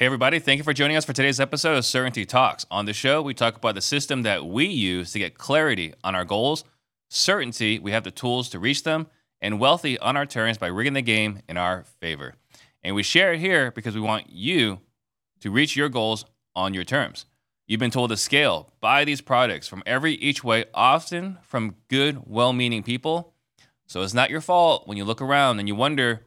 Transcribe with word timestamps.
Hey, 0.00 0.06
everybody, 0.06 0.38
thank 0.38 0.56
you 0.56 0.64
for 0.64 0.72
joining 0.72 0.96
us 0.96 1.04
for 1.04 1.12
today's 1.12 1.40
episode 1.40 1.76
of 1.76 1.84
Certainty 1.84 2.24
Talks. 2.24 2.64
On 2.70 2.86
the 2.86 2.94
show, 2.94 3.20
we 3.20 3.34
talk 3.34 3.56
about 3.56 3.74
the 3.74 3.82
system 3.82 4.22
that 4.22 4.46
we 4.46 4.64
use 4.64 5.12
to 5.12 5.18
get 5.18 5.36
clarity 5.36 5.92
on 6.02 6.14
our 6.14 6.24
goals, 6.24 6.64
certainty, 7.10 7.78
we 7.78 7.90
have 7.90 8.04
the 8.04 8.10
tools 8.10 8.48
to 8.48 8.58
reach 8.58 8.82
them, 8.82 9.08
and 9.42 9.60
wealthy 9.60 9.98
on 9.98 10.16
our 10.16 10.24
terms 10.24 10.56
by 10.56 10.68
rigging 10.68 10.94
the 10.94 11.02
game 11.02 11.40
in 11.50 11.58
our 11.58 11.84
favor. 12.00 12.32
And 12.82 12.94
we 12.94 13.02
share 13.02 13.34
it 13.34 13.40
here 13.40 13.72
because 13.72 13.94
we 13.94 14.00
want 14.00 14.30
you 14.30 14.80
to 15.40 15.50
reach 15.50 15.76
your 15.76 15.90
goals 15.90 16.24
on 16.56 16.72
your 16.72 16.84
terms. 16.84 17.26
You've 17.66 17.80
been 17.80 17.90
told 17.90 18.08
to 18.08 18.16
scale, 18.16 18.72
buy 18.80 19.04
these 19.04 19.20
products 19.20 19.68
from 19.68 19.82
every 19.84 20.14
each 20.14 20.42
way, 20.42 20.64
often 20.72 21.36
from 21.42 21.74
good, 21.88 22.22
well 22.24 22.54
meaning 22.54 22.82
people. 22.82 23.34
So 23.86 24.00
it's 24.00 24.14
not 24.14 24.30
your 24.30 24.40
fault 24.40 24.88
when 24.88 24.96
you 24.96 25.04
look 25.04 25.20
around 25.20 25.58
and 25.58 25.68
you 25.68 25.74
wonder, 25.74 26.26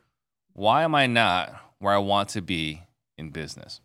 why 0.54 0.84
am 0.84 0.94
I 0.94 1.08
not 1.08 1.60
where 1.80 1.96
I 1.96 1.98
want 1.98 2.30
to 2.30 2.42
be 2.44 2.83
in 3.18 3.30
business. 3.30 3.82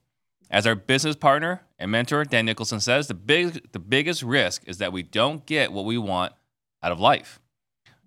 As 0.51 0.67
our 0.67 0.75
business 0.75 1.17
partner 1.17 1.63
and 1.79 1.91
mentor, 1.91 2.25
Dan 2.25 2.47
Nicholson 2.47 2.81
says, 2.81 3.07
the, 3.07 3.15
big, 3.15 3.71
the 3.73 3.79
biggest 3.79 4.23
risk 4.23 4.63
is 4.67 4.79
that 4.79 4.93
we 4.93 5.03
don't 5.03 5.45
get 5.45 5.73
what 5.73 5.85
we 5.85 5.99
want 5.99 6.33
out 6.83 6.93
of 6.93 7.01
life. 7.01 7.39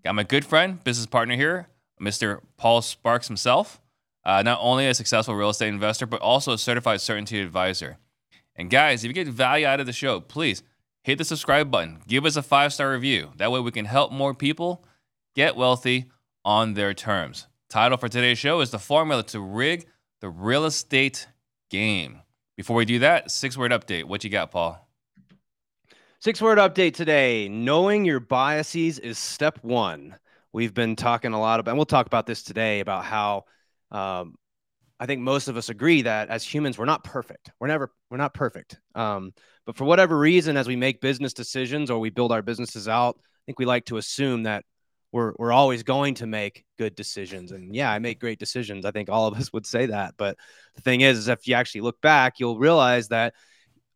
Got 0.03 0.15
my 0.15 0.23
good 0.23 0.45
friend, 0.45 0.83
business 0.83 1.05
partner 1.05 1.35
here, 1.35 1.67
Mr. 2.01 2.39
Paul 2.57 2.81
Sparks 2.81 3.27
himself, 3.27 3.79
uh, 4.25 4.41
not 4.41 4.57
only 4.61 4.87
a 4.87 4.93
successful 4.95 5.35
real 5.35 5.49
estate 5.49 5.67
investor, 5.67 6.07
but 6.07 6.21
also 6.21 6.53
a 6.53 6.57
certified 6.57 7.01
certainty 7.01 7.39
advisor. 7.39 7.97
And 8.55 8.69
guys, 8.69 9.03
if 9.03 9.07
you 9.07 9.13
get 9.13 9.27
value 9.27 9.67
out 9.67 9.79
of 9.79 9.85
the 9.85 9.93
show, 9.93 10.19
please 10.19 10.63
hit 11.03 11.19
the 11.19 11.25
subscribe 11.25 11.69
button, 11.69 11.99
give 12.07 12.25
us 12.25 12.35
a 12.35 12.43
five 12.43 12.73
star 12.73 12.91
review. 12.91 13.31
That 13.37 13.51
way 13.51 13.59
we 13.59 13.71
can 13.71 13.85
help 13.85 14.11
more 14.11 14.33
people 14.33 14.83
get 15.35 15.55
wealthy 15.55 16.05
on 16.43 16.73
their 16.73 16.93
terms. 16.93 17.47
Title 17.69 17.97
for 17.97 18.09
today's 18.09 18.39
show 18.39 18.59
is 18.61 18.71
The 18.71 18.79
Formula 18.79 19.23
to 19.23 19.39
Rig 19.39 19.85
the 20.21 20.29
real 20.29 20.65
estate 20.65 21.27
game. 21.69 22.21
Before 22.55 22.75
we 22.75 22.85
do 22.85 22.99
that, 22.99 23.31
six 23.31 23.57
word 23.57 23.71
update. 23.71 24.05
What 24.05 24.23
you 24.23 24.29
got, 24.29 24.51
Paul? 24.51 24.87
Six 26.19 26.39
word 26.39 26.59
update 26.59 26.93
today. 26.93 27.49
Knowing 27.49 28.05
your 28.05 28.19
biases 28.19 28.99
is 28.99 29.17
step 29.17 29.57
one. 29.63 30.15
We've 30.53 30.73
been 30.73 30.95
talking 30.95 31.33
a 31.33 31.39
lot 31.39 31.59
about, 31.59 31.71
and 31.71 31.77
we'll 31.77 31.85
talk 31.85 32.05
about 32.05 32.27
this 32.27 32.43
today 32.43 32.81
about 32.81 33.03
how 33.03 33.45
um, 33.89 34.35
I 34.99 35.07
think 35.07 35.21
most 35.21 35.47
of 35.47 35.57
us 35.57 35.69
agree 35.69 36.03
that 36.03 36.29
as 36.29 36.43
humans, 36.43 36.77
we're 36.77 36.85
not 36.85 37.03
perfect. 37.03 37.49
We're 37.59 37.67
never, 37.67 37.91
we're 38.11 38.17
not 38.17 38.35
perfect. 38.35 38.79
Um, 38.93 39.33
but 39.65 39.75
for 39.75 39.85
whatever 39.85 40.17
reason, 40.19 40.55
as 40.55 40.67
we 40.67 40.75
make 40.75 41.01
business 41.01 41.33
decisions 41.33 41.89
or 41.89 41.97
we 41.97 42.11
build 42.11 42.31
our 42.31 42.43
businesses 42.43 42.87
out, 42.87 43.15
I 43.17 43.41
think 43.47 43.57
we 43.57 43.65
like 43.65 43.85
to 43.85 43.97
assume 43.97 44.43
that 44.43 44.65
we're 45.11 45.33
we're 45.37 45.51
always 45.51 45.83
going 45.83 46.15
to 46.15 46.27
make 46.27 46.65
good 46.77 46.95
decisions. 46.95 47.51
And 47.51 47.75
yeah 47.75 47.91
i 47.91 47.99
make 47.99 48.19
great 48.19 48.39
decisions. 48.39 48.85
I 48.85 48.91
think 48.91 49.09
all 49.09 49.27
of 49.27 49.37
us 49.37 49.51
would 49.53 49.65
say 49.65 49.87
that. 49.87 50.15
But 50.17 50.37
the 50.75 50.81
thing 50.81 51.01
is 51.01 51.17
is 51.17 51.27
if 51.27 51.47
you 51.47 51.55
actually 51.55 51.81
look 51.81 51.99
back 52.01 52.39
you'll 52.39 52.59
realize 52.59 53.09
that 53.09 53.33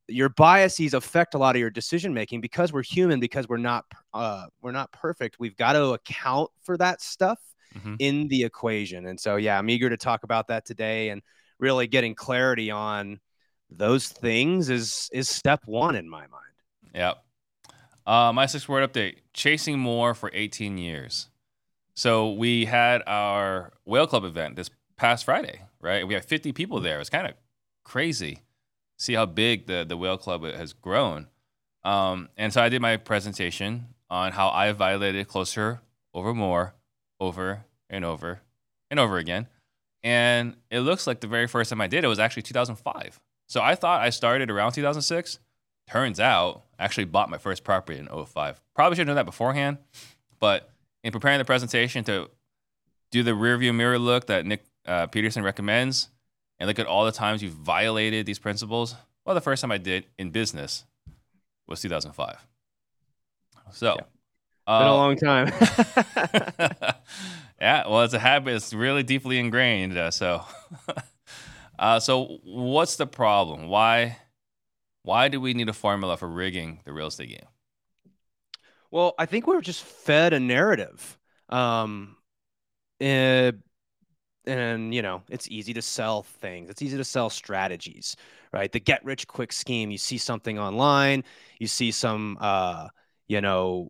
your 0.08 0.30
biases 0.30 0.94
affect 0.94 1.34
a 1.34 1.38
lot 1.38 1.56
of 1.56 1.60
your 1.60 1.72
decision 1.72 2.14
making 2.14 2.40
because 2.40 2.72
we're 2.72 2.84
human 2.84 3.20
because 3.20 3.48
we're 3.50 3.58
not 3.58 3.86
uh, 4.14 4.46
we're 4.62 4.72
not 4.72 4.92
perfect. 4.92 5.38
We've 5.40 5.58
got 5.58 5.74
to 5.74 5.94
account 5.94 6.52
for 6.62 6.78
that 6.78 7.02
stuff 7.02 7.40
mm-hmm. 7.76 7.96
in 8.00 8.28
the 8.28 8.44
equation. 8.44 9.08
And 9.08 9.20
so 9.20 9.38
yeah 9.38 9.58
i'm 9.58 9.70
eager 9.70 9.90
to 9.90 9.98
talk 9.98 10.24
about 10.24 10.48
that 10.50 10.66
today 10.66 11.10
and 11.10 11.22
really 11.60 11.88
getting 11.88 12.16
clarity 12.16 12.70
on 12.72 13.20
those 13.70 14.08
things 14.10 14.70
is 14.70 15.10
is 15.12 15.30
step 15.30 15.62
one 15.66 15.96
in 15.96 16.10
my 16.10 16.28
mind. 16.28 16.44
Yep 16.94 17.25
uh, 18.06 18.31
my 18.34 18.45
six 18.45 18.67
word 18.67 18.89
update 18.92 19.17
chasing 19.34 19.80
more 19.80 20.14
for 20.14 20.30
18 20.34 20.78
years. 20.78 21.30
So 21.95 22.31
we 22.31 22.66
had 22.66 23.02
our 23.08 23.72
Whale 23.86 24.08
Club 24.08 24.25
event 24.25 24.56
this 24.56 24.70
past 24.97 25.25
Friday, 25.25 25.62
right? 25.80 26.06
We 26.08 26.14
had 26.14 26.25
50 26.25 26.52
people 26.52 26.80
there. 26.80 27.00
It's 27.00 27.09
kind 27.09 27.28
of 27.28 27.34
crazy. 27.84 28.42
See 28.97 29.14
how 29.14 29.25
big 29.25 29.67
the, 29.67 29.86
the 29.88 29.97
Whale 29.97 30.17
Club 30.17 30.44
has 30.44 30.73
grown. 30.73 31.28
Um, 31.84 32.30
and 32.38 32.52
so 32.52 32.62
I 32.62 32.70
did 32.70 32.81
my 32.81 32.97
presentation 32.97 33.88
on 34.09 34.34
how 34.34 34.50
I 34.50 34.72
violated 34.72 35.28
closer 35.28 35.81
over 36.13 36.34
more, 36.34 36.75
over 37.19 37.66
and 37.90 38.03
over 38.03 38.41
and 38.90 39.00
over 39.00 39.18
again. 39.18 39.47
And 40.03 40.56
it 40.69 40.81
looks 40.81 41.07
like 41.07 41.22
the 41.22 41.28
very 41.28 41.47
first 41.47 41.69
time 41.69 41.81
I 41.81 41.88
did 41.88 42.03
it 42.03 42.07
was 42.07 42.19
actually 42.19 42.44
2005. 42.44 43.19
So 43.47 43.62
I 43.62 43.75
thought 43.75 44.01
I 44.01 44.09
started 44.09 44.51
around 44.51 44.74
2006. 44.74 45.40
Turns 45.90 46.19
out, 46.19 46.63
I 46.79 46.85
actually 46.85 47.06
bought 47.06 47.29
my 47.29 47.38
first 47.38 47.63
property 47.63 48.00
in 48.00 48.07
05. 48.07 48.62
Probably 48.73 48.96
should 48.96 49.01
have 49.01 49.07
known 49.07 49.16
that 49.18 49.25
beforehand, 49.25 49.78
but 50.40 50.69
in 51.03 51.12
preparing 51.12 51.38
the 51.38 51.46
presentation 51.46 52.03
to 52.06 52.29
do 53.12 53.23
the 53.23 53.31
rearview 53.31 53.73
mirror 53.73 54.00
look 54.00 54.28
that 54.28 54.45
Nick 54.45 54.66
uh, 54.85 55.07
Peterson 55.07 55.44
recommends 55.44 56.09
and 56.59 56.68
look 56.68 56.79
at 56.79 56.88
all 56.88 57.06
the 57.06 57.12
times 57.12 57.44
you've 57.44 57.53
violated 57.53 58.25
these 58.25 58.40
principles, 58.40 58.95
well, 59.25 59.35
the 59.35 59.41
first 59.41 59.62
time 59.62 59.72
I 59.72 59.78
did 59.78 60.06
in 60.18 60.31
business 60.31 60.85
was 61.68 61.81
2005. 61.81 62.45
So, 63.72 63.95
yeah. 63.97 64.03
Uh, 64.68 64.79
been 64.79 64.88
a 64.88 64.95
long 64.95 65.16
time. 65.16 65.47
yeah, 67.62 67.88
well, 67.88 68.01
it's 68.01 68.16
a 68.16 68.19
habit. 68.19 68.56
It's 68.56 68.74
really 68.74 69.03
deeply 69.03 69.38
ingrained. 69.38 69.95
Uh, 69.95 70.09
so, 70.09 70.44
uh, 71.79 72.00
so 72.00 72.40
what's 72.44 72.95
the 72.95 73.06
problem? 73.06 73.68
Why 73.68 74.18
why 75.06 75.28
do 75.28 75.40
we 75.40 75.54
need 75.54 75.70
a 75.70 75.74
formula 75.74 76.18
for 76.18 76.28
rigging 76.28 76.82
the 76.84 76.92
real 76.92 77.08
estate 77.08 77.30
game? 77.30 77.48
Well, 78.92 79.14
I 79.20 79.26
think 79.26 79.46
we 79.46 79.56
are 79.56 79.62
just 79.62 79.84
fed 79.84 80.34
a 80.34 80.40
narrative. 80.40 81.18
Um, 81.50 82.18
and, 83.00 83.56
eh, 84.48 84.52
and 84.52 84.94
you 84.94 85.02
know, 85.02 85.24
it's 85.30 85.48
easy 85.50 85.74
to 85.74 85.82
sell 85.82 86.24
things. 86.24 86.70
It's 86.70 86.82
easy 86.82 86.98
to 86.98 87.04
sell 87.04 87.30
strategies, 87.30 88.16
right? 88.52 88.72
The 88.72 88.80
get 88.80 89.06
rich 89.06 89.28
quick 89.28 89.52
scheme. 89.52 89.92
You 89.92 89.98
see 89.98 90.18
something 90.18 90.60
online, 90.60 91.24
you 91.60 91.68
see 91.68 91.92
some, 91.92 92.38
uh, 92.42 92.88
you 93.28 93.42
know, 93.42 93.90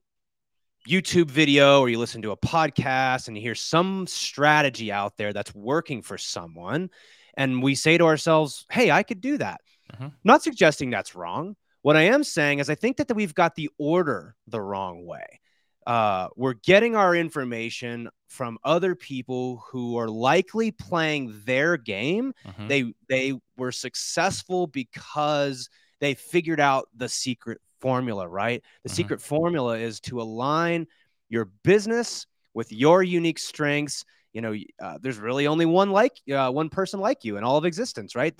YouTube 0.88 1.32
video 1.32 1.80
or 1.80 1.90
you 1.90 1.98
listen 1.98 2.22
to 2.22 2.32
a 2.32 2.38
podcast 2.38 3.28
and 3.28 3.36
you 3.36 3.42
hear 3.42 3.56
some 3.56 4.06
strategy 4.08 4.92
out 4.92 5.18
there 5.18 5.34
that's 5.34 5.54
working 5.56 6.02
for 6.02 6.18
someone. 6.18 6.90
And 7.36 7.62
we 7.62 7.76
say 7.76 7.98
to 7.98 8.06
ourselves, 8.06 8.66
hey, 8.70 8.92
I 8.92 9.04
could 9.04 9.20
do 9.20 9.38
that. 9.40 9.62
Mm-hmm. 9.96 10.08
Not 10.24 10.44
suggesting 10.44 10.90
that's 10.90 11.16
wrong. 11.16 11.56
What 11.82 11.96
I 11.96 12.04
am 12.04 12.24
saying 12.24 12.60
is, 12.60 12.70
I 12.70 12.76
think 12.76 12.98
that, 12.98 13.08
that 13.08 13.16
we've 13.16 13.36
got 13.36 13.56
the 13.56 13.70
order 13.78 14.36
the 14.48 14.62
wrong 14.62 15.06
way. 15.06 15.40
Uh, 15.86 16.30
we're 16.36 16.54
getting 16.54 16.96
our 16.96 17.16
information 17.16 18.10
from 18.28 18.58
other 18.64 18.96
people 18.96 19.64
who 19.68 19.98
are 19.98 20.08
likely 20.10 20.72
playing 20.72 21.40
their 21.46 21.78
game. 21.78 22.34
Mm-hmm. 22.46 22.68
They 22.68 22.94
they 23.08 23.40
were 23.56 23.72
successful 23.72 24.66
because 24.66 25.70
they 26.00 26.16
figured 26.16 26.60
out 26.60 26.90
the 26.96 27.08
secret 27.08 27.62
formula, 27.82 28.28
right? 28.28 28.64
The 28.84 28.90
mm-hmm. 28.90 28.96
secret 28.96 29.22
formula 29.22 29.78
is 29.78 30.00
to 30.02 30.22
align 30.22 30.88
your 31.30 31.46
business 31.64 32.26
with 32.56 32.72
your 32.72 33.04
unique 33.04 33.40
strengths. 33.40 34.06
You 34.34 34.42
know, 34.42 34.56
uh, 34.82 34.98
there's 35.00 35.20
really 35.20 35.46
only 35.46 35.66
one 35.68 35.92
like 35.92 36.14
uh, 36.34 36.50
one 36.50 36.70
person 36.70 37.00
like 37.00 37.24
you 37.24 37.38
in 37.38 37.44
all 37.44 37.58
of 37.58 37.66
existence, 37.66 38.16
right? 38.16 38.34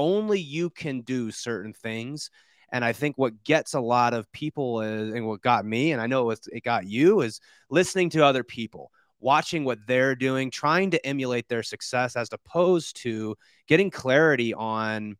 Only 0.00 0.40
you 0.40 0.70
can 0.70 1.02
do 1.02 1.30
certain 1.30 1.74
things. 1.74 2.30
And 2.72 2.84
I 2.84 2.92
think 2.92 3.18
what 3.18 3.44
gets 3.44 3.74
a 3.74 3.80
lot 3.80 4.14
of 4.14 4.30
people 4.32 4.80
is, 4.80 5.12
and 5.12 5.26
what 5.26 5.42
got 5.42 5.64
me, 5.64 5.92
and 5.92 6.00
I 6.00 6.06
know 6.06 6.30
it, 6.30 6.40
it 6.52 6.64
got 6.64 6.86
you, 6.86 7.20
is 7.20 7.40
listening 7.68 8.10
to 8.10 8.24
other 8.24 8.44
people, 8.44 8.90
watching 9.18 9.64
what 9.64 9.78
they're 9.86 10.14
doing, 10.14 10.50
trying 10.50 10.90
to 10.92 11.06
emulate 11.06 11.48
their 11.48 11.62
success 11.62 12.16
as 12.16 12.28
opposed 12.32 12.96
to 13.02 13.36
getting 13.66 13.90
clarity 13.90 14.54
on 14.54 15.16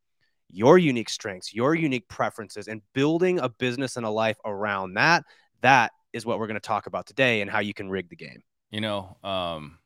your 0.48 0.78
unique 0.78 1.10
strengths, 1.10 1.54
your 1.54 1.74
unique 1.74 2.08
preferences, 2.08 2.68
and 2.68 2.82
building 2.94 3.40
a 3.40 3.48
business 3.48 3.96
and 3.96 4.06
a 4.06 4.10
life 4.10 4.38
around 4.44 4.94
that. 4.94 5.24
That 5.60 5.92
is 6.12 6.24
what 6.24 6.38
we're 6.38 6.46
going 6.46 6.54
to 6.54 6.60
talk 6.60 6.86
about 6.86 7.06
today 7.06 7.40
and 7.40 7.50
how 7.50 7.60
you 7.60 7.74
can 7.74 7.90
rig 7.90 8.08
the 8.08 8.16
game. 8.16 8.42
You 8.70 8.80
know, 8.80 9.16
um, 9.24 9.78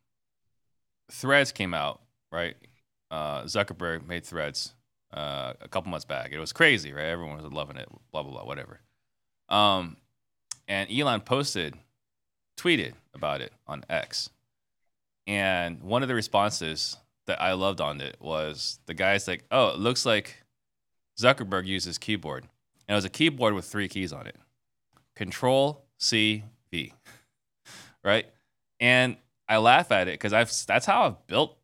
Threads 1.11 1.53
came 1.53 1.75
out, 1.75 2.03
right? 2.31 2.57
Uh, 3.11 3.43
Zuckerberg 3.45 4.07
made 4.07 4.25
Threads 4.25 4.75
uh, 5.15 5.55
a 5.61 5.69
couple 5.69 5.91
months 5.91 6.05
back. 6.05 6.33
It 6.33 6.39
was 6.39 6.53
crazy, 6.53 6.93
right? 6.93 7.05
Everyone 7.05 7.37
was 7.37 7.53
loving 7.53 7.77
it, 7.77 7.89
blah 8.13 8.23
blah 8.23 8.33
blah, 8.33 8.45
whatever. 8.45 8.81
Um, 9.49 9.97
and 10.67 10.91
Elon 10.91 11.21
posted, 11.21 11.75
tweeted 12.59 12.95
about 13.15 13.41
it 13.41 13.53
on 13.67 13.85
X, 13.89 14.31
and 15.27 15.83
one 15.83 16.03
of 16.03 16.09
the 16.09 16.15
responses 16.15 16.97
that 17.27 17.41
I 17.41 17.53
loved 17.53 17.81
on 17.81 18.01
it 18.01 18.17
was 18.21 18.79
the 18.87 18.95
guy's 18.95 19.29
like, 19.29 19.45
"Oh, 19.51 19.69
it 19.69 19.79
looks 19.79 20.05
like 20.05 20.43
Zuckerberg 21.19 21.67
uses 21.67 21.97
keyboard, 21.97 22.45
and 22.89 22.95
it 22.95 22.97
was 22.97 23.05
a 23.05 23.11
keyboard 23.11 23.55
with 23.55 23.67
three 23.67 23.89
keys 23.89 24.13
on 24.13 24.27
it: 24.27 24.37
Control 25.15 25.85
C 25.99 26.45
V, 26.71 26.93
right?" 28.05 28.27
And 28.81 29.17
I 29.49 29.59
laugh 29.59 29.93
at 29.93 30.09
it 30.09 30.15
because 30.15 30.33
I've 30.33 30.53
that's 30.67 30.87
how 30.87 31.05
I've 31.05 31.27
built 31.27 31.57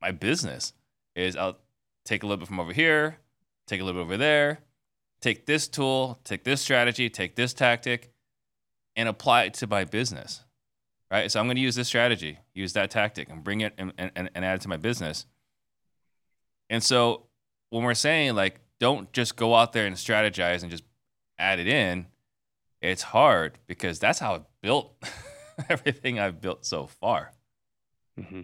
my 0.00 0.10
business. 0.10 0.72
Is 1.14 1.36
I'll 1.36 1.58
take 2.04 2.22
a 2.22 2.26
little 2.26 2.38
bit 2.38 2.48
from 2.48 2.60
over 2.60 2.72
here, 2.72 3.18
take 3.66 3.80
a 3.80 3.84
little 3.84 4.00
bit 4.00 4.06
over 4.06 4.16
there, 4.16 4.60
take 5.20 5.46
this 5.46 5.68
tool, 5.68 6.20
take 6.24 6.44
this 6.44 6.60
strategy, 6.60 7.08
take 7.08 7.36
this 7.36 7.54
tactic, 7.54 8.12
and 8.96 9.08
apply 9.08 9.44
it 9.44 9.54
to 9.54 9.66
my 9.66 9.84
business. 9.84 10.44
Right. 11.10 11.30
So 11.30 11.40
I'm 11.40 11.46
going 11.46 11.56
to 11.56 11.62
use 11.62 11.74
this 11.74 11.88
strategy, 11.88 12.38
use 12.54 12.72
that 12.72 12.90
tactic, 12.90 13.28
and 13.28 13.44
bring 13.44 13.60
it 13.60 13.74
and, 13.76 13.92
and, 13.98 14.30
and 14.34 14.44
add 14.44 14.56
it 14.56 14.60
to 14.62 14.68
my 14.68 14.78
business. 14.78 15.26
And 16.70 16.82
so 16.82 17.26
when 17.68 17.84
we're 17.84 17.92
saying 17.94 18.34
like 18.34 18.60
don't 18.80 19.12
just 19.12 19.36
go 19.36 19.54
out 19.54 19.72
there 19.72 19.86
and 19.86 19.94
strategize 19.94 20.62
and 20.62 20.70
just 20.70 20.84
add 21.38 21.58
it 21.58 21.68
in, 21.68 22.06
it's 22.80 23.02
hard 23.02 23.58
because 23.66 23.98
that's 23.98 24.18
how 24.18 24.34
I 24.34 24.40
built 24.62 24.92
everything 25.68 26.18
I've 26.18 26.40
built 26.40 26.64
so 26.64 26.86
far. 26.86 27.32
Mm-hmm. 28.18 28.40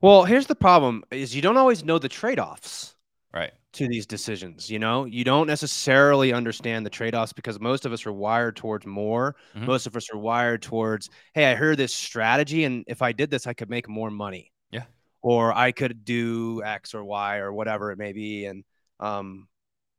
Well, 0.00 0.24
here's 0.24 0.46
the 0.46 0.54
problem: 0.54 1.04
is 1.10 1.34
you 1.34 1.42
don't 1.42 1.56
always 1.56 1.84
know 1.84 1.98
the 1.98 2.08
trade-offs. 2.08 2.94
Right. 3.32 3.52
To 3.72 3.86
these 3.86 4.06
decisions, 4.06 4.70
you 4.70 4.78
know, 4.78 5.04
you 5.04 5.22
don't 5.22 5.46
necessarily 5.46 6.32
understand 6.32 6.86
the 6.86 6.90
trade-offs 6.90 7.34
because 7.34 7.60
most 7.60 7.84
of 7.84 7.92
us 7.92 8.06
are 8.06 8.12
wired 8.12 8.56
towards 8.56 8.86
more. 8.86 9.36
Mhm. 9.54 9.66
Most 9.66 9.86
of 9.86 9.94
us 9.94 10.08
are 10.10 10.16
wired 10.16 10.62
towards, 10.62 11.10
hey, 11.34 11.50
I 11.50 11.54
heard 11.54 11.76
this 11.76 11.92
strategy, 11.92 12.64
and 12.64 12.84
if 12.86 13.02
I 13.02 13.12
did 13.12 13.30
this, 13.30 13.46
I 13.46 13.52
could 13.52 13.68
make 13.68 13.86
more 13.86 14.10
money. 14.10 14.50
Yeah. 14.70 14.84
Or 15.20 15.52
I 15.52 15.72
could 15.72 16.06
do 16.06 16.62
X 16.64 16.94
or 16.94 17.04
Y 17.04 17.36
or 17.36 17.52
whatever 17.52 17.92
it 17.92 17.98
may 17.98 18.14
be, 18.14 18.46
and 18.46 18.64
um, 18.98 19.46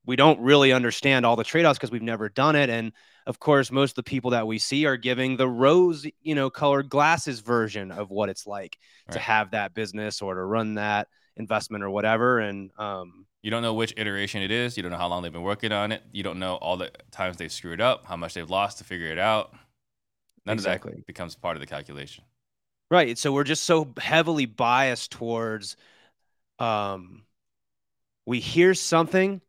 we 0.07 0.15
don't 0.15 0.39
really 0.39 0.71
understand 0.71 1.25
all 1.25 1.35
the 1.35 1.43
trade-offs 1.43 1.77
because 1.77 1.91
we've 1.91 2.01
never 2.01 2.29
done 2.29 2.55
it. 2.55 2.69
And 2.69 2.93
of 3.27 3.39
course, 3.39 3.71
most 3.71 3.91
of 3.91 3.95
the 3.95 4.03
people 4.03 4.31
that 4.31 4.47
we 4.47 4.57
see 4.57 4.85
are 4.85 4.95
giving 4.95 5.35
the 5.35 5.47
rose, 5.47 6.07
you 6.21 6.33
know, 6.33 6.49
colored 6.49 6.89
glasses 6.89 7.41
version 7.41 7.91
of 7.91 8.09
what 8.09 8.29
it's 8.29 8.47
like 8.47 8.77
to 9.11 9.19
have 9.19 9.51
that 9.51 9.73
business 9.73 10.21
or 10.21 10.33
to 10.33 10.43
run 10.43 10.75
that 10.75 11.09
investment 11.35 11.83
or 11.83 11.89
whatever. 11.89 12.39
And 12.39 12.71
um, 12.79 13.25
You 13.43 13.51
don't 13.51 13.61
know 13.61 13.73
which 13.73 13.93
iteration 13.97 14.41
it 14.41 14.49
is. 14.49 14.77
You 14.77 14.83
don't 14.83 14.93
know 14.93 14.97
how 14.97 15.07
long 15.07 15.23
they've 15.23 15.31
been 15.31 15.43
working 15.43 15.73
on 15.73 15.91
it. 15.91 16.01
You 16.13 16.23
don't 16.23 16.39
know 16.39 16.55
all 16.55 16.77
the 16.77 16.89
times 17.11 17.35
they've 17.35 17.51
screwed 17.51 17.81
up, 17.81 18.05
how 18.05 18.15
much 18.15 18.33
they've 18.33 18.49
lost 18.49 18.77
to 18.77 18.85
figure 18.85 19.07
it 19.07 19.19
out. 19.19 19.53
None 20.45 20.53
of 20.53 20.59
Exactly. 20.59 20.93
that 20.93 21.05
becomes 21.05 21.35
part 21.35 21.57
of 21.57 21.59
the 21.61 21.67
calculation. 21.67 22.23
right, 22.89 23.17
so 23.17 23.33
we're 23.33 23.43
just 23.43 23.65
so 23.65 23.93
heavily 23.99 24.45
biased 24.45 25.11
towards 25.11 25.75
um, 26.59 27.23
we 28.25 28.39
hear 28.39 28.73
something 28.73 29.41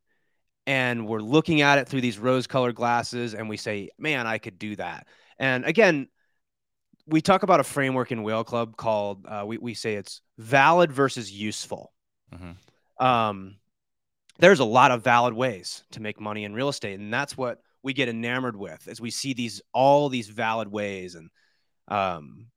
and 0.69 1.09
we're 1.09 1.23
looking 1.23 1.63
at 1.63 1.79
it 1.79 1.89
through 1.89 2.03
these 2.03 2.19
rose-colored 2.19 2.75
glasses, 2.75 3.33
and 3.35 3.49
we 3.49 3.57
say, 3.57 3.89
"Man, 3.99 4.27
I 4.27 4.37
could 4.37 4.59
do 4.59 4.77
that." 4.77 5.07
And 5.39 5.65
again, 5.65 6.09
we 7.07 7.23
talk 7.23 7.43
about 7.43 7.59
a 7.59 7.65
framework 7.65 8.13
in 8.13 8.23
Whale 8.23 8.45
Club 8.45 8.77
called 8.77 9.25
uh, 9.27 9.45
we 9.47 9.57
we 9.57 9.73
say 9.73 9.95
it's 9.95 10.21
valid 10.37 10.93
versus 10.93 11.33
useful. 11.33 11.93
Mhm. 12.35 12.57
um, 13.03 13.57
there's 14.41 14.61
a 14.61 14.65
lot 14.65 14.91
of 14.91 15.03
valid 15.03 15.33
ways 15.33 15.85
to 15.93 16.01
make 16.01 16.21
money 16.21 16.45
in 16.45 16.53
real 16.53 16.69
estate, 16.69 17.01
and 17.01 17.13
that's 17.13 17.35
what 17.35 17.63
we 17.83 17.95
get 17.95 18.11
enamored 18.11 18.55
with 18.55 18.87
as 18.89 19.01
we 19.01 19.11
see 19.11 19.33
these 19.33 19.63
all 19.73 20.11
these 20.11 20.29
valid 20.29 20.69
ways. 20.69 21.15
And 21.15 21.31
um, 21.89 22.49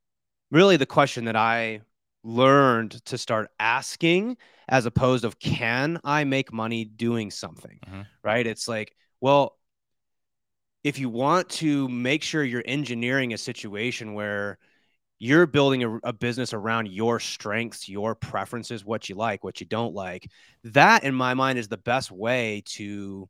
really, 0.52 0.76
the 0.76 0.86
question 0.86 1.26
that 1.26 1.38
I 1.38 1.82
learned 2.24 3.04
to 3.06 3.18
start 3.18 3.50
asking, 3.60 4.38
as 4.68 4.86
opposed 4.86 5.26
of 5.26 5.40
can 5.40 6.00
I 6.04 6.24
make 6.24 6.54
money 6.54 6.86
doing 6.86 7.32
something, 7.32 7.80
Mhm. 7.88 8.08
right? 8.24 8.46
It's 8.46 8.68
like, 8.68 8.96
well, 9.20 9.58
if 10.84 10.98
you 10.98 11.10
want 11.10 11.50
to 11.50 11.88
make 11.90 12.24
sure 12.24 12.44
you're 12.44 12.64
engineering 12.66 13.34
a 13.34 13.38
situation 13.38 14.14
where 14.14 14.58
you're 15.20 15.46
building 15.46 15.84
a, 15.84 15.98
a 16.04 16.14
business 16.14 16.54
around 16.54 16.88
your 16.88 17.20
strengths, 17.20 17.88
your 17.88 18.16
preferences, 18.16 18.84
what 18.84 19.08
you 19.08 19.16
like, 19.16 19.44
what 19.44 19.60
you 19.60 19.68
don't 19.68 19.94
like. 19.94 20.30
That, 20.64 21.04
in 21.04 21.14
my 21.14 21.36
mind, 21.36 21.60
is 21.60 21.68
the 21.68 21.78
best 21.78 22.12
way 22.12 22.64
to 22.68 23.30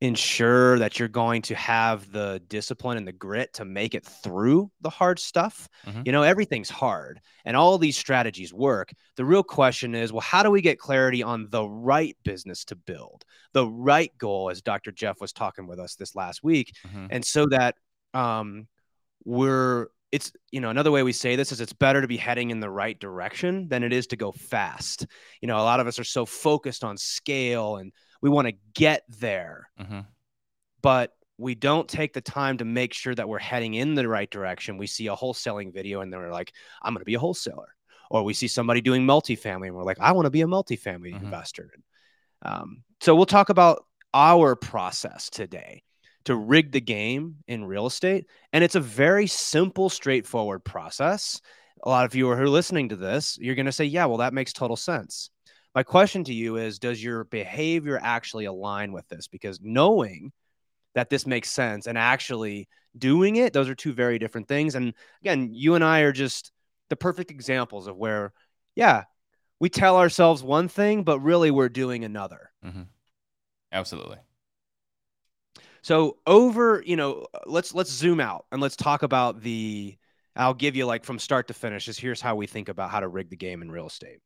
ensure 0.00 0.78
that 0.78 0.98
you're 0.98 1.08
going 1.08 1.42
to 1.42 1.54
have 1.56 2.12
the 2.12 2.40
discipline 2.48 2.96
and 2.96 3.06
the 3.06 3.12
grit 3.12 3.52
to 3.52 3.64
make 3.64 3.94
it 3.94 4.06
through 4.06 4.70
the 4.80 4.90
hard 4.90 5.18
stuff. 5.18 5.68
Mhm. 5.86 6.06
You 6.06 6.12
know, 6.12 6.22
everything's 6.22 6.70
hard 6.70 7.20
and 7.44 7.56
all 7.56 7.78
these 7.78 7.96
strategies 7.96 8.54
work. 8.54 8.92
The 9.16 9.24
real 9.24 9.42
question 9.42 9.96
is, 9.96 10.12
well, 10.12 10.20
how 10.20 10.44
do 10.44 10.50
we 10.52 10.60
get 10.60 10.78
clarity 10.78 11.22
on 11.22 11.48
the 11.50 11.68
right 11.68 12.16
business 12.22 12.64
to 12.66 12.76
build, 12.76 13.24
the 13.52 13.66
right 13.66 14.16
goal, 14.18 14.50
as 14.50 14.62
Dr. 14.62 14.92
Jeff 14.92 15.20
was 15.20 15.32
talking 15.32 15.66
with 15.66 15.80
us 15.80 15.96
this 15.96 16.14
last 16.14 16.44
week? 16.44 16.72
Mhm. 16.86 17.08
and 17.10 17.24
so 17.24 17.46
that 17.46 17.74
um 18.14 18.68
we're 19.24 19.88
it's 20.12 20.32
you 20.50 20.60
know 20.60 20.70
another 20.70 20.90
way 20.90 21.02
we 21.02 21.12
say 21.12 21.36
this 21.36 21.52
is 21.52 21.60
it's 21.60 21.72
better 21.74 22.00
to 22.00 22.08
be 22.08 22.16
heading 22.16 22.50
in 22.50 22.60
the 22.60 22.70
right 22.70 22.98
direction 22.98 23.68
than 23.68 23.82
it 23.82 23.92
is 23.92 24.06
to 24.06 24.16
go 24.16 24.32
fast 24.32 25.06
you 25.42 25.48
know 25.48 25.58
a 25.58 25.60
lot 25.60 25.80
of 25.80 25.86
us 25.86 25.98
are 25.98 26.04
so 26.04 26.24
focused 26.24 26.82
on 26.82 26.96
scale 26.96 27.76
and 27.76 27.92
we 28.20 28.30
want 28.30 28.46
to 28.48 28.54
get 28.74 29.04
there 29.08 29.70
Mhm. 29.80 30.06
but 30.82 31.14
we 31.40 31.54
don't 31.54 31.88
take 31.88 32.12
the 32.12 32.20
time 32.20 32.58
to 32.58 32.64
make 32.64 32.92
sure 32.92 33.14
that 33.14 33.28
we're 33.28 33.38
heading 33.38 33.74
in 33.74 33.94
the 33.94 34.08
right 34.08 34.30
direction 34.30 34.76
we 34.78 34.86
see 34.86 35.06
a 35.06 35.16
wholesaling 35.16 35.72
video 35.72 36.00
and 36.00 36.12
then 36.12 36.20
we're 36.20 36.32
like 36.32 36.52
i'm 36.82 36.92
going 36.94 37.00
to 37.00 37.04
be 37.04 37.14
a 37.14 37.18
wholesaler 37.20 37.74
or 38.10 38.22
we 38.24 38.34
see 38.34 38.48
somebody 38.48 38.80
doing 38.80 39.04
multifamily 39.06 39.66
and 39.68 39.74
we're 39.76 39.84
like 39.84 40.00
i 40.00 40.12
want 40.12 40.26
to 40.26 40.30
be 40.30 40.42
a 40.42 40.46
multifamily 40.46 41.12
Mhm. 41.14 41.22
investor 41.22 41.70
um, 42.42 42.84
so 43.00 43.14
we'll 43.16 43.26
talk 43.26 43.48
about 43.48 43.84
our 44.14 44.54
process 44.56 45.28
today 45.30 45.82
to 46.24 46.36
rig 46.36 46.70
the 46.72 46.80
game 46.80 47.36
in 47.48 47.64
real 47.64 47.86
estate. 47.86 48.26
And 48.52 48.62
it's 48.62 48.74
a 48.74 48.80
very 48.80 49.26
simple, 49.26 49.88
straightforward 49.88 50.64
process. 50.64 51.40
A 51.82 51.88
lot 51.88 52.04
of 52.04 52.14
you 52.14 52.26
who 52.26 52.32
are 52.32 52.48
listening 52.48 52.90
to 52.90 52.96
this, 52.96 53.38
you're 53.40 53.54
going 53.54 53.66
to 53.66 53.72
say, 53.72 53.86
yeah, 53.86 54.04
well, 54.04 54.18
that 54.18 54.34
makes 54.34 54.52
total 54.52 54.76
sense. 54.76 55.30
My 55.74 55.82
question 55.82 56.24
to 56.24 56.34
you 56.34 56.56
is 56.56 56.78
Does 56.78 57.02
your 57.02 57.24
behavior 57.24 57.98
actually 58.02 58.46
align 58.46 58.92
with 58.92 59.08
this? 59.08 59.28
Because 59.28 59.60
knowing 59.62 60.32
that 60.94 61.10
this 61.10 61.26
makes 61.26 61.50
sense 61.50 61.86
and 61.86 61.96
actually 61.96 62.68
doing 62.96 63.36
it, 63.36 63.52
those 63.52 63.68
are 63.68 63.74
two 63.74 63.92
very 63.92 64.18
different 64.18 64.48
things. 64.48 64.74
And 64.74 64.94
again, 65.22 65.50
you 65.52 65.74
and 65.74 65.84
I 65.84 66.00
are 66.00 66.12
just 66.12 66.50
the 66.88 66.96
perfect 66.96 67.30
examples 67.30 67.86
of 67.86 67.96
where, 67.96 68.32
yeah, 68.74 69.04
we 69.60 69.68
tell 69.68 69.96
ourselves 69.96 70.42
one 70.42 70.68
thing, 70.68 71.04
but 71.04 71.20
really 71.20 71.50
we're 71.50 71.68
doing 71.68 72.04
another. 72.04 72.50
Mhm. 72.64 72.86
Absolutely. 73.72 74.18
So 75.82 76.18
over, 76.26 76.82
you 76.84 76.96
know, 76.96 77.26
let's 77.46 77.74
let's 77.74 77.90
zoom 77.90 78.20
out 78.20 78.46
and 78.52 78.60
let's 78.60 78.76
talk 78.76 79.02
about 79.02 79.40
the 79.42 79.96
I'll 80.36 80.54
give 80.54 80.76
you 80.76 80.86
like 80.86 81.04
from 81.04 81.18
start 81.18 81.48
to 81.48 81.54
finish 81.54 81.88
is 81.88 81.98
here's 81.98 82.20
how 82.20 82.36
we 82.36 82.46
think 82.46 82.68
about 82.68 82.90
how 82.90 83.00
to 83.00 83.08
rig 83.08 83.30
the 83.30 83.36
game 83.36 83.62
in 83.62 83.70
real 83.70 83.86
estate. 83.86 84.20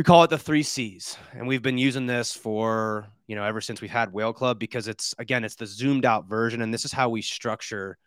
We 0.00 0.04
call 0.04 0.24
it 0.24 0.30
the 0.30 0.38
3 0.38 0.62
Cs 0.62 1.18
and 1.34 1.46
we've 1.46 1.60
been 1.60 1.76
using 1.76 2.06
this 2.06 2.32
for, 2.32 3.06
you 3.26 3.36
know, 3.36 3.44
ever 3.44 3.60
since 3.60 3.82
we've 3.82 3.90
had 3.90 4.14
Whale 4.14 4.32
Club 4.32 4.58
because 4.58 4.88
it's 4.88 5.14
again 5.18 5.44
it's 5.44 5.56
the 5.56 5.66
zoomed 5.66 6.06
out 6.06 6.26
version 6.26 6.62
and 6.62 6.72
this 6.72 6.86
is 6.86 6.90
how 6.90 7.10
we 7.10 7.20
structure 7.20 7.98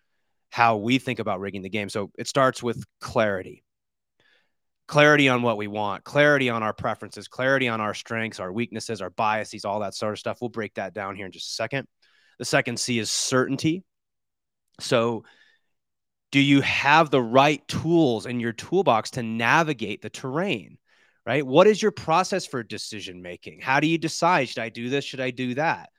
how 0.50 0.78
we 0.78 0.98
think 0.98 1.20
about 1.20 1.40
rigging 1.40 1.62
the 1.62 1.70
game. 1.70 1.90
So 1.90 2.10
it 2.18 2.28
starts 2.28 2.64
with 2.64 2.84
clarity. 3.00 3.64
Clarity 4.88 5.30
on 5.30 5.44
what 5.44 5.56
we 5.56 5.68
want, 5.68 6.04
clarity 6.04 6.50
on 6.50 6.64
our 6.64 6.74
preferences, 6.74 7.28
clarity 7.28 7.68
on 7.68 7.80
our 7.80 7.94
strengths, 7.94 8.40
our 8.40 8.52
weaknesses, 8.52 9.00
our 9.00 9.12
biases, 9.12 9.64
all 9.64 9.82
that 9.82 9.94
sort 9.94 10.14
of 10.14 10.20
stuff. 10.20 10.40
We'll 10.42 10.50
break 10.50 10.74
that 10.74 10.96
down 10.96 11.16
here 11.16 11.28
in 11.28 11.32
just 11.32 11.52
a 11.52 11.54
second. 11.54 11.88
The 12.40 12.46
second 12.46 12.80
C 12.80 12.98
is 12.98 13.12
certainty. 13.12 13.84
So, 14.80 15.26
do 16.32 16.40
you 16.40 16.62
have 16.62 17.12
the 17.12 17.22
right 17.22 17.62
tools 17.68 18.26
in 18.26 18.40
your 18.40 18.52
toolbox 18.52 19.12
to 19.12 19.22
navigate 19.22 20.02
the 20.02 20.10
terrain? 20.10 20.80
Right? 21.26 21.46
What 21.46 21.68
is 21.68 21.82
your 21.82 21.92
process 21.92 22.46
for 22.46 22.64
decision 22.64 23.22
making? 23.22 23.62
How 23.62 23.80
do 23.80 23.88
you 23.88 23.98
decide 23.98 24.50
should 24.50 24.64
I 24.64 24.70
do 24.70 24.90
this? 24.90 25.06
Should 25.06 25.22
I 25.22 25.32
do 25.32 25.56
that? 25.56 25.90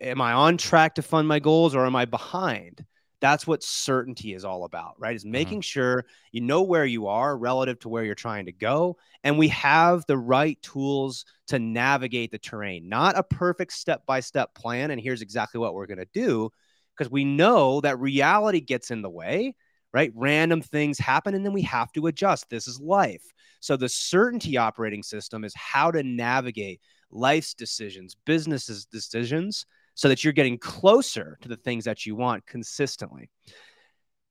Am 0.00 0.20
I 0.20 0.32
on 0.32 0.58
track 0.58 0.96
to 0.96 1.02
fund 1.02 1.26
my 1.26 1.38
goals 1.38 1.74
or 1.74 1.86
am 1.86 1.96
I 1.96 2.04
behind? 2.04 2.84
That's 3.20 3.46
what 3.46 3.62
certainty 3.62 4.34
is 4.34 4.44
all 4.44 4.64
about, 4.64 4.94
right? 4.98 5.16
Is 5.16 5.24
mm-hmm. 5.24 5.32
making 5.32 5.60
sure 5.62 6.04
you 6.32 6.42
know 6.42 6.62
where 6.62 6.84
you 6.84 7.06
are 7.06 7.36
relative 7.36 7.78
to 7.80 7.88
where 7.88 8.04
you're 8.04 8.14
trying 8.14 8.46
to 8.46 8.52
go. 8.52 8.98
And 9.24 9.38
we 9.38 9.48
have 9.48 10.04
the 10.06 10.18
right 10.18 10.60
tools 10.60 11.24
to 11.48 11.58
navigate 11.58 12.30
the 12.30 12.38
terrain, 12.38 12.88
not 12.88 13.16
a 13.18 13.22
perfect 13.22 13.72
step 13.72 14.04
by 14.06 14.20
step 14.20 14.54
plan. 14.54 14.90
And 14.90 15.00
here's 15.00 15.22
exactly 15.22 15.58
what 15.60 15.74
we're 15.74 15.86
going 15.86 15.98
to 15.98 16.08
do 16.12 16.50
because 16.96 17.10
we 17.10 17.24
know 17.24 17.80
that 17.80 17.98
reality 17.98 18.60
gets 18.60 18.90
in 18.90 19.02
the 19.02 19.10
way, 19.10 19.54
right? 19.92 20.12
Random 20.14 20.60
things 20.60 20.98
happen 20.98 21.34
and 21.34 21.44
then 21.44 21.52
we 21.52 21.62
have 21.62 21.92
to 21.92 22.06
adjust. 22.06 22.50
This 22.50 22.68
is 22.68 22.80
life. 22.80 23.24
So 23.66 23.76
the 23.76 23.88
certainty 23.88 24.56
operating 24.56 25.02
system 25.02 25.42
is 25.42 25.52
how 25.56 25.90
to 25.90 26.04
navigate 26.04 26.80
life's 27.10 27.52
decisions, 27.52 28.14
businesses' 28.24 28.84
decisions, 28.84 29.66
so 29.94 30.08
that 30.08 30.22
you're 30.22 30.32
getting 30.32 30.56
closer 30.56 31.36
to 31.40 31.48
the 31.48 31.56
things 31.56 31.84
that 31.86 32.06
you 32.06 32.14
want 32.14 32.46
consistently. 32.46 33.28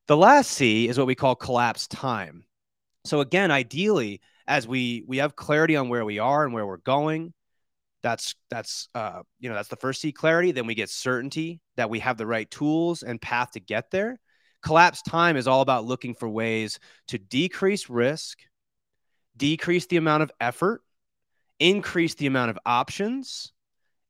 The 0.08 0.16
last 0.16 0.52
C 0.52 0.88
is 0.88 0.98
what 0.98 1.08
we 1.08 1.16
call 1.16 1.36
collapse 1.36 1.86
time. 1.88 2.46
So 3.04 3.20
again, 3.20 3.52
ideally, 3.52 4.22
as 4.48 4.70
we 4.70 5.04
we 5.06 5.18
have 5.18 5.36
clarity 5.36 5.76
on 5.76 5.90
where 5.90 6.06
we 6.06 6.18
are 6.18 6.46
and 6.46 6.54
where 6.54 6.66
we're 6.66 6.78
going, 6.78 7.34
that's 8.02 8.36
that's 8.50 8.88
uh, 8.96 9.24
you 9.42 9.50
know 9.50 9.56
that's 9.56 9.68
the 9.68 9.76
first 9.76 10.00
C 10.00 10.14
clarity. 10.14 10.54
Then 10.54 10.66
we 10.66 10.76
get 10.76 10.90
certainty 10.90 11.60
that 11.76 11.90
we 11.90 12.00
have 12.00 12.16
the 12.16 12.26
right 12.26 12.50
tools 12.50 13.04
and 13.04 13.22
path 13.22 13.52
to 13.52 13.60
get 13.60 13.92
there. 13.92 14.18
Collapse 14.62 15.02
time 15.02 15.36
is 15.36 15.46
all 15.46 15.60
about 15.60 15.84
looking 15.84 16.16
for 16.16 16.30
ways 16.30 16.80
to 17.10 17.18
decrease 17.18 17.90
risk, 17.90 18.40
decrease 19.38 19.86
the 19.88 19.98
amount 19.98 20.24
of 20.24 20.32
effort, 20.40 20.82
increase 21.60 22.16
the 22.16 22.28
amount 22.28 22.52
of 22.52 22.60
options, 22.66 23.52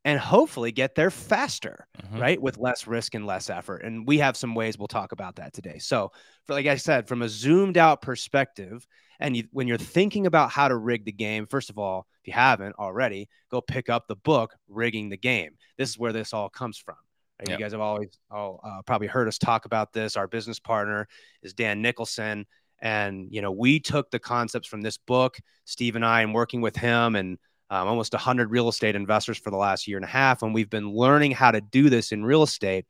and 0.03 0.20
hopefully 0.20 0.72
get 0.72 0.94
there 0.96 1.10
faster 1.10 1.88
Mhm. 1.98 2.20
right? 2.22 2.41
With 2.41 2.58
less 2.58 2.86
risk 2.86 3.15
and 3.15 3.25
less 3.25 3.50
effort. 3.50 3.84
And 3.84 4.08
we 4.08 4.20
have 4.20 4.38
some 4.38 4.53
ways 4.53 4.77
we'll 4.77 4.88
talk 4.88 5.12
about 5.12 5.38
that 5.38 5.53
today. 5.53 5.79
So, 5.79 6.12
for 6.46 6.53
like 6.53 6.67
I 6.67 6.75
said, 6.75 7.08
from 7.08 7.22
a 7.24 7.29
zoomed 7.29 7.77
out 7.77 8.01
perspective, 8.01 8.86
And 9.22 9.38
you, 9.38 9.48
when 9.53 9.65
you're 9.65 9.77
thinking 9.77 10.27
about 10.27 10.51
how 10.51 10.67
to 10.67 10.75
rig 10.75 11.05
the 11.05 11.12
game, 11.13 11.46
first 11.46 11.70
of 11.70 11.77
all, 11.77 12.05
if 12.22 12.27
you 12.27 12.34
haven't 12.34 12.75
already, 12.77 13.29
go 13.50 13.62
pick 13.62 13.89
up 13.89 14.10
the 14.10 14.15
book 14.17 14.53
"Rigging 14.67 15.08
the 15.08 15.15
Game." 15.15 15.55
This 15.77 15.89
is 15.89 15.98
where 15.98 16.12
this 16.12 16.34
all 16.34 16.50
comes 16.50 16.77
from. 16.77 16.98
Right? 17.39 17.51
You 17.51 17.58
guys 17.58 17.72
have 17.72 17.79
always 17.79 18.10
all 18.29 18.60
uh, 18.62 18.82
probably 18.82 19.08
heard 19.08 19.29
us 19.29 19.38
talk 19.38 19.63
about 19.63 19.94
this. 19.94 20.17
Our 20.17 20.27
business 20.27 20.60
partner 20.60 21.08
is 21.41 21.53
Dan 21.53 21.82
Nicholson, 21.82 22.46
and 22.79 23.27
you 23.32 23.41
know 23.41 23.51
we 23.51 23.79
took 23.79 24.12
the 24.12 24.20
concepts 24.20 24.67
from 24.67 24.82
this 24.82 24.98
book, 24.98 25.38
Steve 25.65 25.96
and 25.96 26.05
I, 26.05 26.22
and 26.22 26.34
working 26.34 26.62
with 26.62 26.75
him 26.75 27.15
and 27.15 27.38
um, 27.70 27.88
almost 27.88 28.13
100 28.13 28.51
real 28.51 28.70
estate 28.70 28.96
investors 28.96 29.38
for 29.38 29.50
the 29.50 29.58
last 29.58 29.88
year 29.88 29.98
and 29.98 30.05
a 30.05 30.10
half, 30.10 30.44
and 30.44 30.53
we've 30.53 30.70
been 30.70 30.91
learning 30.91 31.32
how 31.32 31.51
to 31.51 31.62
do 31.62 31.89
this 31.89 32.12
in 32.12 32.24
real 32.24 32.44
estate. 32.44 32.86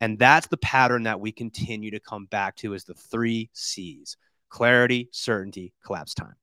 And 0.00 0.18
that's 0.18 0.46
the 0.48 0.58
pattern 0.58 1.04
that 1.04 1.20
we 1.20 1.32
continue 1.32 1.90
to 1.90 2.00
come 2.00 2.26
back 2.26 2.56
to 2.56 2.74
is 2.74 2.84
the 2.84 2.94
three 2.94 3.50
C's 3.52 4.16
clarity, 4.48 5.08
certainty, 5.12 5.72
collapse 5.84 6.14
time. 6.14 6.34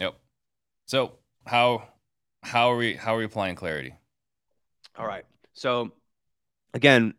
Yep. 0.00 0.14
So 0.86 1.18
how 1.46 1.88
how 2.42 2.72
are 2.72 2.76
we 2.76 2.94
how 2.94 3.14
are 3.14 3.18
we 3.18 3.24
applying 3.24 3.56
clarity? 3.56 3.94
All 4.96 5.06
right. 5.06 5.24
So 5.52 5.92
again, 6.74 7.14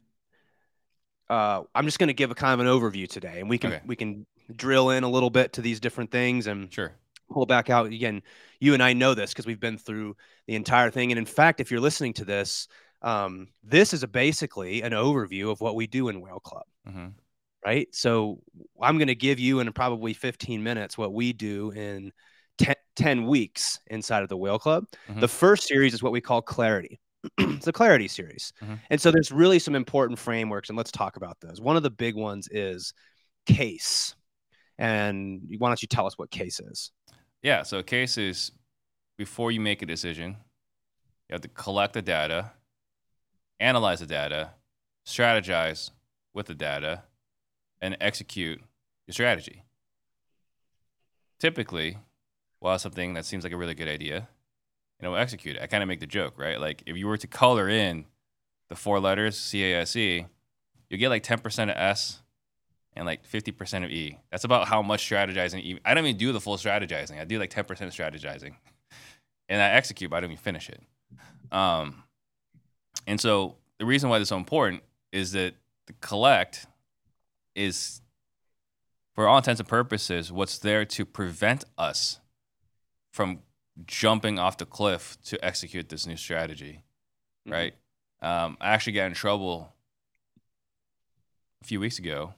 uh, 1.29 1.63
I'm 1.75 1.85
just 1.85 1.99
going 1.99 2.07
to 2.07 2.13
give 2.13 2.31
a 2.31 2.35
kind 2.35 2.59
of 2.59 2.65
an 2.65 2.71
overview 2.71 3.07
today, 3.07 3.39
and 3.39 3.49
we 3.49 3.57
can 3.57 3.73
okay. 3.73 3.81
we 3.85 3.95
can 3.95 4.25
drill 4.55 4.89
in 4.89 5.03
a 5.03 5.09
little 5.09 5.29
bit 5.29 5.53
to 5.53 5.61
these 5.61 5.79
different 5.79 6.11
things 6.11 6.47
and 6.47 6.73
sure 6.73 6.93
pull 7.29 7.45
back 7.45 7.69
out 7.69 7.85
again. 7.87 8.21
You 8.59 8.73
and 8.73 8.83
I 8.83 8.93
know 8.93 9.13
this 9.13 9.31
because 9.31 9.45
we've 9.45 9.59
been 9.59 9.77
through 9.77 10.15
the 10.47 10.55
entire 10.55 10.89
thing, 10.89 11.11
and 11.11 11.19
in 11.19 11.25
fact, 11.25 11.59
if 11.59 11.71
you're 11.71 11.79
listening 11.79 12.13
to 12.13 12.25
this, 12.25 12.67
um, 13.01 13.49
this 13.63 13.93
is 13.93 14.03
a 14.03 14.07
basically 14.07 14.81
an 14.81 14.91
overview 14.91 15.51
of 15.51 15.61
what 15.61 15.75
we 15.75 15.87
do 15.87 16.09
in 16.09 16.21
Whale 16.21 16.39
Club. 16.39 16.65
Mm-hmm. 16.87 17.07
Right. 17.65 17.87
So 17.91 18.39
I'm 18.81 18.97
going 18.97 19.09
to 19.09 19.15
give 19.15 19.37
you 19.37 19.59
in 19.59 19.71
probably 19.73 20.13
15 20.13 20.63
minutes 20.63 20.97
what 20.97 21.13
we 21.13 21.33
do 21.33 21.71
in 21.71 22.13
10, 22.57 22.75
10 22.95 23.27
weeks 23.27 23.79
inside 23.87 24.23
of 24.23 24.29
the 24.29 24.37
Whale 24.37 24.59
Club. 24.59 24.85
Mm-hmm. 25.09 25.19
The 25.19 25.27
first 25.27 25.67
series 25.67 25.93
is 25.93 26.01
what 26.01 26.13
we 26.13 26.21
call 26.21 26.41
clarity. 26.41 27.01
it's 27.37 27.67
a 27.67 27.71
clarity 27.71 28.07
series. 28.07 28.53
Mm-hmm. 28.61 28.75
And 28.89 29.01
so 29.01 29.11
there's 29.11 29.31
really 29.31 29.59
some 29.59 29.75
important 29.75 30.19
frameworks, 30.19 30.69
and 30.69 30.77
let's 30.77 30.91
talk 30.91 31.17
about 31.17 31.37
those. 31.41 31.59
One 31.61 31.75
of 31.75 31.83
the 31.83 31.89
big 31.89 32.15
ones 32.15 32.47
is 32.51 32.93
case. 33.45 34.15
And 34.77 35.41
why 35.57 35.69
don't 35.69 35.81
you 35.81 35.87
tell 35.87 36.05
us 36.05 36.17
what 36.17 36.31
case 36.31 36.59
is? 36.59 36.91
Yeah. 37.41 37.63
So, 37.63 37.83
case 37.83 38.17
is 38.17 38.51
before 39.17 39.51
you 39.51 39.59
make 39.59 39.81
a 39.81 39.85
decision, 39.85 40.37
you 41.27 41.33
have 41.33 41.41
to 41.41 41.49
collect 41.49 41.93
the 41.93 42.01
data, 42.01 42.51
analyze 43.59 43.99
the 43.99 44.05
data, 44.05 44.51
strategize 45.05 45.91
with 46.33 46.47
the 46.47 46.55
data, 46.55 47.03
and 47.81 47.97
execute 47.99 48.61
your 49.07 49.13
strategy. 49.13 49.63
Typically, 51.39 51.97
well, 52.61 52.77
something 52.79 53.13
that 53.13 53.25
seems 53.25 53.43
like 53.43 53.53
a 53.53 53.57
really 53.57 53.75
good 53.75 53.87
idea, 53.87 54.27
you 54.99 55.07
know, 55.07 55.15
execute 55.15 55.55
it. 55.55 55.61
I 55.61 55.67
kind 55.67 55.83
of 55.83 55.87
make 55.87 55.99
the 55.99 56.07
joke, 56.07 56.37
right? 56.37 56.59
Like 56.59 56.83
if 56.85 56.97
you 56.97 57.07
were 57.07 57.17
to 57.17 57.27
color 57.27 57.69
in 57.69 58.05
the 58.69 58.75
four 58.75 58.99
letters 58.99 59.37
C 59.37 59.63
A 59.63 59.81
S 59.81 59.95
E, 59.95 60.25
you'll 60.89 60.99
get 60.99 61.09
like 61.09 61.23
10% 61.23 61.63
of 61.63 61.69
S 61.69 62.21
and 62.93 63.05
like 63.05 63.25
50% 63.27 63.85
of 63.85 63.91
E. 63.91 64.19
That's 64.31 64.43
about 64.43 64.67
how 64.67 64.81
much 64.81 65.07
strategizing. 65.09 65.79
I 65.85 65.93
don't 65.93 66.05
even 66.05 66.17
do 66.17 66.31
the 66.31 66.41
full 66.41 66.57
strategizing. 66.57 67.19
I 67.19 67.25
do 67.25 67.39
like 67.39 67.51
10% 67.51 67.65
strategizing, 67.65 68.55
and 69.49 69.61
I 69.61 69.69
execute, 69.69 70.09
but 70.09 70.17
I 70.17 70.19
don't 70.21 70.31
even 70.31 70.41
finish 70.41 70.69
it. 70.69 70.81
Um, 71.51 72.03
and 73.07 73.19
so 73.19 73.55
the 73.77 73.85
reason 73.85 74.09
why 74.09 74.19
this 74.19 74.25
is 74.25 74.29
so 74.29 74.37
important 74.37 74.83
is 75.11 75.31
that 75.31 75.55
the 75.87 75.93
collect 76.01 76.67
is, 77.55 78.01
for 79.15 79.27
all 79.27 79.37
intents 79.37 79.59
and 79.59 79.67
purposes, 79.67 80.31
what's 80.31 80.59
there 80.59 80.85
to 80.85 81.05
prevent 81.05 81.63
us 81.77 82.19
from 83.11 83.39
jumping 83.85 84.39
off 84.39 84.57
the 84.57 84.65
cliff 84.65 85.17
to 85.25 85.43
execute 85.43 85.89
this 85.89 86.05
new 86.05 86.17
strategy, 86.17 86.83
mm-hmm. 87.47 87.53
right? 87.53 87.73
Um, 88.21 88.57
I 88.59 88.69
actually 88.69 88.93
got 88.93 89.05
in 89.05 89.13
trouble 89.13 89.73
a 91.61 91.65
few 91.65 91.79
weeks 91.79 91.99
ago, 91.99 92.33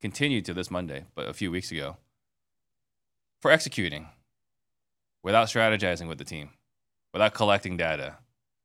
continued 0.00 0.44
to 0.46 0.54
this 0.54 0.70
Monday, 0.70 1.04
but 1.14 1.28
a 1.28 1.34
few 1.34 1.50
weeks 1.50 1.70
ago, 1.70 1.96
for 3.40 3.50
executing 3.50 4.08
without 5.22 5.48
strategizing 5.48 6.08
with 6.08 6.18
the 6.18 6.24
team, 6.24 6.50
without 7.12 7.34
collecting 7.34 7.76
data. 7.76 8.16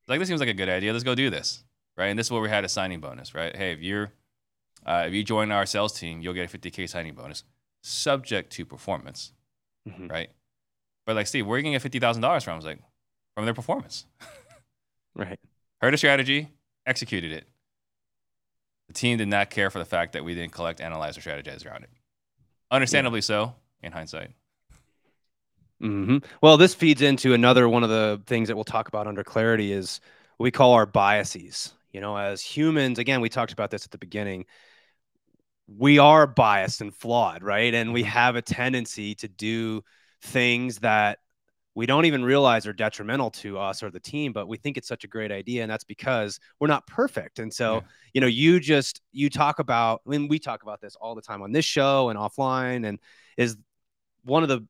Like 0.08 0.19
this 0.19 0.27
seems 0.27 0.39
like 0.39 0.50
a 0.50 0.53
good 0.53 0.69
idea. 0.69 0.91
Let's 0.91 1.03
go 1.03 1.15
do 1.15 1.29
this, 1.29 1.63
right? 1.98 2.08
And 2.08 2.17
this 2.17 2.27
is 2.27 2.31
where 2.31 2.41
we 2.41 2.50
had 2.50 2.65
a 2.65 2.69
signing 2.69 3.00
bonus, 3.00 3.34
right? 3.34 3.55
Hey, 3.55 3.74
if 3.74 3.81
you're 3.81 4.12
uh, 4.86 5.05
if 5.08 5.13
you 5.13 5.24
join 5.24 5.51
our 5.51 5.65
sales 5.65 5.93
team, 5.93 6.22
you'll 6.22 6.34
get 6.34 6.53
a 6.53 6.58
50k 6.58 6.88
signing 6.89 7.13
bonus, 7.13 7.43
subject 7.81 8.51
to 8.53 8.65
performance, 8.65 9.34
mm-hmm. 9.88 10.08
right? 10.08 10.29
But 11.09 11.15
like 11.15 11.25
Steve, 11.25 11.47
where 11.47 11.55
are 11.55 11.57
you 11.57 11.63
gonna 11.63 11.73
get 11.73 11.81
fifty 11.81 11.97
thousand 11.97 12.21
dollars 12.21 12.43
from? 12.43 12.53
I 12.53 12.55
was 12.57 12.65
like, 12.65 12.77
from 13.33 13.45
their 13.45 13.55
performance. 13.55 14.05
right. 15.15 15.39
Heard 15.81 15.95
a 15.95 15.97
strategy, 15.97 16.49
executed 16.85 17.31
it. 17.31 17.47
The 18.89 18.93
team 18.93 19.17
did 19.17 19.27
not 19.27 19.49
care 19.49 19.71
for 19.71 19.79
the 19.79 19.85
fact 19.85 20.13
that 20.13 20.23
we 20.23 20.35
didn't 20.35 20.51
collect, 20.51 20.81
analyze, 20.81 21.17
or 21.17 21.21
strategize 21.21 21.65
around 21.65 21.81
it. 21.81 21.89
Understandably 22.69 23.21
yeah. 23.21 23.23
so, 23.23 23.55
in 23.81 23.91
hindsight. 23.91 24.29
Mm-hmm. 25.81 26.17
Well, 26.43 26.57
this 26.57 26.75
feeds 26.75 27.01
into 27.01 27.33
another 27.33 27.67
one 27.67 27.83
of 27.83 27.89
the 27.89 28.21
things 28.27 28.47
that 28.47 28.55
we'll 28.55 28.63
talk 28.63 28.87
about 28.87 29.07
under 29.07 29.23
clarity 29.23 29.71
is 29.73 30.01
what 30.37 30.43
we 30.43 30.51
call 30.51 30.73
our 30.73 30.85
biases. 30.85 31.73
You 31.91 32.01
know, 32.01 32.17
as 32.17 32.39
humans, 32.39 32.99
again, 32.99 33.19
we 33.19 33.29
talked 33.29 33.51
about 33.51 33.71
this 33.71 33.83
at 33.83 33.89
the 33.89 33.97
beginning. 33.97 34.45
We 35.75 35.97
are 35.97 36.27
biased 36.27 36.81
and 36.81 36.93
flawed, 36.93 37.41
right? 37.41 37.73
And 37.73 37.93
we 37.93 38.01
mm-hmm. 38.01 38.11
have 38.11 38.35
a 38.35 38.43
tendency 38.43 39.15
to 39.15 39.27
do 39.27 39.83
things 40.21 40.79
that 40.79 41.19
we 41.75 41.85
don't 41.85 42.05
even 42.05 42.25
realize 42.25 42.67
are 42.67 42.73
detrimental 42.73 43.31
to 43.31 43.57
us 43.57 43.81
or 43.83 43.89
the 43.89 43.99
team 43.99 44.33
but 44.33 44.47
we 44.47 44.57
think 44.57 44.77
it's 44.77 44.88
such 44.88 45.03
a 45.03 45.07
great 45.07 45.31
idea 45.31 45.61
and 45.61 45.71
that's 45.71 45.83
because 45.83 46.39
we're 46.59 46.67
not 46.67 46.85
perfect 46.88 47.39
and 47.39 47.53
so 47.53 47.75
yeah. 47.75 47.81
you 48.13 48.21
know 48.21 48.27
you 48.27 48.59
just 48.59 49.01
you 49.11 49.29
talk 49.29 49.59
about 49.59 50.01
when 50.03 50.27
we 50.27 50.39
talk 50.39 50.63
about 50.63 50.81
this 50.81 50.95
all 50.97 51.15
the 51.15 51.21
time 51.21 51.41
on 51.41 51.51
this 51.51 51.65
show 51.65 52.09
and 52.09 52.19
offline 52.19 52.85
and 52.85 52.99
is 53.38 53.55
one 54.23 54.43
of 54.43 54.49
the 54.49 54.65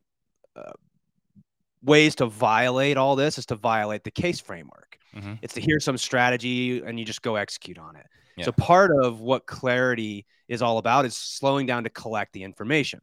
uh, 0.56 0.72
ways 1.82 2.14
to 2.16 2.28
violate 2.28 2.98
all 2.98 3.16
this 3.16 3.38
is 3.38 3.46
to 3.46 3.56
violate 3.56 4.04
the 4.04 4.12
case 4.12 4.40
framework 4.40 5.00
mm-hmm. 5.16 5.34
it's 5.42 5.54
to 5.54 5.62
hear 5.62 5.80
some 5.80 5.98
strategy 5.98 6.80
and 6.86 7.00
you 7.00 7.06
just 7.06 7.22
go 7.22 7.38
execute 7.38 7.80
on 7.80 7.96
it 7.96 8.06
yeah. 8.38 8.46
so 8.46 8.52
part 8.52 8.92
of 9.02 9.20
what 9.20 9.46
clarity 9.48 10.26
is 10.48 10.62
all 10.62 10.78
about 10.78 11.06
is 11.06 11.16
slowing 11.16 11.66
down 11.66 11.84
to 11.84 11.90
collect 11.90 12.34
the 12.34 12.44
information 12.44 13.00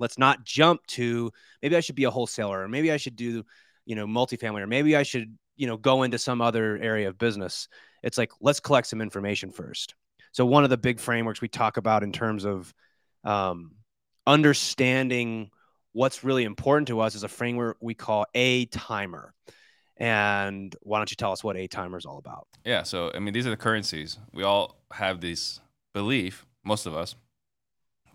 Let's 0.00 0.18
not 0.18 0.44
jump 0.44 0.84
to 0.88 1.30
maybe 1.62 1.76
I 1.76 1.80
should 1.80 1.94
be 1.94 2.04
a 2.04 2.10
wholesaler 2.10 2.62
or 2.62 2.68
maybe 2.68 2.90
I 2.90 2.96
should 2.96 3.16
do, 3.16 3.44
you 3.84 3.94
know, 3.94 4.06
multifamily 4.06 4.62
or 4.62 4.66
maybe 4.66 4.96
I 4.96 5.04
should, 5.04 5.36
you 5.56 5.66
know, 5.66 5.76
go 5.76 6.02
into 6.02 6.18
some 6.18 6.40
other 6.40 6.78
area 6.78 7.08
of 7.08 7.18
business. 7.18 7.68
It's 8.02 8.18
like, 8.18 8.32
let's 8.40 8.60
collect 8.60 8.86
some 8.86 9.00
information 9.00 9.50
first. 9.50 9.94
So, 10.32 10.46
one 10.46 10.64
of 10.64 10.70
the 10.70 10.78
big 10.78 10.98
frameworks 10.98 11.40
we 11.40 11.48
talk 11.48 11.76
about 11.76 12.02
in 12.02 12.12
terms 12.12 12.44
of 12.44 12.72
um, 13.24 13.72
understanding 14.26 15.50
what's 15.92 16.24
really 16.24 16.44
important 16.44 16.88
to 16.88 17.00
us 17.00 17.14
is 17.14 17.22
a 17.22 17.28
framework 17.28 17.76
we 17.80 17.94
call 17.94 18.26
a 18.34 18.66
timer. 18.66 19.34
And 19.96 20.74
why 20.80 20.98
don't 20.98 21.10
you 21.10 21.16
tell 21.16 21.32
us 21.32 21.44
what 21.44 21.56
a 21.56 21.66
timer 21.66 21.98
is 21.98 22.06
all 22.06 22.16
about? 22.16 22.46
Yeah. 22.64 22.84
So, 22.84 23.10
I 23.14 23.18
mean, 23.18 23.34
these 23.34 23.46
are 23.46 23.50
the 23.50 23.56
currencies. 23.56 24.18
We 24.32 24.44
all 24.44 24.80
have 24.92 25.20
this 25.20 25.60
belief, 25.92 26.46
most 26.64 26.86
of 26.86 26.94
us, 26.94 27.16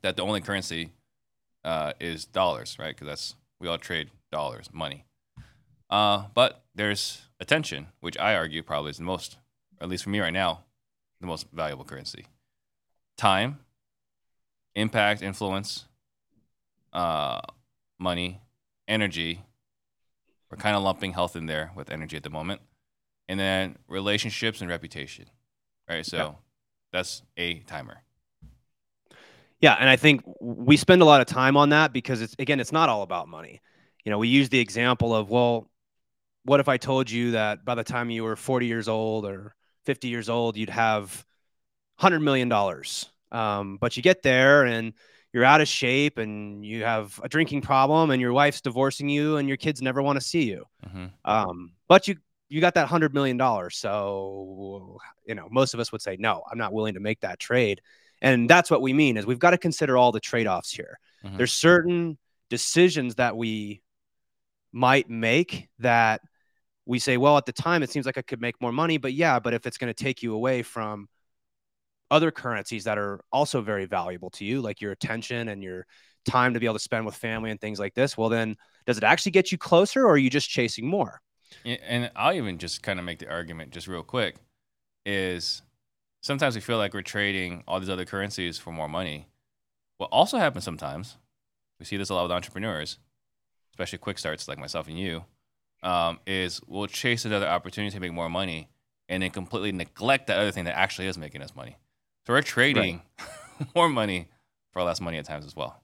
that 0.01 0.15
the 0.15 0.23
only 0.23 0.41
currency 0.41 0.89
uh, 1.65 1.93
is 1.99 2.25
dollars, 2.25 2.77
right? 2.79 2.95
Because 2.95 3.07
that's 3.07 3.35
we 3.59 3.67
all 3.67 3.77
trade 3.77 4.11
dollars, 4.31 4.69
money. 4.71 5.03
Uh, 5.89 6.25
but 6.33 6.63
there's 6.73 7.23
attention, 7.39 7.87
which 7.99 8.17
I 8.17 8.35
argue 8.35 8.63
probably 8.63 8.91
is 8.91 8.97
the 8.97 9.03
most, 9.03 9.37
at 9.81 9.89
least 9.89 10.03
for 10.03 10.09
me 10.11 10.19
right 10.19 10.33
now, 10.33 10.61
the 11.19 11.27
most 11.27 11.47
valuable 11.51 11.83
currency. 11.83 12.27
Time, 13.17 13.59
impact, 14.75 15.21
influence, 15.21 15.85
uh, 16.93 17.41
money, 17.99 18.41
energy. 18.87 19.41
We're 20.49 20.57
kind 20.57 20.75
of 20.75 20.83
lumping 20.83 21.13
health 21.13 21.35
in 21.35 21.47
there 21.47 21.71
with 21.75 21.89
energy 21.89 22.15
at 22.15 22.23
the 22.23 22.29
moment, 22.29 22.61
and 23.27 23.39
then 23.39 23.77
relationships 23.87 24.61
and 24.61 24.69
reputation, 24.69 25.25
right? 25.89 26.05
So 26.05 26.17
yeah. 26.17 26.31
that's 26.93 27.23
a 27.37 27.59
timer. 27.61 28.04
Yeah, 29.61 29.75
and 29.79 29.89
I 29.89 29.95
think 29.95 30.21
we 30.41 30.77
spend 30.77 31.01
a 31.01 31.05
lot 31.05 31.21
of 31.21 31.27
time 31.27 31.57
on 31.57 31.69
that 31.69 31.93
because 31.93 32.21
it's 32.21 32.35
again, 32.39 32.59
it's 32.59 32.71
not 32.71 32.89
all 32.89 33.03
about 33.03 33.27
money. 33.27 33.61
You 34.03 34.11
know, 34.11 34.19
we 34.19 34.27
use 34.27 34.49
the 34.49 34.59
example 34.59 35.15
of, 35.15 35.29
well, 35.29 35.69
what 36.43 36.59
if 36.59 36.67
I 36.67 36.77
told 36.77 37.09
you 37.09 37.31
that 37.31 37.65
by 37.65 37.75
the 37.75 37.83
time 37.83 38.09
you 38.09 38.23
were 38.23 38.35
40 38.35 38.67
years 38.67 38.87
old 38.87 39.25
or 39.25 39.55
50 39.85 40.07
years 40.07 40.29
old, 40.29 40.57
you'd 40.57 40.69
have 40.69 41.25
100 41.97 42.19
million 42.19 42.49
dollars. 42.49 43.09
Um, 43.31 43.77
but 43.81 43.97
you 43.97 44.03
get 44.03 44.21
there 44.21 44.65
and 44.65 44.93
you're 45.33 45.43
out 45.43 45.59
of 45.59 45.67
shape 45.67 46.17
and 46.17 46.63
you 46.63 46.83
have 46.83 47.19
a 47.23 47.27
drinking 47.27 47.61
problem 47.61 48.11
and 48.11 48.21
your 48.21 48.31
wife's 48.31 48.61
divorcing 48.61 49.09
you 49.09 49.37
and 49.37 49.47
your 49.47 49.57
kids 49.57 49.81
never 49.81 50.01
want 50.01 50.17
to 50.17 50.25
see 50.25 50.43
you. 50.43 50.65
Mm-hmm. 50.87 51.05
Um, 51.25 51.73
but 51.87 52.07
you 52.07 52.15
you 52.47 52.61
got 52.61 52.75
that 52.75 52.87
hundred 52.87 53.13
million 53.13 53.37
dollars. 53.37 53.75
So 53.77 54.97
you 55.25 55.35
know, 55.35 55.47
most 55.51 55.73
of 55.73 55.79
us 55.79 55.91
would 55.91 56.01
say, 56.01 56.15
no, 56.19 56.43
I'm 56.49 56.57
not 56.57 56.73
willing 56.73 56.93
to 56.93 56.99
make 56.99 57.21
that 57.21 57.39
trade. 57.39 57.81
And 58.21 58.49
that's 58.49 58.71
what 58.71 58.81
we 58.81 58.93
mean 58.93 59.17
is 59.17 59.25
we've 59.25 59.39
got 59.39 59.51
to 59.51 59.57
consider 59.57 59.97
all 59.97 60.11
the 60.11 60.19
trade-offs 60.19 60.71
here. 60.71 60.99
Mm-hmm. 61.23 61.37
There's 61.37 61.53
certain 61.53 62.17
decisions 62.49 63.15
that 63.15 63.35
we 63.35 63.81
might 64.71 65.09
make 65.09 65.69
that 65.79 66.21
we 66.85 66.99
say, 66.99 67.17
well, 67.17 67.37
at 67.37 67.45
the 67.45 67.53
time 67.53 67.83
it 67.83 67.89
seems 67.89 68.05
like 68.05 68.17
I 68.17 68.21
could 68.21 68.41
make 68.41 68.61
more 68.61 68.71
money, 68.71 68.97
but 68.97 69.13
yeah, 69.13 69.39
but 69.39 69.53
if 69.53 69.65
it's 69.65 69.77
going 69.77 69.93
to 69.93 70.03
take 70.03 70.21
you 70.21 70.33
away 70.33 70.61
from 70.61 71.07
other 72.11 72.29
currencies 72.31 72.83
that 72.83 72.97
are 72.97 73.19
also 73.31 73.61
very 73.61 73.85
valuable 73.85 74.29
to 74.31 74.45
you, 74.45 74.61
like 74.61 74.81
your 74.81 74.91
attention 74.91 75.49
and 75.49 75.63
your 75.63 75.85
time 76.25 76.53
to 76.53 76.59
be 76.59 76.65
able 76.65 76.75
to 76.75 76.79
spend 76.79 77.05
with 77.05 77.15
family 77.15 77.51
and 77.51 77.59
things 77.59 77.79
like 77.79 77.95
this, 77.95 78.17
well, 78.17 78.29
then 78.29 78.55
does 78.85 78.97
it 78.97 79.03
actually 79.03 79.31
get 79.31 79.51
you 79.51 79.57
closer 79.57 80.05
or 80.05 80.11
are 80.11 80.17
you 80.17 80.29
just 80.29 80.49
chasing 80.49 80.87
more? 80.87 81.21
And 81.63 82.11
I'll 82.15 82.33
even 82.33 82.57
just 82.57 82.83
kind 82.83 82.99
of 82.99 83.05
make 83.05 83.19
the 83.19 83.29
argument 83.29 83.71
just 83.71 83.87
real 83.87 84.03
quick 84.03 84.35
is 85.05 85.63
sometimes 86.25 86.55
we 86.55 86.61
feel 86.61 86.79
like 86.79 86.95
we're 86.95 87.03
trading 87.03 87.63
all 87.67 87.79
these 87.79 87.89
other 87.89 88.03
currencies 88.03 88.57
for 88.57 88.71
more 88.71 88.89
money. 88.89 89.27
What 89.97 90.09
also 90.11 90.39
happens 90.39 90.63
sometimes, 90.63 91.17
we 91.79 91.85
see 91.85 91.97
this 91.97 92.09
a 92.09 92.15
lot 92.15 92.23
with 92.23 92.31
entrepreneurs, 92.31 92.97
especially 93.69 93.99
quick 93.99 94.17
starts 94.17 94.47
like 94.47 94.57
myself 94.57 94.87
and 94.87 94.97
you, 94.97 95.23
um, 95.83 96.19
is 96.25 96.61
we'll 96.65 96.87
chase 96.87 97.25
another 97.25 97.47
opportunity 97.47 97.93
to 97.93 97.99
make 97.99 98.11
more 98.11 98.27
money 98.27 98.69
and 99.07 99.21
then 99.21 99.29
completely 99.29 99.71
neglect 99.71 100.25
that 100.25 100.39
other 100.39 100.49
thing 100.49 100.65
that 100.65 100.75
actually 100.75 101.05
is 101.05 101.15
making 101.15 101.43
us 101.43 101.55
money. 101.55 101.77
So 102.25 102.33
we're 102.33 102.41
trading 102.41 103.03
right. 103.19 103.67
more 103.75 103.87
money 103.87 104.27
for 104.71 104.81
less 104.81 104.99
money 104.99 105.19
at 105.19 105.25
times 105.25 105.45
as 105.45 105.55
well. 105.55 105.79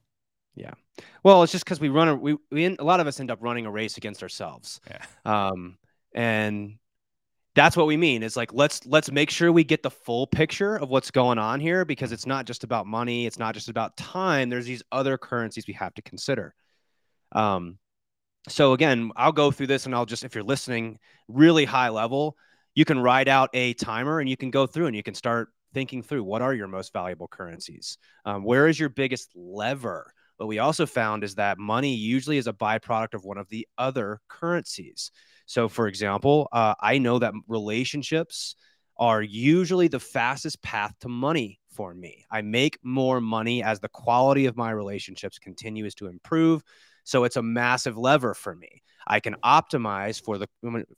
Yeah. 0.56 0.74
Well, 1.22 1.44
it's 1.44 1.52
just 1.52 1.66
because 1.66 1.80
we 1.80 1.90
run 1.90 2.08
a 2.08 2.16
we, 2.16 2.36
we 2.50 2.66
a 2.66 2.84
lot 2.84 3.00
of 3.00 3.06
us 3.06 3.20
end 3.20 3.30
up 3.30 3.38
running 3.42 3.68
a 3.68 3.72
race 3.72 3.96
against 3.96 4.24
ourselves. 4.24 4.82
Yeah. 4.90 5.06
Um, 5.24 5.78
and 6.14 6.80
that's 7.54 7.76
what 7.76 7.88
we 7.88 7.98
mean. 7.98 8.24
Is 8.24 8.38
like 8.38 8.54
let's 8.54 8.86
let's 8.86 9.12
make 9.12 9.30
sure 9.30 9.52
we 9.52 9.64
get 9.64 9.84
the 9.84 9.92
full 9.92 10.28
picture 10.28 10.78
of 10.78 10.90
what's 10.90 11.12
going 11.12 11.38
on 11.38 11.60
here 11.60 11.84
because 11.84 12.12
it's 12.12 12.26
not 12.26 12.46
just 12.46 12.64
about 12.64 12.88
money. 12.88 13.26
It's 13.26 13.40
not 13.40 13.54
just 13.54 13.70
about 13.70 13.98
time. 13.98 14.50
There's 14.50 14.66
these 14.66 14.84
other 14.92 15.18
currencies 15.18 15.68
we 15.68 15.74
have 15.74 15.94
to 15.96 16.02
consider. 16.02 16.54
Um, 17.34 17.78
so 18.48 18.74
again, 18.74 19.12
I'll 19.16 19.32
go 19.32 19.52
through 19.52 19.68
this 19.68 19.86
and 19.86 19.94
I'll 19.94 20.06
just 20.06 20.24
if 20.24 20.34
you're 20.34 20.44
listening 20.44 20.98
really 21.28 21.66
high 21.66 21.90
level, 21.90 22.38
you 22.74 22.86
can 22.86 23.00
write 23.00 23.28
out 23.28 23.50
a 23.54 23.74
timer 23.74 24.20
and 24.20 24.30
you 24.30 24.38
can 24.38 24.52
go 24.52 24.66
through 24.66 24.88
and 24.88 24.96
you 24.96 25.04
can 25.04 25.14
start 25.14 25.50
thinking 25.74 26.04
through 26.04 26.24
what 26.24 26.42
are 26.42 26.54
your 26.54 26.68
most 26.68 26.94
valuable 26.94 27.28
currencies. 27.28 27.98
Um, 28.26 28.44
where 28.44 28.68
is 28.68 28.80
your 28.80 28.90
biggest 28.90 29.32
lever? 29.36 30.14
What 30.42 30.48
we 30.48 30.58
also 30.58 30.88
found 30.88 31.24
is 31.24 31.36
that 31.36 31.60
money 31.60 31.94
usually 31.94 32.38
is 32.40 32.48
a 32.48 32.54
byproduct 32.54 33.14
of 33.14 33.24
one 33.24 33.38
of 33.38 33.48
the 33.50 33.68
other 33.78 34.22
currencies. 34.28 35.12
So, 35.46 35.70
for 35.70 35.88
example, 35.88 36.50
uh, 36.52 36.74
I 36.80 36.98
know 36.98 37.20
that 37.20 37.36
relationships 37.48 38.56
are 38.98 39.22
usually 39.22 39.88
the 39.88 40.00
fastest 40.00 40.64
path 40.64 40.96
to 41.02 41.10
money 41.10 41.60
for 41.72 41.94
me. 41.94 42.26
I 42.32 42.42
make 42.42 42.80
more 42.82 43.22
money 43.22 43.62
as 43.62 43.82
the 43.82 43.90
quality 43.90 44.48
of 44.48 44.58
my 44.58 44.72
relationships 44.72 45.38
continues 45.38 45.94
to 45.96 46.08
improve. 46.08 46.64
So 47.04 47.24
it's 47.24 47.36
a 47.38 47.44
massive 47.44 47.96
lever 47.96 48.34
for 48.34 48.56
me. 48.56 48.82
I 49.06 49.20
can 49.20 49.36
optimize 49.44 50.20
for 50.20 50.40
the 50.40 50.48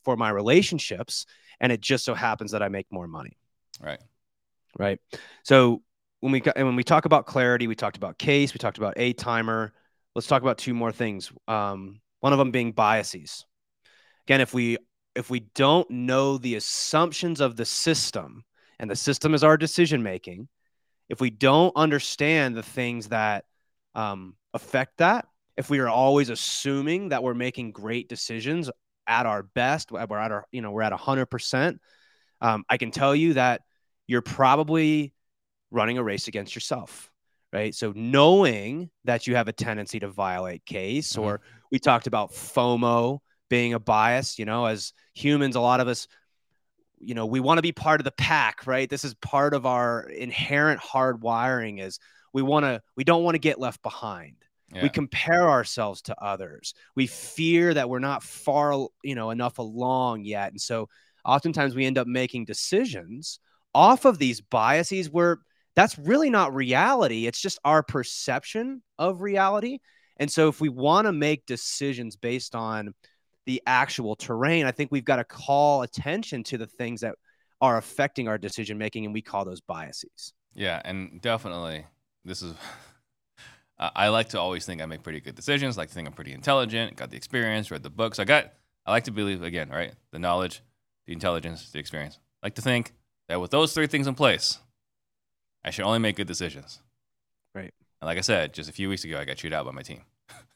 for 0.06 0.16
my 0.16 0.30
relationships, 0.30 1.26
and 1.60 1.70
it 1.70 1.82
just 1.82 2.06
so 2.06 2.14
happens 2.14 2.52
that 2.52 2.64
I 2.64 2.70
make 2.70 2.88
more 2.90 3.10
money. 3.10 3.36
Right. 3.82 4.00
Right. 4.80 5.02
So 5.44 5.82
when 6.24 6.32
we 6.32 6.42
and 6.56 6.66
when 6.66 6.78
we 6.78 6.86
talk 6.86 7.04
about 7.04 7.26
clarity, 7.26 7.68
we 7.68 7.76
talked 7.76 7.98
about 7.98 8.18
case, 8.18 8.54
we 8.54 8.58
talked 8.58 8.78
about 8.78 8.94
a 8.96 9.12
timer. 9.12 9.74
Let's 10.16 10.26
talk 10.26 10.42
about 10.42 10.58
two 10.58 10.74
more 10.74 10.94
things. 10.94 11.34
Um, 11.50 12.00
one 12.22 12.32
of 12.32 12.40
them 12.40 12.52
being 12.52 12.72
biases. 12.72 13.46
Again, 14.26 14.40
if 14.40 14.54
we 14.54 14.78
if 15.16 15.30
we 15.30 15.42
don't 15.42 15.90
know 15.92 16.38
the 16.38 16.56
assumptions 16.56 17.42
of 17.42 17.58
the 17.58 17.66
system, 17.66 18.46
and 18.80 18.90
the 18.90 18.96
system 18.96 19.34
is 19.34 19.44
our 19.44 19.58
decision 19.58 20.02
making, 20.02 20.48
if 21.10 21.20
we 21.20 21.30
don't 21.30 21.76
understand 21.76 22.56
the 22.56 22.64
things 22.64 23.10
that 23.10 23.44
um, 23.94 24.38
affect 24.54 25.00
that, 25.00 25.28
if 25.58 25.70
we 25.70 25.80
are 25.80 25.90
always 25.90 26.30
assuming 26.30 27.10
that 27.10 27.22
we're 27.22 27.34
making 27.34 27.74
great 27.74 28.08
decisions 28.08 28.72
at 29.08 29.26
our 29.26 29.44
best, 29.44 29.92
we're 29.92 30.00
at 30.00 30.32
our 30.32 30.46
you 30.54 30.62
know 30.62 30.72
we're 30.72 30.84
at 30.84 30.94
hundred 30.94 31.24
um, 31.24 31.28
percent, 31.28 31.82
I 32.42 32.78
can 32.80 32.92
tell 32.92 33.14
you 33.14 33.34
that 33.34 33.60
you're 34.08 34.22
probably 34.22 35.14
running 35.74 35.98
a 35.98 36.04
race 36.04 36.28
against 36.28 36.56
yourself 36.56 37.10
right? 37.54 37.76
So 37.76 37.94
knowing 37.96 38.90
that 39.06 39.28
you 39.28 39.36
have 39.36 39.48
a 39.48 39.54
tendency 39.54 40.00
to 40.00 40.08
violate 40.08 40.66
case 40.66 41.14
mm-hmm. 41.14 41.22
or 41.22 41.42
we 41.72 41.78
talked 41.78 42.08
about 42.08 42.32
fomo 42.32 43.20
being 43.50 43.74
a 43.74 43.80
bias 43.80 44.40
you 44.40 44.46
know 44.46 44.66
as 44.66 44.94
humans 45.14 45.56
a 45.56 45.60
lot 45.60 45.80
of 45.80 45.88
us 45.88 46.08
you 47.00 47.14
know 47.14 47.28
we 47.28 47.40
want 47.40 47.60
to 47.60 47.62
be 47.62 47.72
part 47.72 48.02
of 48.02 48.06
the 48.06 48.12
pack 48.12 48.66
right? 48.66 48.90
This 48.90 49.04
is 49.04 49.14
part 49.16 49.54
of 49.54 49.66
our 49.66 50.02
inherent 50.10 50.80
hard 50.80 51.22
wiring 51.22 51.78
is 51.78 52.00
we 52.34 52.42
want 52.42 52.66
to 52.66 52.82
we 52.98 53.04
don't 53.04 53.24
want 53.24 53.36
to 53.36 53.40
get 53.40 53.60
left 53.60 53.82
behind. 53.84 54.36
Yeah. 54.74 54.82
we 54.82 54.90
compare 54.90 55.52
ourselves 55.52 56.02
to 56.04 56.20
others. 56.20 56.74
We 56.96 57.06
fear 57.06 57.76
that 57.76 57.90
we're 57.90 58.00
not 58.00 58.24
far 58.24 58.88
you 59.04 59.16
know 59.16 59.30
enough 59.30 59.60
along 59.60 60.26
yet. 60.26 60.52
And 60.52 60.60
so 60.60 60.90
oftentimes 61.24 61.76
we 61.76 61.86
end 61.86 62.00
up 62.00 62.08
making 62.08 62.46
decisions 62.46 63.40
off 63.76 64.06
of 64.06 64.18
these 64.18 64.42
biases 64.42 65.12
where 65.12 65.40
that's 65.76 65.98
really 65.98 66.30
not 66.30 66.54
reality. 66.54 67.26
It's 67.26 67.42
just 67.42 67.60
our 67.64 67.84
perception 67.84 68.82
of 69.00 69.22
reality. 69.22 69.80
And 70.18 70.32
so, 70.32 70.48
if 70.48 70.62
we 70.62 70.70
want 70.70 71.08
to 71.08 71.14
make 71.14 71.46
decisions 71.46 72.16
based 72.16 72.56
on 72.56 72.94
the 73.46 73.62
actual 73.66 74.16
terrain, 74.16 74.66
I 74.66 74.72
think 74.72 74.92
we've 74.92 75.04
got 75.04 75.18
to 75.18 75.24
call 75.24 75.82
attention 75.82 76.44
to 76.46 76.58
the 76.58 76.68
things 76.68 77.02
that 77.02 77.16
are 77.62 77.78
affecting 77.78 78.28
our 78.28 78.38
decision 78.38 78.78
making, 78.78 79.06
and 79.06 79.14
we 79.14 79.22
call 79.22 79.46
those 79.46 79.62
biases. 79.62 80.34
Yeah, 80.54 80.82
and 80.86 81.22
definitely, 81.22 81.86
this 82.24 82.42
is. 82.42 82.54
I 83.80 84.10
like 84.10 84.30
to 84.30 84.40
always 84.40 84.66
think 84.66 84.82
I 84.82 84.86
make 84.86 85.04
pretty 85.04 85.20
good 85.20 85.36
decisions. 85.36 85.78
Like 85.78 85.90
to 85.90 85.96
think 85.96 86.08
I'm 86.08 86.14
pretty 86.14 86.32
intelligent, 86.32 86.96
got 86.96 87.10
the 87.10 87.18
experience, 87.18 87.72
read 87.72 87.84
the 87.84 87.90
books. 87.90 88.20
I 88.20 88.24
got. 88.24 88.54
I 88.86 88.92
like 88.92 89.06
to 89.06 89.12
believe 89.12 89.42
again, 89.42 89.70
right? 89.70 89.94
The 90.12 90.20
knowledge, 90.20 90.62
the 91.08 91.14
intelligence, 91.14 91.72
the 91.72 91.80
experience. 91.80 92.20
I 92.42 92.48
like 92.48 92.56
to 92.56 92.62
think 92.62 92.94
that 93.30 93.42
with 93.42 93.52
those 93.52 93.74
three 93.74 93.88
things 93.88 94.08
in 94.08 94.14
place, 94.14 94.60
I 95.64 95.72
should 95.72 95.86
only 95.86 96.00
make 96.00 96.16
good 96.16 96.28
decisions. 96.28 96.80
Right. 97.56 97.74
And 98.02 98.08
like 98.08 98.18
I 98.18 98.22
said, 98.22 98.54
just 98.54 98.70
a 98.70 98.74
few 98.74 98.90
weeks 98.90 99.04
ago, 99.04 99.20
I 99.20 99.26
got 99.26 99.38
chewed 99.38 99.54
out 99.54 99.66
by 99.66 99.72
my 99.72 99.82
team. 99.82 100.02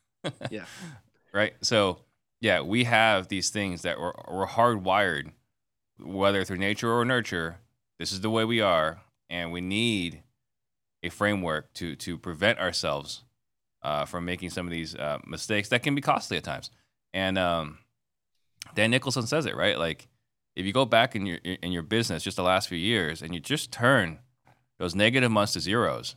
yeah. 0.52 0.66
Right. 1.34 1.54
So, 1.62 2.00
yeah, 2.42 2.62
we 2.62 2.84
have 2.84 3.28
these 3.28 3.50
things 3.50 3.84
that 3.84 4.00
we're, 4.00 4.14
we're 4.30 4.48
hardwired, 4.48 5.32
whether 6.00 6.44
through 6.44 6.58
nature 6.58 6.92
or 6.92 7.06
nurture. 7.06 7.58
This 8.00 8.12
is 8.12 8.22
the 8.22 8.30
way 8.30 8.46
we 8.46 8.62
are. 8.62 9.02
And 9.30 9.52
we 9.52 9.62
need 9.62 10.24
a 11.04 11.10
framework 11.10 11.74
to, 11.76 11.96
to 11.96 12.18
prevent 12.18 12.60
ourselves 12.60 13.24
uh, 13.82 14.06
from 14.06 14.26
making 14.26 14.50
some 14.50 14.66
of 14.68 14.72
these 14.72 14.96
uh, 14.96 15.20
mistakes 15.26 15.70
that 15.70 15.84
can 15.84 15.96
be 15.96 16.02
costly 16.02 16.38
at 16.38 16.44
times. 16.44 16.70
And 17.14 17.38
um, 17.38 17.80
Dan 18.76 18.92
Nicholson 18.92 19.28
says 19.28 19.46
it, 19.46 19.56
right? 19.56 19.78
Like, 19.78 20.08
if 20.56 20.66
you 20.66 20.74
go 20.74 20.86
back 20.86 21.16
in 21.16 21.26
your 21.28 21.38
in 21.38 21.72
your 21.72 21.84
business 21.84 22.24
just 22.24 22.36
the 22.36 22.44
last 22.44 22.68
few 22.68 22.80
years 22.80 23.22
and 23.22 23.32
you 23.32 23.40
just 23.40 23.72
turn 23.72 24.20
those 24.80 24.96
negative 24.96 25.32
months 25.32 25.54
to 25.54 25.60
zeros, 25.60 26.16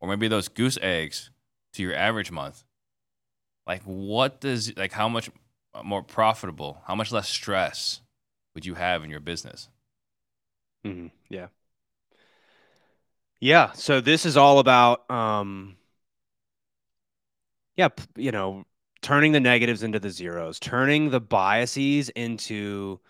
or 0.00 0.08
maybe 0.08 0.28
those 0.28 0.48
goose 0.48 0.78
eggs 0.82 1.30
to 1.72 1.82
your 1.82 1.94
average 1.94 2.30
month, 2.30 2.64
like 3.66 3.82
what 3.82 4.40
does 4.40 4.76
like 4.76 4.92
how 4.92 5.08
much 5.08 5.30
more 5.82 6.02
profitable, 6.02 6.82
how 6.86 6.94
much 6.94 7.10
less 7.10 7.28
stress 7.28 8.00
would 8.54 8.66
you 8.66 8.74
have 8.74 9.02
in 9.02 9.10
your 9.10 9.20
business? 9.20 9.68
Mm-hmm. 10.84 11.08
Yeah. 11.28 11.46
Yeah. 13.40 13.72
So 13.72 14.00
this 14.00 14.24
is 14.24 14.36
all 14.36 14.58
about, 14.58 15.10
um, 15.10 15.76
yeah, 17.76 17.88
you 18.16 18.30
know, 18.30 18.64
turning 19.02 19.32
the 19.32 19.40
negatives 19.40 19.82
into 19.82 19.98
the 19.98 20.10
zeros, 20.10 20.58
turning 20.58 21.10
the 21.10 21.20
biases 21.20 22.08
into 22.10 23.00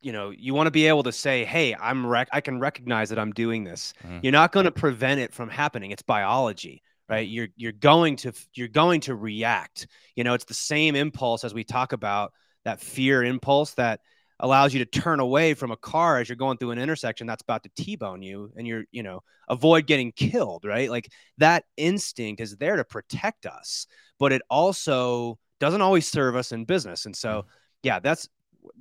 you 0.00 0.12
know 0.12 0.30
you 0.30 0.54
want 0.54 0.66
to 0.66 0.70
be 0.70 0.86
able 0.86 1.02
to 1.02 1.12
say 1.12 1.44
hey 1.44 1.74
i'm 1.74 2.06
rec- 2.06 2.28
i 2.32 2.40
can 2.40 2.60
recognize 2.60 3.08
that 3.08 3.18
i'm 3.18 3.32
doing 3.32 3.64
this. 3.64 3.94
Mm-hmm. 4.04 4.20
you're 4.22 4.32
not 4.32 4.52
going 4.52 4.64
to 4.64 4.70
prevent 4.72 5.20
it 5.20 5.32
from 5.32 5.48
happening. 5.48 5.90
It's 5.90 6.02
biology 6.02 6.82
right? 7.08 7.26
You're 7.26 7.48
you're 7.56 7.72
going 7.72 8.16
to 8.16 8.32
you're 8.54 8.68
going 8.68 9.00
to 9.02 9.14
react. 9.14 9.86
You 10.14 10.24
know 10.24 10.34
it's 10.34 10.44
the 10.44 10.54
same 10.54 10.94
impulse 10.94 11.44
as 11.44 11.54
we 11.54 11.64
talk 11.64 11.92
about 11.92 12.32
that 12.64 12.80
fear 12.80 13.24
impulse 13.24 13.74
that 13.74 14.00
allows 14.40 14.72
you 14.72 14.84
to 14.84 15.00
turn 15.00 15.18
away 15.18 15.54
from 15.54 15.72
a 15.72 15.76
car 15.76 16.18
as 16.18 16.28
you're 16.28 16.36
going 16.36 16.58
through 16.58 16.70
an 16.70 16.78
intersection 16.78 17.26
that's 17.26 17.42
about 17.42 17.64
to 17.64 17.70
t-bone 17.76 18.22
you 18.22 18.52
and 18.56 18.68
you're 18.68 18.84
you 18.92 19.02
know 19.02 19.20
avoid 19.48 19.86
getting 19.86 20.12
killed 20.12 20.64
right? 20.64 20.90
Like 20.90 21.10
that 21.38 21.64
instinct 21.76 22.40
is 22.40 22.56
there 22.56 22.76
to 22.76 22.84
protect 22.84 23.46
us 23.46 23.86
but 24.18 24.32
it 24.32 24.42
also 24.50 25.38
doesn't 25.60 25.82
always 25.82 26.06
serve 26.06 26.36
us 26.36 26.52
in 26.52 26.64
business. 26.64 27.06
And 27.06 27.16
so 27.16 27.42
mm. 27.42 27.44
yeah 27.82 27.98
that's 28.00 28.28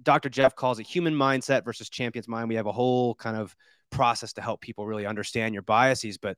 Dr. 0.04 0.30
Jeff 0.30 0.56
calls 0.56 0.80
it 0.80 0.88
human 0.88 1.14
mindset 1.14 1.66
versus 1.66 1.90
champion's 1.90 2.28
mind. 2.28 2.50
We 2.50 2.56
have 2.56 2.68
a 2.68 2.72
whole 2.72 3.16
kind 3.16 3.38
of 3.38 3.56
process 3.90 4.34
to 4.34 4.42
help 4.42 4.62
people 4.62 4.86
really 4.86 5.06
understand 5.06 5.54
your 5.54 5.64
biases. 5.64 6.18
But 6.18 6.38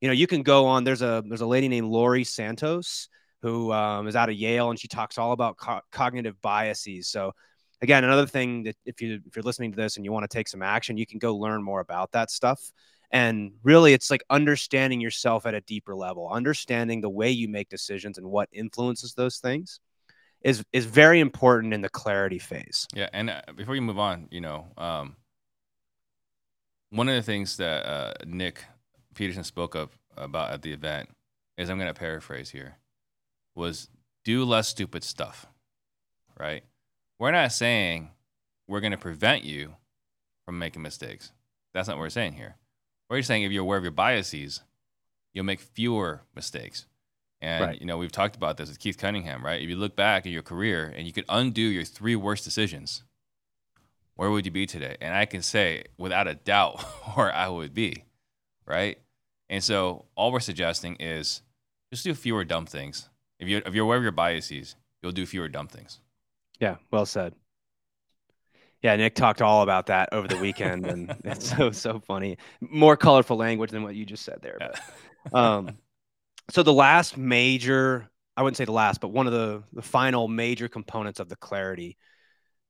you 0.00 0.08
know, 0.08 0.14
you 0.14 0.26
can 0.26 0.42
go 0.42 0.66
on. 0.66 0.84
There's 0.84 1.02
a 1.02 1.22
there's 1.26 1.40
a 1.40 1.46
lady 1.46 1.68
named 1.68 1.88
Laurie 1.88 2.24
Santos 2.24 3.08
who 3.42 3.72
um, 3.72 4.06
is 4.06 4.16
out 4.16 4.28
of 4.28 4.34
Yale, 4.34 4.70
and 4.70 4.78
she 4.78 4.88
talks 4.88 5.18
all 5.18 5.32
about 5.32 5.56
co- 5.56 5.80
cognitive 5.92 6.40
biases. 6.40 7.08
So 7.08 7.32
again, 7.82 8.04
another 8.04 8.26
thing 8.26 8.64
that 8.64 8.76
if 8.84 9.00
you 9.00 9.20
if 9.26 9.36
you're 9.36 9.42
listening 9.42 9.72
to 9.72 9.76
this 9.76 9.96
and 9.96 10.04
you 10.04 10.12
want 10.12 10.28
to 10.28 10.34
take 10.34 10.48
some 10.48 10.62
action, 10.62 10.96
you 10.96 11.06
can 11.06 11.18
go 11.18 11.36
learn 11.36 11.62
more 11.62 11.80
about 11.80 12.12
that 12.12 12.30
stuff. 12.30 12.60
And 13.12 13.52
really, 13.64 13.92
it's 13.92 14.10
like 14.10 14.22
understanding 14.30 15.00
yourself 15.00 15.44
at 15.44 15.54
a 15.54 15.60
deeper 15.62 15.96
level, 15.96 16.28
understanding 16.30 17.00
the 17.00 17.10
way 17.10 17.30
you 17.30 17.48
make 17.48 17.68
decisions 17.68 18.18
and 18.18 18.26
what 18.26 18.48
influences 18.52 19.14
those 19.14 19.38
things 19.38 19.80
is 20.42 20.64
is 20.72 20.86
very 20.86 21.20
important 21.20 21.74
in 21.74 21.82
the 21.82 21.88
clarity 21.88 22.38
phase. 22.38 22.86
Yeah, 22.94 23.08
and 23.12 23.30
uh, 23.30 23.42
before 23.56 23.74
you 23.74 23.82
move 23.82 23.98
on, 23.98 24.28
you 24.30 24.40
know, 24.40 24.66
um, 24.76 25.16
one 26.90 27.08
of 27.08 27.14
the 27.14 27.22
things 27.22 27.56
that 27.58 27.86
uh, 27.86 28.14
Nick 28.26 28.64
Peterson 29.14 29.44
spoke 29.44 29.74
of 29.74 29.90
about 30.16 30.52
at 30.52 30.62
the 30.62 30.72
event 30.72 31.10
is 31.56 31.68
I'm 31.68 31.78
going 31.78 31.92
to 31.92 31.98
paraphrase 31.98 32.50
here 32.50 32.76
was 33.54 33.88
do 34.24 34.44
less 34.44 34.68
stupid 34.68 35.04
stuff, 35.04 35.46
right? 36.38 36.62
We're 37.18 37.32
not 37.32 37.52
saying 37.52 38.10
we're 38.66 38.80
going 38.80 38.92
to 38.92 38.98
prevent 38.98 39.44
you 39.44 39.74
from 40.44 40.58
making 40.58 40.82
mistakes. 40.82 41.32
That's 41.74 41.88
not 41.88 41.96
what 41.96 42.02
we're 42.02 42.10
saying 42.10 42.34
here. 42.34 42.56
We're 43.08 43.22
saying 43.22 43.42
if 43.42 43.52
you're 43.52 43.62
aware 43.62 43.78
of 43.78 43.84
your 43.84 43.92
biases, 43.92 44.62
you'll 45.32 45.44
make 45.44 45.60
fewer 45.60 46.22
mistakes. 46.34 46.86
And 47.42 47.64
Right. 47.64 47.80
you 47.80 47.86
know, 47.86 47.96
we've 47.96 48.12
talked 48.12 48.36
about 48.36 48.56
this 48.56 48.68
with 48.68 48.78
Keith 48.78 48.98
Cunningham, 48.98 49.44
right? 49.44 49.60
If 49.62 49.68
you 49.68 49.76
look 49.76 49.96
back 49.96 50.26
at 50.26 50.32
your 50.32 50.42
career 50.42 50.92
and 50.94 51.06
you 51.06 51.12
could 51.12 51.24
undo 51.28 51.62
your 51.62 51.84
three 51.84 52.14
worst 52.16 52.44
decisions, 52.44 53.02
where 54.14 54.30
would 54.30 54.44
you 54.44 54.50
be 54.50 54.66
today? 54.66 54.96
And 55.00 55.14
I 55.14 55.24
can 55.24 55.40
say 55.42 55.84
without 55.96 56.28
a 56.28 56.34
doubt 56.34 56.80
where 57.14 57.34
I 57.34 57.48
would 57.48 57.72
be, 57.72 58.04
right? 58.66 58.98
And 59.48 59.64
so 59.64 60.04
all 60.14 60.32
we're 60.32 60.40
suggesting 60.40 60.96
is 60.96 61.42
just 61.90 62.04
do 62.04 62.14
fewer 62.14 62.44
dumb 62.44 62.66
things. 62.66 63.08
If 63.38 63.48
you 63.48 63.62
if 63.64 63.74
you're 63.74 63.84
aware 63.84 63.96
of 63.96 64.02
your 64.02 64.12
biases, 64.12 64.76
you'll 65.02 65.12
do 65.12 65.24
fewer 65.24 65.48
dumb 65.48 65.66
things. 65.66 66.00
Yeah, 66.60 66.76
well 66.90 67.06
said. 67.06 67.34
Yeah, 68.82 68.96
Nick 68.96 69.14
talked 69.14 69.42
all 69.42 69.62
about 69.62 69.86
that 69.86 70.10
over 70.12 70.28
the 70.28 70.36
weekend, 70.38 70.86
and 70.86 71.14
it's 71.24 71.50
so 71.56 71.70
so 71.70 71.98
funny. 72.00 72.36
More 72.60 72.96
colorful 72.96 73.36
language 73.38 73.70
than 73.70 73.82
what 73.82 73.94
you 73.94 74.04
just 74.04 74.24
said 74.24 74.40
there. 74.42 74.58
But 74.58 75.34
um, 75.34 75.78
so 76.50 76.62
the 76.62 76.72
last 76.72 77.16
major, 77.16 78.08
I 78.36 78.42
wouldn't 78.42 78.56
say 78.56 78.64
the 78.64 78.72
last, 78.72 79.00
but 79.00 79.08
one 79.08 79.26
of 79.26 79.32
the 79.32 79.62
the 79.72 79.82
final 79.82 80.28
major 80.28 80.68
components 80.68 81.20
of 81.20 81.28
the 81.28 81.36
clarity 81.36 81.96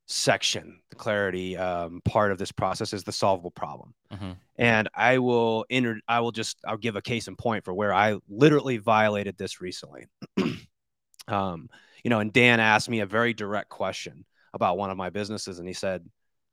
section, 0.06 0.80
the 0.90 0.96
clarity 0.96 1.56
um, 1.56 2.00
part 2.04 2.32
of 2.32 2.38
this 2.38 2.50
process 2.52 2.92
is 2.92 3.04
the 3.04 3.12
solvable 3.12 3.50
problem. 3.50 3.94
Mhm. 4.12 4.36
And 4.56 4.88
I 4.94 5.18
will 5.18 5.64
enter. 5.70 6.00
I 6.08 6.20
will 6.20 6.32
just. 6.32 6.58
I'll 6.66 6.76
give 6.76 6.96
a 6.96 7.02
case 7.02 7.28
in 7.28 7.36
point 7.36 7.64
for 7.64 7.72
where 7.72 7.94
I 7.94 8.18
literally 8.28 8.76
violated 8.78 9.38
this 9.38 9.60
recently. 9.60 10.06
um, 11.28 11.68
you 12.04 12.10
know, 12.10 12.20
and 12.20 12.32
Dan 12.32 12.60
asked 12.60 12.88
me 12.88 13.00
a 13.00 13.06
very 13.06 13.32
direct 13.32 13.68
question 13.68 14.24
about 14.52 14.78
one 14.78 14.90
of 14.90 14.96
my 14.96 15.10
businesses, 15.10 15.58
and 15.58 15.68
he 15.68 15.74
said, 15.74 16.04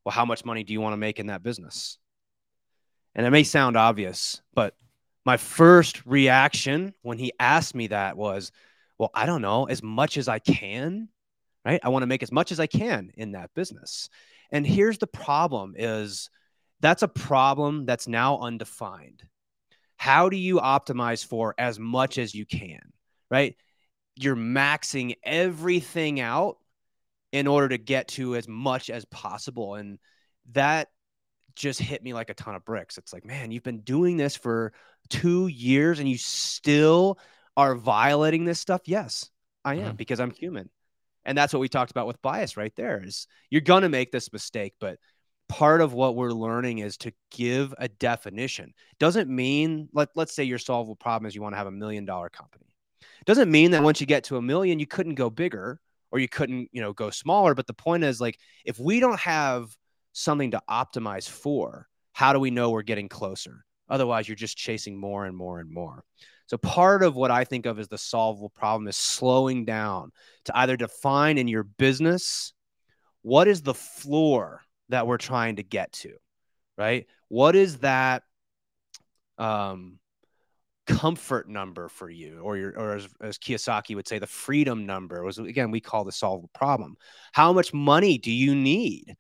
"Well, 0.06 0.14
how 0.14 0.26
much 0.26 0.46
money 0.46 0.64
do 0.64 0.74
you 0.74 0.82
want 0.82 0.94
to 0.94 0.98
make 0.98 1.20
in 1.20 1.28
that 1.28 1.44
business?" 1.44 1.98
And 3.16 3.26
it 3.26 3.32
may 3.32 3.44
sound 3.44 3.76
obvious, 3.76 4.42
but 4.54 4.76
my 5.28 5.36
first 5.36 6.06
reaction 6.06 6.94
when 7.02 7.18
he 7.18 7.34
asked 7.38 7.76
me 7.76 7.88
that 7.88 8.16
was, 8.16 8.54
"Well, 8.98 9.12
I 9.14 9.26
don't 9.26 9.42
know, 9.42 9.66
as 9.66 9.84
much 9.84 10.16
as 10.16 10.30
I 10.30 10.40
can." 10.40 11.10
Right? 11.66 11.82
I 11.84 11.90
want 11.90 12.04
to 12.04 12.08
make 12.08 12.24
as 12.24 12.32
much 12.32 12.54
as 12.54 12.62
I 12.62 12.68
can 12.68 13.12
in 13.16 13.34
that 13.34 13.54
business. 13.54 14.08
And 14.52 14.66
here's 14.66 15.00
the 15.00 15.06
problem 15.06 15.76
is 15.78 16.30
that's 16.80 17.04
a 17.04 17.10
problem 17.10 17.86
that's 17.86 18.08
now 18.08 18.40
undefined. 18.40 19.22
How 19.98 20.30
do 20.30 20.38
you 20.38 20.62
optimize 20.62 21.26
for 21.26 21.54
as 21.58 21.78
much 21.78 22.18
as 22.18 22.34
you 22.34 22.46
can? 22.46 22.94
Right? 23.30 23.58
You're 24.16 24.38
maxing 24.38 25.16
everything 25.24 26.22
out 26.22 26.56
in 27.34 27.48
order 27.48 27.68
to 27.68 27.78
get 27.78 28.08
to 28.10 28.38
as 28.38 28.48
much 28.48 28.90
as 28.90 29.04
possible. 29.04 29.76
And 29.76 30.00
that 30.54 30.88
just 31.58 31.80
hit 31.80 32.04
me 32.04 32.14
like 32.14 32.30
a 32.30 32.34
ton 32.34 32.56
of 32.56 32.64
bricks. 32.64 32.98
It's 32.98 33.12
like, 33.12 33.26
man, 33.26 33.52
you've 33.52 33.64
been 33.64 33.82
doing 33.82 34.18
this 34.18 34.36
for 34.36 34.74
two 35.10 35.48
years 35.48 36.00
and 36.00 36.08
you 36.08 36.18
still 36.18 37.18
are 37.56 37.76
violating 37.76 38.46
this 38.46 38.60
stuff. 38.60 38.82
Yes, 38.86 39.30
I 39.66 39.76
am 39.76 39.94
Mhm. 39.94 39.98
because 39.98 40.20
I'm 40.20 40.32
human. 40.32 40.70
And 41.26 41.38
that's 41.38 41.52
what 41.54 41.60
we 41.60 41.68
talked 41.68 41.92
about 41.92 42.08
with 42.08 42.22
bias 42.22 42.56
right 42.56 42.74
there 42.76 43.04
is 43.04 43.28
you're 43.50 43.62
going 43.62 43.82
to 43.82 43.90
make 43.90 44.12
this 44.12 44.32
mistake, 44.32 44.76
but 44.80 45.00
part 45.50 45.82
of 45.82 45.94
what 45.94 46.16
we're 46.16 46.32
learning 46.32 46.80
is 46.80 46.98
to 46.98 47.12
give 47.32 47.74
a 47.78 47.88
definition. 47.88 48.74
Doesn't 49.00 49.30
mean 49.30 49.90
let, 49.94 50.10
let's 50.16 50.34
say 50.34 50.44
your 50.44 50.60
solvable 50.60 50.96
problem 50.96 51.28
is 51.28 51.36
you 51.36 51.42
want 51.42 51.54
to 51.54 51.58
have 51.58 51.68
a 51.68 51.72
million 51.72 52.06
dollar 52.06 52.30
company. 52.30 52.66
Doesn't 53.26 53.52
mean 53.52 53.72
that 53.72 53.84
once 53.84 54.00
you 54.00 54.08
get 54.08 54.26
to 54.26 54.38
a 54.38 54.42
million, 54.42 54.80
you 54.80 54.88
couldn't 54.88 55.16
go 55.16 55.30
bigger 55.30 55.80
or 56.12 56.20
you 56.20 56.30
couldn't, 56.30 56.70
you 56.72 56.82
know, 56.82 56.94
go 56.94 57.10
smaller. 57.10 57.56
But 57.56 57.68
the 57.68 57.74
point 57.74 58.04
is 58.04 58.22
like 58.22 58.38
if 58.64 58.80
we 58.80 59.00
don't 59.00 59.20
have 59.20 59.76
something 60.18 60.52
to 60.52 60.62
optimize 60.70 61.30
for, 61.30 61.88
how 62.14 62.34
do 62.34 62.40
we 62.40 62.52
know 62.52 62.70
we're 62.70 62.82
getting 62.82 63.08
closer? 63.08 63.64
Otherwise, 63.90 64.28
you're 64.28 64.36
just 64.36 64.58
chasing 64.58 65.00
more 65.00 65.26
and 65.26 65.38
more 65.38 65.60
and 65.60 65.72
more. 65.72 66.04
So 66.48 66.58
part 66.58 67.04
of 67.04 67.16
what 67.16 67.30
I 67.30 67.44
think 67.44 67.66
of 67.66 67.78
as 67.78 67.88
the 67.88 67.98
solvable 67.98 68.50
problem 68.50 68.88
is 68.88 68.98
slowing 68.98 69.66
down 69.66 70.12
to 70.46 70.58
either 70.58 70.78
define 70.78 71.38
in 71.38 71.48
your 71.48 71.64
business 71.64 72.54
what 73.22 73.48
is 73.48 73.62
the 73.62 73.74
floor 73.74 74.62
that 74.90 75.06
we're 75.06 75.18
trying 75.18 75.58
to 75.58 75.64
get 75.64 75.92
to, 75.92 76.14
right? 76.78 77.06
What 77.28 77.56
is 77.56 77.80
that 77.80 78.24
um, 79.38 80.00
comfort 80.88 81.50
number 81.50 81.90
for 81.90 82.10
you, 82.10 82.40
or 82.40 82.58
your, 82.58 82.80
or 82.80 82.96
as, 82.96 83.08
as 83.22 83.38
Kiyosaki 83.38 83.96
would 83.96 84.08
say, 84.08 84.20
the 84.20 84.26
freedom 84.26 84.86
number 84.86 85.24
was 85.24 85.38
again 85.38 85.70
we 85.70 85.82
call 85.82 86.06
the 86.06 86.12
solvable 86.12 86.50
problem. 86.54 86.96
How 87.34 87.52
much 87.54 87.74
money 87.74 88.18
do 88.18 88.32
you 88.32 88.56
need 88.56 89.16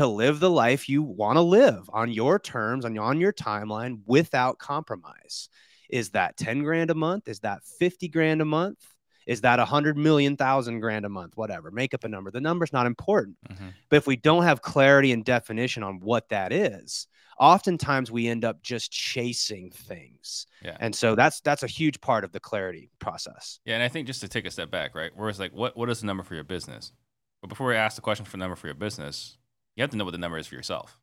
to 0.00 0.06
live 0.06 0.40
the 0.40 0.50
life 0.50 0.88
you 0.88 1.02
want 1.02 1.36
to 1.36 1.42
live 1.42 1.88
on 1.92 2.10
your 2.10 2.38
terms, 2.38 2.84
on 2.84 2.96
on 2.98 3.20
your 3.20 3.32
timeline, 3.32 4.00
without 4.06 4.58
compromise? 4.58 5.48
Is 5.88 6.10
that 6.10 6.36
ten 6.36 6.62
grand 6.62 6.90
a 6.90 6.94
month? 6.94 7.28
Is 7.28 7.40
that 7.40 7.62
fifty 7.64 8.08
grand 8.08 8.40
a 8.40 8.44
month? 8.44 8.78
Is 9.26 9.42
that 9.42 9.60
a 9.60 9.64
hundred 9.64 9.96
million 9.96 10.36
thousand 10.36 10.80
grand 10.80 11.04
a 11.04 11.08
month? 11.08 11.36
Whatever, 11.36 11.70
make 11.70 11.94
up 11.94 12.04
a 12.04 12.08
number. 12.08 12.30
The 12.30 12.40
number's 12.40 12.72
not 12.72 12.86
important. 12.86 13.36
Mhm. 13.48 13.74
But 13.88 13.96
if 13.96 14.06
we 14.06 14.16
don't 14.16 14.44
have 14.44 14.62
clarity 14.62 15.12
and 15.12 15.24
definition 15.24 15.82
on 15.82 16.00
what 16.00 16.28
that 16.30 16.52
is, 16.52 17.06
oftentimes 17.38 18.10
we 18.10 18.28
end 18.28 18.44
up 18.44 18.62
just 18.62 18.90
chasing 18.90 19.70
things. 19.70 20.46
Yeah. 20.62 20.76
And 20.80 20.94
so 20.94 21.14
that's 21.14 21.40
that's 21.40 21.62
a 21.62 21.66
huge 21.66 22.00
part 22.00 22.24
of 22.24 22.32
the 22.32 22.40
clarity 22.40 22.90
process. 22.98 23.60
Yeah, 23.64 23.74
and 23.74 23.82
I 23.82 23.88
think 23.88 24.06
just 24.06 24.20
to 24.20 24.28
take 24.28 24.46
a 24.46 24.50
step 24.50 24.70
back, 24.70 24.94
right? 24.94 25.10
Where 25.14 25.28
it's 25.28 25.38
like, 25.38 25.52
what 25.52 25.76
what 25.76 25.90
is 25.90 26.00
the 26.00 26.06
number 26.06 26.22
for 26.22 26.34
your 26.34 26.44
business? 26.44 26.92
But 27.40 27.48
before 27.48 27.68
we 27.68 27.76
ask 27.76 27.96
the 27.96 28.02
question 28.02 28.24
for 28.24 28.32
the 28.32 28.38
number 28.38 28.56
for 28.56 28.66
your 28.66 28.74
business, 28.74 29.38
you 29.76 29.82
have 29.82 29.90
to 29.90 29.96
know 29.96 30.04
what 30.04 30.12
the 30.12 30.18
number 30.18 30.38
is 30.38 30.46
for 30.46 30.54
yourself, 30.54 30.98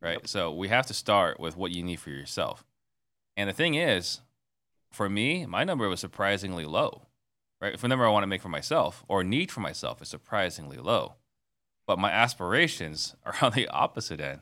right? 0.00 0.26
So 0.28 0.52
we 0.52 0.68
have 0.68 0.86
to 0.86 0.94
start 0.94 1.38
with 1.38 1.56
what 1.56 1.70
you 1.70 1.82
need 1.82 2.00
for 2.00 2.10
yourself. 2.10 2.64
And 3.36 3.48
the 3.48 3.54
thing 3.54 3.74
is, 3.74 4.20
for 4.90 5.08
me, 5.08 5.46
my 5.46 5.64
number 5.64 5.88
was 5.88 6.00
surprisingly 6.00 6.64
low, 6.64 7.02
right? 7.60 7.74
If 7.74 7.82
the 7.82 7.88
number 7.88 8.06
I 8.06 8.10
want 8.10 8.22
to 8.22 8.28
make 8.28 8.42
for 8.42 8.48
myself 8.48 9.04
or 9.08 9.22
need 9.22 9.50
for 9.50 9.60
myself 9.60 10.02
is 10.02 10.08
surprisingly 10.08 10.78
low, 10.78 11.14
but 11.86 11.98
my 11.98 12.10
aspirations 12.10 13.14
are 13.24 13.36
on 13.40 13.52
the 13.52 13.68
opposite 13.68 14.20
end. 14.20 14.40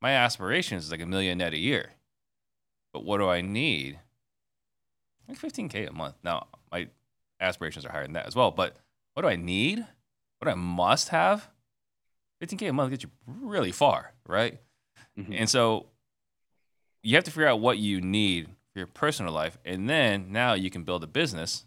My 0.00 0.12
aspirations 0.12 0.84
is 0.84 0.90
like 0.90 1.00
a 1.00 1.06
million 1.06 1.38
net 1.38 1.54
a 1.54 1.58
year, 1.58 1.92
but 2.92 3.04
what 3.04 3.18
do 3.18 3.28
I 3.28 3.40
need? 3.40 4.00
like 5.28 5.38
15k 5.38 5.88
a 5.88 5.92
month. 5.92 6.14
Now, 6.22 6.46
my 6.70 6.88
aspirations 7.40 7.84
are 7.84 7.92
higher 7.92 8.04
than 8.04 8.12
that 8.12 8.26
as 8.26 8.36
well, 8.36 8.50
but 8.50 8.76
what 9.14 9.22
do 9.22 9.28
I 9.28 9.36
need? 9.36 9.84
What 10.38 10.50
I 10.50 10.54
must 10.54 11.08
have? 11.10 11.48
15k 12.42 12.68
a 12.68 12.72
month 12.72 12.90
gets 12.90 13.02
you 13.04 13.10
really 13.26 13.72
far, 13.72 14.12
right? 14.26 14.60
Mhm. 15.18 15.40
And 15.40 15.50
so 15.50 15.86
you 17.02 17.14
have 17.14 17.24
to 17.24 17.30
figure 17.30 17.48
out 17.48 17.60
what 17.60 17.78
you 17.78 18.00
need 18.00 18.48
for 18.72 18.80
your 18.80 18.86
personal 18.86 19.32
life, 19.32 19.58
and 19.64 19.88
then 19.88 20.30
now 20.32 20.52
you 20.54 20.70
can 20.70 20.82
build 20.84 21.02
a 21.02 21.06
business 21.06 21.64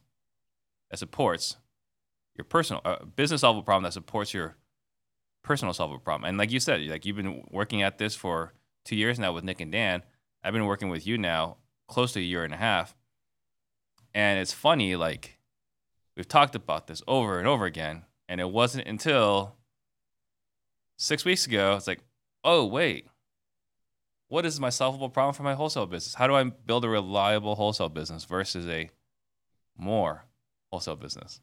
that 0.91 0.97
supports 0.97 1.57
your 2.35 2.45
personal 2.45 2.81
uh, 2.85 3.03
business 3.05 3.41
solvable 3.41 3.63
problem 3.63 3.83
that 3.83 3.93
supports 3.93 4.33
your 4.33 4.55
personal 5.43 5.73
solvable 5.73 5.99
problem. 5.99 6.27
And 6.27 6.37
like 6.37 6.51
you 6.51 6.59
said, 6.59 6.81
like 6.81 7.05
you've 7.05 7.15
been 7.15 7.43
working 7.49 7.81
at 7.81 7.97
this 7.97 8.15
for 8.15 8.53
two 8.85 8.95
years 8.95 9.17
now 9.19 9.33
with 9.33 9.43
Nick 9.43 9.61
and 9.61 9.71
Dan. 9.71 10.03
I've 10.43 10.53
been 10.53 10.65
working 10.65 10.89
with 10.89 11.05
you 11.07 11.17
now 11.17 11.57
close 11.87 12.13
to 12.13 12.19
a 12.19 12.23
year 12.23 12.43
and 12.43 12.53
a 12.53 12.57
half. 12.57 12.95
And 14.13 14.39
it's 14.39 14.53
funny, 14.53 14.95
like 14.95 15.39
we've 16.15 16.27
talked 16.27 16.55
about 16.55 16.87
this 16.87 17.01
over 17.07 17.39
and 17.39 17.47
over 17.47 17.65
again. 17.65 18.05
And 18.27 18.39
it 18.39 18.49
wasn't 18.49 18.87
until 18.87 19.55
six 20.99 21.23
weeks 21.25 21.47
ago, 21.47 21.75
it's 21.75 21.87
like, 21.87 22.01
oh, 22.43 22.65
wait, 22.65 23.07
what 24.27 24.45
is 24.45 24.59
my 24.59 24.69
solvable 24.69 25.09
problem 25.09 25.33
for 25.33 25.43
my 25.43 25.55
wholesale 25.55 25.87
business? 25.87 26.13
How 26.13 26.27
do 26.27 26.35
I 26.35 26.43
build 26.43 26.85
a 26.85 26.89
reliable 26.89 27.55
wholesale 27.55 27.89
business 27.89 28.25
versus 28.25 28.67
a 28.67 28.91
more 29.77 30.25
wholesale 30.69 30.97
business? 30.97 31.39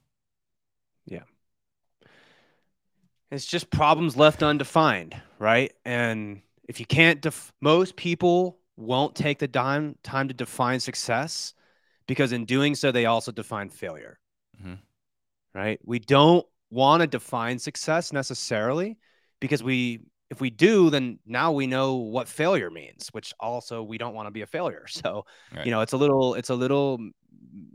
Yeah. 1.07 1.23
It's 3.31 3.47
just 3.47 3.71
problems 3.71 4.17
left 4.17 4.43
undefined, 4.43 5.21
right? 5.39 5.73
And 5.85 6.43
if 6.69 6.79
you 6.79 6.87
can't, 6.87 7.21
def- 7.21 7.53
most 7.61 7.97
people 7.97 8.59
won't 8.77 9.17
take 9.17 9.39
the 9.39 9.49
time 9.49 9.97
time 10.03 10.29
to 10.29 10.35
define 10.35 10.79
success 10.79 11.55
because 12.07 12.31
in 12.31 12.45
doing 12.45 12.75
so, 12.75 12.93
they 12.93 13.07
also 13.07 13.33
define 13.33 13.71
failure, 13.71 14.21
Mhm. 14.63 14.79
right? 15.55 15.81
We 15.83 15.99
don't 15.99 16.47
want 16.71 17.01
to 17.01 17.07
define 17.07 17.59
success 17.59 18.13
necessarily 18.13 18.99
because 19.41 19.63
we 19.63 20.01
if 20.31 20.41
we 20.41 20.51
do, 20.51 20.91
then 20.91 21.19
now 21.25 21.53
we 21.53 21.67
know 21.67 21.95
what 21.95 22.29
failure 22.29 22.71
means, 22.71 23.09
which 23.13 23.33
also 23.39 23.83
we 23.83 23.97
don't 23.97 24.15
want 24.15 24.27
to 24.27 24.33
be 24.33 24.43
a 24.43 24.47
failure. 24.47 24.87
So, 24.97 25.27
right. 25.55 25.65
you 25.65 25.71
know, 25.71 25.83
it's 25.83 25.93
a 25.93 25.97
little, 25.97 26.35
it's 26.35 26.51
a 26.51 26.55
little 26.55 26.99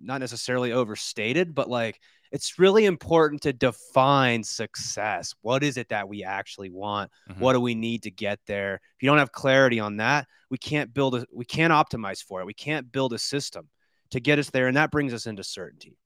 not 0.01 0.19
necessarily 0.19 0.71
overstated, 0.71 1.53
but 1.53 1.69
like 1.69 1.99
it's 2.31 2.57
really 2.57 2.85
important 2.85 3.41
to 3.43 3.53
define 3.53 4.43
success. 4.43 5.33
What 5.41 5.63
is 5.63 5.77
it 5.77 5.89
that 5.89 6.09
we 6.09 6.23
actually 6.23 6.69
want? 6.69 7.11
Mm-hmm. 7.29 7.39
What 7.39 7.53
do 7.53 7.61
we 7.61 7.75
need 7.75 8.03
to 8.03 8.11
get 8.11 8.39
there? 8.47 8.75
If 8.75 9.03
you 9.03 9.07
don't 9.07 9.19
have 9.19 9.31
clarity 9.31 9.79
on 9.79 9.97
that, 9.97 10.27
we 10.49 10.57
can't 10.57 10.93
build 10.93 11.15
a, 11.15 11.25
we 11.31 11.45
can't 11.45 11.71
optimize 11.71 12.23
for 12.23 12.41
it. 12.41 12.45
We 12.45 12.53
can't 12.53 12.91
build 12.91 13.13
a 13.13 13.19
system 13.19 13.69
to 14.11 14.19
get 14.19 14.39
us 14.39 14.49
there. 14.49 14.67
And 14.67 14.77
that 14.77 14.91
brings 14.91 15.13
us 15.13 15.27
into 15.27 15.43
certainty, 15.43 15.97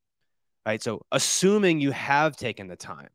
right? 0.65 0.81
So, 0.81 1.01
assuming 1.11 1.79
you 1.79 1.91
have 1.91 2.35
taken 2.35 2.67
the 2.67 2.75
time 2.75 3.09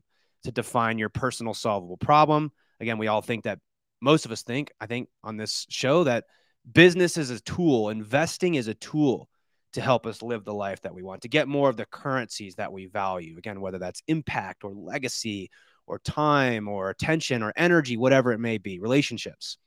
to 0.45 0.53
define 0.53 0.99
your 0.99 1.09
personal 1.09 1.55
solvable 1.55 1.97
problem, 1.97 2.53
again, 2.81 2.99
we 2.99 3.09
all 3.09 3.23
think 3.23 3.45
that 3.45 3.59
most 4.01 4.25
of 4.25 4.33
us 4.33 4.43
think, 4.43 4.73
I 4.81 4.87
think 4.87 5.09
on 5.23 5.37
this 5.37 5.67
show, 5.69 6.05
that 6.05 6.25
business 6.71 7.17
is 7.17 7.31
a 7.31 7.41
tool, 7.41 7.91
investing 7.91 8.55
is 8.55 8.69
a 8.69 8.75
tool 8.75 9.29
to 9.73 9.81
help 9.81 10.07
us 10.07 10.23
live 10.23 10.45
the 10.45 10.55
life 10.55 10.81
that 10.83 10.95
we 10.95 11.03
want, 11.03 11.23
to 11.23 11.29
get 11.29 11.47
more 11.47 11.69
of 11.69 11.77
the 11.77 11.87
currencies 11.87 12.57
that 12.57 12.73
we 12.73 12.87
value. 12.87 13.39
Again, 13.39 13.61
whether 13.61 13.79
that's 13.79 14.03
impact 14.09 14.65
or 14.65 14.73
legacy 14.75 15.51
or 15.87 15.99
time 16.01 16.69
or 16.69 16.91
attention 16.91 17.43
or 17.43 17.53
energy, 17.57 17.97
whatever 17.97 18.33
it 18.33 18.39
may 18.39 18.59
be, 18.59 18.81
relationships. 18.81 19.59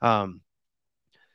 Um, 0.00 0.40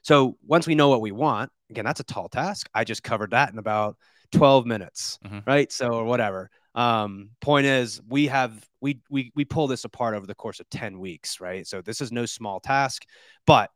so 0.02 0.38
once 0.46 0.68
we 0.68 0.76
know 0.76 0.90
what 0.90 1.02
we 1.02 1.12
want, 1.12 1.52
again, 1.70 1.86
that's 1.86 2.00
a 2.00 2.04
tall 2.04 2.30
task. 2.30 2.70
I 2.74 2.84
just 2.84 3.04
covered 3.04 3.32
that 3.32 3.52
in 3.52 3.60
about 3.60 3.98
12 4.32 4.66
minutes, 4.66 5.20
mm-hmm. 5.26 5.40
right? 5.46 5.72
So, 5.72 5.90
or 5.94 6.06
whatever. 6.06 6.50
Um, 6.76 7.30
point 7.42 7.66
is, 7.66 8.02
we 8.08 8.28
have 8.28 8.64
we 8.82 9.00
we 9.10 9.32
we 9.34 9.46
pull 9.46 9.68
this 9.68 9.86
apart 9.86 10.14
over 10.14 10.28
the 10.28 10.36
course 10.36 10.60
of 10.60 10.70
10 10.70 11.00
weeks, 11.00 11.40
right? 11.40 11.66
So 11.66 11.82
this 11.82 12.02
is 12.02 12.12
no 12.12 12.26
small 12.26 12.60
task, 12.60 13.04
but 13.48 13.72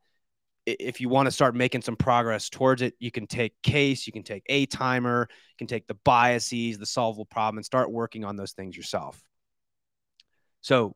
if 0.66 1.00
you 1.00 1.08
want 1.08 1.26
to 1.26 1.32
start 1.32 1.54
making 1.54 1.82
some 1.82 1.96
progress 1.96 2.48
towards 2.50 2.82
it, 2.82 2.94
you 2.98 3.10
can 3.10 3.26
take 3.26 3.60
case, 3.62 4.06
you 4.06 4.12
can 4.12 4.22
take 4.22 4.42
a 4.46 4.66
timer, 4.66 5.26
you 5.30 5.56
can 5.58 5.66
take 5.66 5.86
the 5.86 5.96
biases, 6.04 6.78
the 6.78 6.86
solvable 6.86 7.24
problem, 7.24 7.58
and 7.58 7.64
start 7.64 7.90
working 7.90 8.24
on 8.24 8.36
those 8.36 8.52
things 8.52 8.76
yourself. 8.76 9.20
So 10.60 10.94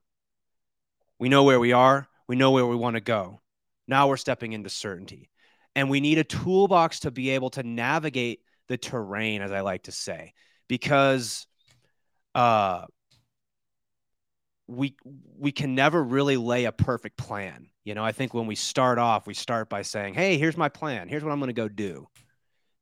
we 1.18 1.28
know 1.28 1.44
where 1.44 1.58
we 1.58 1.72
are, 1.72 2.06
we 2.28 2.36
know 2.36 2.50
where 2.50 2.66
we 2.66 2.76
want 2.76 2.94
to 2.94 3.00
go. 3.00 3.40
Now 3.88 4.08
we're 4.08 4.16
stepping 4.16 4.52
into 4.52 4.70
certainty. 4.70 5.30
And 5.74 5.90
we 5.90 6.00
need 6.00 6.18
a 6.18 6.24
toolbox 6.24 7.00
to 7.00 7.10
be 7.10 7.30
able 7.30 7.50
to 7.50 7.62
navigate 7.62 8.40
the 8.68 8.76
terrain, 8.76 9.42
as 9.42 9.50
I 9.50 9.60
like 9.60 9.84
to 9.84 9.92
say, 9.92 10.34
because 10.68 11.46
uh, 12.34 12.86
we 14.66 14.96
we 15.38 15.52
can 15.52 15.74
never 15.74 16.02
really 16.02 16.36
lay 16.36 16.64
a 16.64 16.72
perfect 16.72 17.16
plan. 17.16 17.68
You 17.84 17.94
know, 17.94 18.04
I 18.04 18.12
think 18.12 18.32
when 18.32 18.46
we 18.46 18.54
start 18.54 18.98
off, 18.98 19.26
we 19.26 19.34
start 19.34 19.68
by 19.68 19.82
saying, 19.82 20.14
"Hey, 20.14 20.38
here's 20.38 20.56
my 20.56 20.68
plan. 20.68 21.08
Here's 21.08 21.22
what 21.22 21.32
I'm 21.32 21.38
going 21.38 21.48
to 21.48 21.52
go 21.52 21.68
do." 21.68 22.08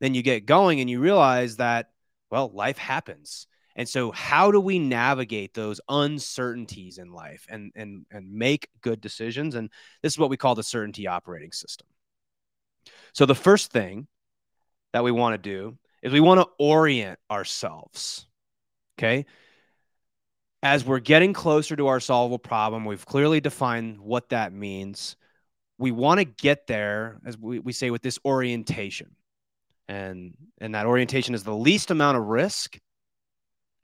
Then 0.00 0.14
you 0.14 0.22
get 0.22 0.46
going 0.46 0.80
and 0.80 0.90
you 0.90 1.00
realize 1.00 1.56
that 1.56 1.90
well, 2.30 2.50
life 2.52 2.78
happens. 2.78 3.46
And 3.76 3.88
so 3.88 4.10
how 4.10 4.50
do 4.50 4.60
we 4.60 4.78
navigate 4.78 5.54
those 5.54 5.80
uncertainties 5.88 6.98
in 6.98 7.12
life 7.12 7.46
and 7.48 7.72
and 7.74 8.06
and 8.10 8.32
make 8.32 8.68
good 8.80 9.00
decisions? 9.00 9.54
And 9.54 9.70
this 10.02 10.14
is 10.14 10.18
what 10.18 10.30
we 10.30 10.36
call 10.36 10.54
the 10.54 10.62
certainty 10.62 11.06
operating 11.06 11.52
system. 11.52 11.86
So 13.12 13.26
the 13.26 13.34
first 13.34 13.70
thing 13.70 14.06
that 14.92 15.04
we 15.04 15.10
want 15.10 15.34
to 15.34 15.50
do 15.50 15.78
is 16.02 16.12
we 16.12 16.20
want 16.20 16.40
to 16.40 16.48
orient 16.58 17.18
ourselves. 17.30 18.26
Okay? 18.98 19.26
As 20.62 20.84
we're 20.84 21.00
getting 21.00 21.32
closer 21.32 21.74
to 21.76 21.88
our 21.88 22.00
solvable 22.00 22.38
problem, 22.38 22.84
we've 22.84 23.04
clearly 23.04 23.40
defined 23.40 24.00
what 24.00 24.28
that 24.28 24.52
means. 24.52 25.16
We 25.78 25.90
want 25.90 26.18
to 26.18 26.24
get 26.24 26.66
there, 26.66 27.20
as 27.26 27.36
we, 27.36 27.58
we 27.58 27.72
say, 27.72 27.90
with 27.90 28.02
this 28.02 28.18
orientation. 28.24 29.16
And, 29.88 30.34
and 30.58 30.74
that 30.74 30.86
orientation 30.86 31.34
is 31.34 31.42
the 31.42 31.54
least 31.54 31.90
amount 31.90 32.16
of 32.16 32.24
risk. 32.24 32.78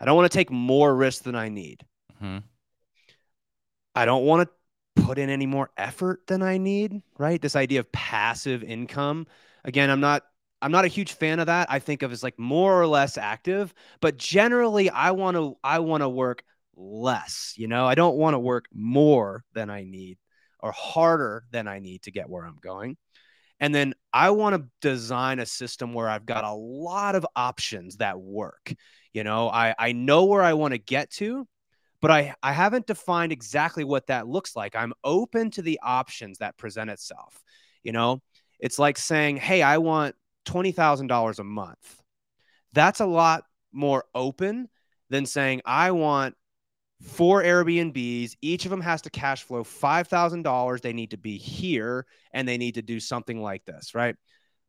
I 0.00 0.04
don't 0.04 0.16
want 0.16 0.30
to 0.30 0.38
take 0.38 0.50
more 0.50 0.94
risk 0.94 1.24
than 1.24 1.34
I 1.34 1.48
need. 1.48 1.84
Mm-hmm. 2.14 2.38
I 3.94 4.04
don't 4.04 4.24
want 4.24 4.48
to 4.48 5.02
put 5.02 5.18
in 5.18 5.28
any 5.28 5.46
more 5.46 5.70
effort 5.76 6.26
than 6.28 6.42
I 6.42 6.58
need, 6.58 7.02
right? 7.18 7.42
This 7.42 7.56
idea 7.56 7.80
of 7.80 7.90
passive 7.90 8.62
income. 8.62 9.26
Again, 9.64 9.90
I'm 9.90 10.00
not 10.00 10.22
I'm 10.60 10.72
not 10.72 10.84
a 10.84 10.88
huge 10.88 11.12
fan 11.12 11.40
of 11.40 11.46
that. 11.46 11.70
I 11.70 11.78
think 11.78 12.02
of 12.02 12.12
as 12.12 12.22
like 12.22 12.38
more 12.38 12.80
or 12.80 12.86
less 12.86 13.16
active, 13.16 13.74
but 14.00 14.16
generally 14.16 14.90
I 14.90 15.12
want 15.12 15.36
to 15.36 15.56
I 15.64 15.80
want 15.80 16.02
to 16.02 16.08
work 16.08 16.44
less. 16.78 17.54
You 17.56 17.68
know, 17.68 17.86
I 17.86 17.94
don't 17.94 18.16
want 18.16 18.34
to 18.34 18.38
work 18.38 18.66
more 18.72 19.44
than 19.52 19.68
I 19.68 19.84
need 19.84 20.18
or 20.60 20.72
harder 20.72 21.44
than 21.50 21.68
I 21.68 21.78
need 21.80 22.02
to 22.02 22.10
get 22.10 22.28
where 22.28 22.44
I'm 22.44 22.58
going. 22.60 22.96
And 23.60 23.74
then 23.74 23.94
I 24.12 24.30
want 24.30 24.56
to 24.56 24.68
design 24.80 25.40
a 25.40 25.46
system 25.46 25.92
where 25.92 26.08
I've 26.08 26.26
got 26.26 26.44
a 26.44 26.52
lot 26.52 27.16
of 27.16 27.26
options 27.34 27.96
that 27.96 28.20
work. 28.20 28.72
You 29.12 29.24
know, 29.24 29.48
I, 29.48 29.74
I 29.78 29.92
know 29.92 30.24
where 30.24 30.42
I 30.42 30.52
want 30.52 30.74
to 30.74 30.78
get 30.78 31.10
to, 31.12 31.46
but 32.00 32.10
I, 32.10 32.34
I 32.42 32.52
haven't 32.52 32.86
defined 32.86 33.32
exactly 33.32 33.82
what 33.82 34.06
that 34.06 34.28
looks 34.28 34.54
like. 34.54 34.76
I'm 34.76 34.92
open 35.02 35.50
to 35.52 35.62
the 35.62 35.80
options 35.82 36.38
that 36.38 36.56
present 36.56 36.90
itself. 36.90 37.42
You 37.82 37.92
know, 37.92 38.20
it's 38.60 38.78
like 38.78 38.96
saying, 38.98 39.38
hey, 39.38 39.62
I 39.62 39.78
want 39.78 40.14
$20,000 40.46 41.38
a 41.38 41.44
month. 41.44 42.02
That's 42.72 43.00
a 43.00 43.06
lot 43.06 43.44
more 43.72 44.04
open 44.14 44.68
than 45.10 45.26
saying, 45.26 45.62
I 45.64 45.90
want 45.90 46.36
four 47.02 47.42
Airbnbs. 47.42 48.36
Each 48.42 48.64
of 48.64 48.70
them 48.70 48.80
has 48.80 49.02
to 49.02 49.10
cash 49.10 49.44
flow 49.44 49.64
$5,000. 49.64 50.80
They 50.80 50.92
need 50.92 51.10
to 51.12 51.18
be 51.18 51.38
here 51.38 52.06
and 52.32 52.46
they 52.46 52.58
need 52.58 52.74
to 52.74 52.82
do 52.82 53.00
something 53.00 53.40
like 53.40 53.64
this, 53.64 53.94
right? 53.94 54.16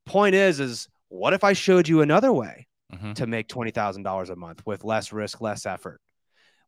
Point 0.05 0.35
is, 0.35 0.59
is 0.59 0.87
what 1.09 1.33
if 1.33 1.43
I 1.43 1.53
showed 1.53 1.87
you 1.87 2.01
another 2.01 2.31
way 2.31 2.67
mm-hmm. 2.93 3.13
to 3.13 3.27
make 3.27 3.47
$20,000 3.47 4.29
a 4.29 4.35
month 4.35 4.65
with 4.65 4.83
less 4.83 5.11
risk, 5.11 5.41
less 5.41 5.65
effort? 5.65 6.01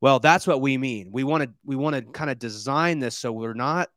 Well, 0.01 0.19
that's 0.19 0.47
what 0.47 0.61
we 0.61 0.77
mean. 0.77 1.09
We 1.11 1.23
want 1.23 1.43
to 1.43 1.51
we 1.63 1.75
want 1.75 1.95
to 1.95 2.01
kind 2.01 2.31
of 2.31 2.39
design 2.39 2.97
this 2.97 3.15
so 3.17 3.31
we're 3.31 3.53
not 3.53 3.89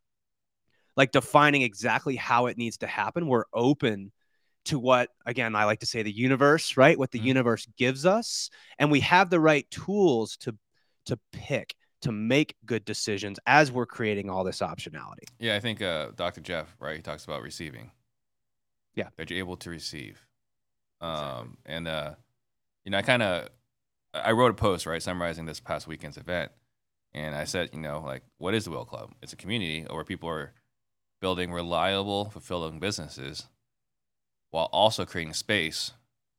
like 0.97 1.13
defining 1.13 1.63
exactly 1.63 2.15
how 2.15 2.47
it 2.47 2.59
needs 2.59 2.77
to 2.79 2.87
happen. 2.87 3.27
We're 3.27 3.47
open 3.55 4.13
to 4.67 4.79
what 4.79 5.09
again 5.25 5.57
I 5.57 5.65
like 5.65 5.81
to 5.81 5.87
say 5.87 6.03
the 6.03 6.15
universe, 6.15 6.77
right? 6.77 6.99
What 6.99 7.11
the 7.11 7.19
mm-hmm. 7.19 7.29
universe 7.29 7.67
gives 7.79 8.05
us 8.05 8.51
and 8.79 8.91
we 8.91 9.01
have 9.01 9.31
the 9.31 9.41
right 9.41 9.69
tools 9.71 10.37
to 10.39 10.55
to 11.07 11.19
pick 11.33 11.75
to 12.05 12.13
make 12.13 12.55
good 12.67 12.85
decisions 12.85 13.39
as 13.47 13.73
we're 13.73 13.87
creating 13.87 14.29
all 14.29 14.45
this 14.45 14.61
optionality. 14.61 15.25
Yeah, 15.39 15.57
I 15.57 15.61
think 15.61 15.81
uh, 15.81 16.09
Dr. 16.15 16.43
Jeff, 16.43 16.77
right, 16.79 16.97
he 16.97 17.03
talks 17.03 17.25
about 17.25 17.41
receiving. 17.41 17.93
Yeah, 18.95 19.09
that 19.17 19.31
you're 19.31 19.39
able 19.39 19.57
to 19.57 19.71
receive. 19.71 20.23
Um, 21.01 21.17
exactly. 21.65 21.75
And 21.75 21.89
uh, 21.89 22.11
you 22.85 22.91
know, 22.91 22.99
I 22.99 23.03
kind 23.03 23.23
of 23.23 23.49
I 24.13 24.33
wrote 24.33 24.51
a 24.51 24.55
post 24.55 24.85
right 24.85 25.03
summarizing 25.03 25.47
this 25.47 25.61
past 25.61 25.87
weekend's 25.87 26.19
event, 26.19 26.53
and 27.15 27.35
I 27.35 27.45
said, 27.45 27.71
you 27.73 27.81
know, 27.81 28.03
like, 28.05 28.23
what 28.37 28.55
is 28.55 28.65
the 28.65 28.71
Whale 28.71 28.85
Club? 28.85 29.13
It's 29.23 29.33
a 29.33 29.37
community 29.37 29.87
where 29.89 30.05
people 30.05 30.29
are 30.29 30.53
building 31.23 31.53
reliable, 31.53 32.27
fulfilling 32.27 32.81
businesses, 32.81 33.47
while 34.51 34.69
also 34.73 35.07
creating 35.07 35.33
space 35.33 35.93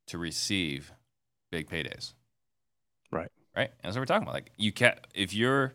to 0.06 0.20
receive 0.20 0.92
big 1.50 1.68
paydays 1.68 2.14
right? 3.56 3.72
That's 3.82 3.96
what 3.96 4.02
we're 4.02 4.06
talking 4.06 4.24
about. 4.24 4.36
Like 4.36 4.52
you 4.58 4.72
can't 4.72 4.98
if 5.14 5.34
you're 5.34 5.74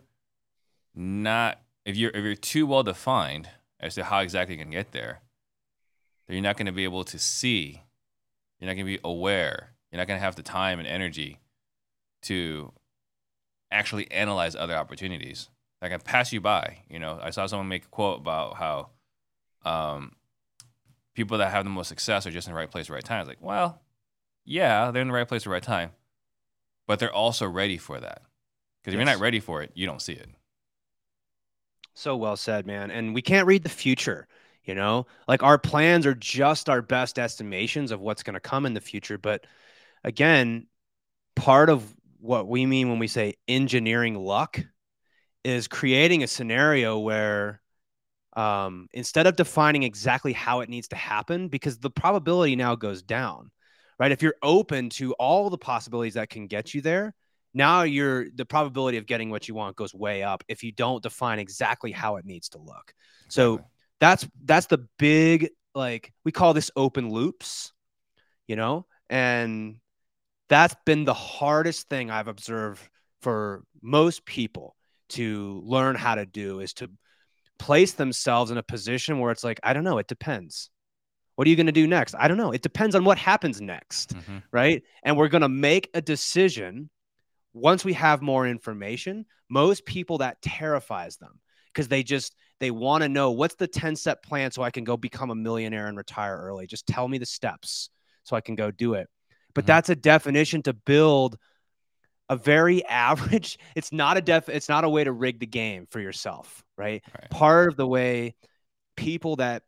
not 0.94 1.60
if 1.84 1.96
you're 1.96 2.10
if 2.10 2.24
you're 2.24 2.34
too 2.34 2.66
well 2.66 2.82
defined 2.82 3.48
as 3.78 3.94
to 3.94 4.04
how 4.04 4.20
exactly 4.20 4.56
you 4.56 4.62
can 4.62 4.70
get 4.70 4.92
there, 4.92 5.20
then 6.26 6.36
you're 6.36 6.42
not 6.42 6.56
going 6.56 6.66
to 6.66 6.72
be 6.72 6.84
able 6.84 7.04
to 7.04 7.18
see. 7.18 7.82
You're 8.58 8.68
not 8.68 8.74
going 8.74 8.86
to 8.86 8.92
be 8.92 9.00
aware. 9.02 9.70
You're 9.90 9.98
not 9.98 10.06
going 10.06 10.18
to 10.18 10.24
have 10.24 10.36
the 10.36 10.42
time 10.42 10.78
and 10.78 10.86
energy 10.86 11.40
to 12.22 12.72
actually 13.70 14.10
analyze 14.10 14.54
other 14.54 14.74
opportunities 14.74 15.48
that 15.80 15.88
can 15.88 16.00
pass 16.00 16.32
you 16.32 16.40
by. 16.40 16.80
You 16.90 16.98
know, 16.98 17.18
I 17.22 17.30
saw 17.30 17.46
someone 17.46 17.68
make 17.68 17.86
a 17.86 17.88
quote 17.88 18.18
about 18.18 18.56
how 18.56 18.90
um, 19.64 20.12
people 21.14 21.38
that 21.38 21.50
have 21.50 21.64
the 21.64 21.70
most 21.70 21.88
success 21.88 22.26
are 22.26 22.30
just 22.30 22.46
in 22.46 22.52
the 22.52 22.58
right 22.58 22.70
place 22.70 22.84
at 22.84 22.88
the 22.88 22.94
right 22.94 23.04
time. 23.04 23.20
It's 23.22 23.28
like, 23.28 23.40
well, 23.40 23.80
yeah, 24.44 24.90
they're 24.90 25.02
in 25.02 25.08
the 25.08 25.14
right 25.14 25.26
place 25.26 25.42
at 25.42 25.44
the 25.44 25.50
right 25.50 25.62
time 25.62 25.92
but 26.90 26.98
they're 26.98 27.14
also 27.14 27.46
ready 27.46 27.78
for 27.78 28.00
that. 28.00 28.22
Because 28.82 28.94
if 28.94 28.98
you're 28.98 29.04
not 29.04 29.20
ready 29.20 29.38
for 29.38 29.62
it, 29.62 29.70
you 29.76 29.86
don't 29.86 30.02
see 30.02 30.14
it. 30.14 30.28
So 31.94 32.16
well 32.16 32.36
said, 32.36 32.66
man. 32.66 32.90
And 32.90 33.14
we 33.14 33.22
can't 33.22 33.46
read 33.46 33.62
the 33.62 33.68
future, 33.68 34.26
you 34.64 34.74
know? 34.74 35.06
Like 35.28 35.44
our 35.44 35.56
plans 35.56 36.04
are 36.04 36.16
just 36.16 36.68
our 36.68 36.82
best 36.82 37.16
estimations 37.16 37.92
of 37.92 38.00
what's 38.00 38.24
going 38.24 38.34
to 38.34 38.40
come 38.40 38.66
in 38.66 38.74
the 38.74 38.80
future. 38.80 39.18
But 39.18 39.46
again, 40.02 40.66
part 41.36 41.70
of 41.70 41.94
what 42.18 42.48
we 42.48 42.66
mean 42.66 42.88
when 42.88 42.98
we 42.98 43.06
say 43.06 43.36
engineering 43.46 44.16
luck 44.16 44.58
is 45.44 45.68
creating 45.68 46.24
a 46.24 46.26
scenario 46.26 46.98
where 46.98 47.60
um, 48.32 48.88
instead 48.92 49.28
of 49.28 49.36
defining 49.36 49.84
exactly 49.84 50.32
how 50.32 50.58
it 50.58 50.68
needs 50.68 50.88
to 50.88 50.96
happen, 50.96 51.46
because 51.46 51.78
the 51.78 51.88
probability 51.88 52.56
now 52.56 52.74
goes 52.74 53.00
down, 53.00 53.52
right? 54.00 54.10
If 54.10 54.22
you're 54.22 54.34
open 54.42 54.88
to 54.90 55.12
all 55.12 55.50
the 55.50 55.58
possibilities 55.58 56.14
that 56.14 56.30
can 56.30 56.46
get 56.46 56.72
you 56.74 56.80
there, 56.80 57.14
now 57.52 57.82
you're 57.82 58.30
the 58.34 58.46
probability 58.46 58.96
of 58.96 59.06
getting 59.06 59.28
what 59.28 59.46
you 59.46 59.54
want 59.54 59.76
goes 59.76 59.94
way 59.94 60.22
up 60.22 60.42
if 60.48 60.64
you 60.64 60.72
don't 60.72 61.02
define 61.02 61.38
exactly 61.38 61.92
how 61.92 62.16
it 62.16 62.24
needs 62.24 62.48
to 62.50 62.58
look. 62.58 62.94
So 63.28 63.60
that's 64.00 64.26
that's 64.44 64.66
the 64.66 64.88
big 64.98 65.50
like 65.74 66.12
we 66.24 66.32
call 66.32 66.54
this 66.54 66.70
open 66.74 67.10
loops, 67.10 67.72
you 68.48 68.56
know, 68.56 68.86
and 69.10 69.76
that's 70.48 70.74
been 70.86 71.04
the 71.04 71.14
hardest 71.14 71.88
thing 71.88 72.10
I've 72.10 72.26
observed 72.26 72.80
for 73.20 73.62
most 73.82 74.24
people 74.24 74.74
to 75.10 75.60
learn 75.64 75.94
how 75.94 76.14
to 76.14 76.24
do 76.24 76.60
is 76.60 76.72
to 76.74 76.90
place 77.58 77.92
themselves 77.92 78.50
in 78.50 78.56
a 78.56 78.62
position 78.62 79.18
where 79.18 79.30
it's 79.30 79.44
like, 79.44 79.60
I 79.62 79.74
don't 79.74 79.84
know, 79.84 79.98
it 79.98 80.06
depends. 80.06 80.70
What 81.40 81.46
are 81.46 81.48
you 81.48 81.56
going 81.56 81.64
to 81.64 81.72
do 81.72 81.86
next? 81.86 82.14
I 82.18 82.28
don't 82.28 82.36
know. 82.36 82.50
It 82.52 82.60
depends 82.60 82.94
on 82.94 83.02
what 83.02 83.16
happens 83.16 83.62
next, 83.62 84.14
Mhm. 84.14 84.42
right? 84.52 84.82
And 85.02 85.16
we're 85.16 85.28
going 85.28 85.40
to 85.40 85.48
make 85.48 85.88
a 85.94 86.02
decision 86.02 86.90
once 87.54 87.82
we 87.82 87.94
have 87.94 88.20
more 88.20 88.46
information. 88.46 89.24
Most 89.48 89.86
people 89.86 90.18
that 90.18 90.42
terrifies 90.42 91.16
them 91.16 91.40
because 91.72 91.88
they 91.88 92.02
just 92.02 92.34
they 92.58 92.70
want 92.70 93.04
to 93.04 93.08
know 93.08 93.30
what's 93.30 93.54
the 93.54 93.66
10 93.66 93.96
step 93.96 94.22
plan 94.22 94.50
so 94.50 94.60
I 94.62 94.70
can 94.70 94.84
go 94.84 94.98
become 94.98 95.30
a 95.30 95.34
millionaire 95.34 95.86
and 95.86 95.96
retire 95.96 96.36
early. 96.36 96.66
Just 96.66 96.86
tell 96.86 97.08
me 97.08 97.16
the 97.16 97.24
steps 97.24 97.88
so 98.22 98.36
I 98.36 98.42
can 98.42 98.54
go 98.54 98.70
do 98.70 98.92
it. 98.92 99.08
But 99.54 99.64
Mhm. 99.64 99.68
that's 99.68 99.88
a 99.88 99.96
definition 99.96 100.62
to 100.64 100.74
build 100.74 101.38
a 102.28 102.36
very 102.36 102.84
average 103.40 103.58
it's 103.74 103.92
not 103.92 104.18
a 104.18 104.20
def 104.20 104.50
it's 104.50 104.68
not 104.68 104.84
a 104.84 104.90
way 104.90 105.04
to 105.04 105.10
rig 105.10 105.38
the 105.40 105.46
game 105.46 105.86
for 105.90 106.00
yourself 106.00 106.62
right, 106.76 107.02
Right. 107.18 107.30
part 107.30 107.68
of 107.68 107.76
the 107.76 107.86
way 107.86 108.34
people 108.94 109.36
that 109.36 109.62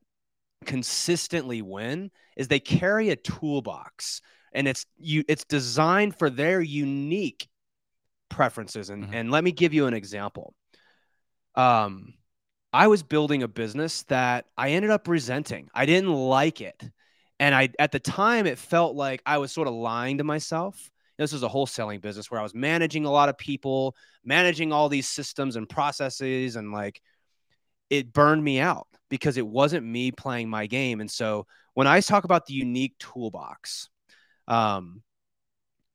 consistently 0.62 1.62
win 1.62 2.10
is 2.36 2.48
they 2.48 2.60
carry 2.60 3.10
a 3.10 3.16
toolbox 3.16 4.22
and 4.52 4.68
it's 4.68 4.86
you 4.98 5.24
it's 5.28 5.44
designed 5.44 6.16
for 6.18 6.30
their 6.30 6.60
unique 6.60 7.48
preferences 8.28 8.90
and 8.90 9.04
Mhm. 9.06 9.14
and 9.14 9.30
let 9.30 9.44
me 9.44 9.52
give 9.52 9.74
you 9.74 9.86
an 9.86 9.94
example. 9.94 10.54
Um 11.54 12.14
i 12.74 12.86
was 12.86 13.02
building 13.02 13.42
a 13.42 13.48
business 13.48 14.04
that 14.04 14.46
i 14.56 14.70
ended 14.70 14.90
up 14.90 15.06
resenting. 15.08 15.68
I 15.74 15.84
didn't 15.86 16.12
like 16.12 16.60
it 16.60 16.82
and 17.38 17.54
i 17.54 17.68
at 17.78 17.92
the 17.92 18.00
time 18.00 18.46
it 18.46 18.58
felt 18.58 18.96
like 18.96 19.20
i 19.26 19.38
was 19.38 19.52
sort 19.52 19.68
of 19.68 19.74
lying 19.74 20.18
to 20.18 20.24
myself. 20.24 20.90
This 21.18 21.32
was 21.32 21.42
a 21.42 21.48
wholesaling 21.48 22.00
business 22.00 22.30
where 22.30 22.40
i 22.40 22.42
was 22.42 22.54
managing 22.54 23.04
a 23.04 23.10
lot 23.10 23.28
of 23.28 23.36
people 23.38 23.94
managing 24.24 24.72
all 24.72 24.88
these 24.88 25.08
systems 25.08 25.56
and 25.56 25.68
processes 25.68 26.56
and 26.56 26.72
like 26.72 27.02
it 27.92 28.12
burned 28.12 28.42
me 28.42 28.58
out 28.58 28.88
because 29.08 29.36
it 29.36 29.46
wasn't 29.46 29.86
me 29.86 30.10
playing 30.10 30.48
my 30.48 30.66
game 30.66 31.00
and 31.00 31.10
so 31.10 31.46
when 31.74 31.86
i 31.86 32.00
talk 32.00 32.24
about 32.24 32.46
the 32.46 32.54
unique 32.54 32.94
toolbox 32.98 33.88
um 34.48 35.02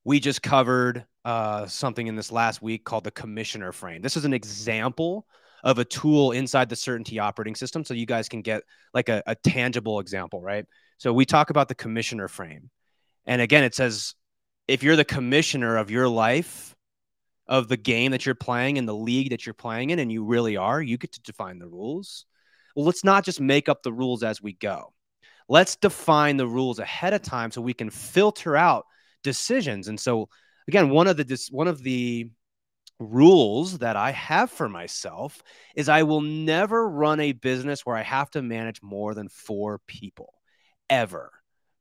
we 0.07 0.21
just 0.21 0.41
covered 0.41 1.05
uh, 1.25 1.65
something 1.65 2.07
in 2.07 2.15
this 2.15 2.31
last 2.31 2.61
week 2.61 2.85
called 2.85 3.03
the 3.03 3.11
commissioner 3.11 3.73
frame. 3.73 4.01
This 4.01 4.15
is 4.15 4.23
an 4.23 4.31
example 4.31 5.27
of 5.65 5.79
a 5.79 5.83
tool 5.83 6.31
inside 6.31 6.69
the 6.69 6.77
certainty 6.77 7.19
operating 7.19 7.55
system. 7.55 7.83
So 7.83 7.93
you 7.93 8.05
guys 8.05 8.29
can 8.29 8.41
get 8.41 8.63
like 8.93 9.09
a, 9.09 9.21
a 9.27 9.35
tangible 9.35 9.99
example, 9.99 10.41
right? 10.41 10.65
So 10.97 11.11
we 11.11 11.25
talk 11.25 11.49
about 11.49 11.67
the 11.67 11.75
commissioner 11.75 12.29
frame. 12.29 12.69
And 13.25 13.41
again, 13.41 13.65
it 13.65 13.75
says 13.75 14.15
if 14.69 14.81
you're 14.81 14.95
the 14.95 15.03
commissioner 15.03 15.75
of 15.75 15.91
your 15.91 16.07
life, 16.07 16.73
of 17.47 17.67
the 17.67 17.77
game 17.77 18.11
that 18.11 18.25
you're 18.25 18.35
playing 18.35 18.77
and 18.77 18.87
the 18.87 18.95
league 18.95 19.29
that 19.29 19.45
you're 19.45 19.53
playing 19.53 19.89
in, 19.91 19.99
and 19.99 20.11
you 20.11 20.23
really 20.23 20.57
are, 20.57 20.81
you 20.81 20.97
get 20.97 21.13
to 21.13 21.21
define 21.21 21.59
the 21.59 21.67
rules. 21.67 22.25
Well, 22.75 22.85
let's 22.85 23.03
not 23.03 23.23
just 23.23 23.41
make 23.41 23.69
up 23.69 23.83
the 23.83 23.93
rules 23.93 24.21
as 24.23 24.41
we 24.41 24.53
go. 24.53 24.93
Let's 25.49 25.77
define 25.77 26.37
the 26.37 26.47
rules 26.47 26.79
ahead 26.79 27.13
of 27.13 27.21
time 27.21 27.51
so 27.51 27.61
we 27.61 27.73
can 27.73 27.89
filter 27.89 28.57
out 28.57 28.85
decisions. 29.23 29.87
And 29.87 29.99
so 29.99 30.29
again, 30.67 30.89
one 30.89 31.07
of 31.07 31.17
the 31.17 31.47
one 31.51 31.67
of 31.67 31.81
the 31.81 32.29
rules 32.99 33.77
that 33.77 33.95
I 33.95 34.11
have 34.11 34.51
for 34.51 34.67
myself 34.67 35.41
is 35.75 35.87
I 35.87 36.03
will 36.03 36.21
never 36.21 36.89
run 36.89 37.19
a 37.19 37.31
business 37.31 37.85
where 37.85 37.95
I 37.95 38.01
have 38.01 38.29
to 38.31 38.41
manage 38.41 38.81
more 38.81 39.13
than 39.13 39.29
4 39.29 39.79
people 39.87 40.33
ever 40.89 41.31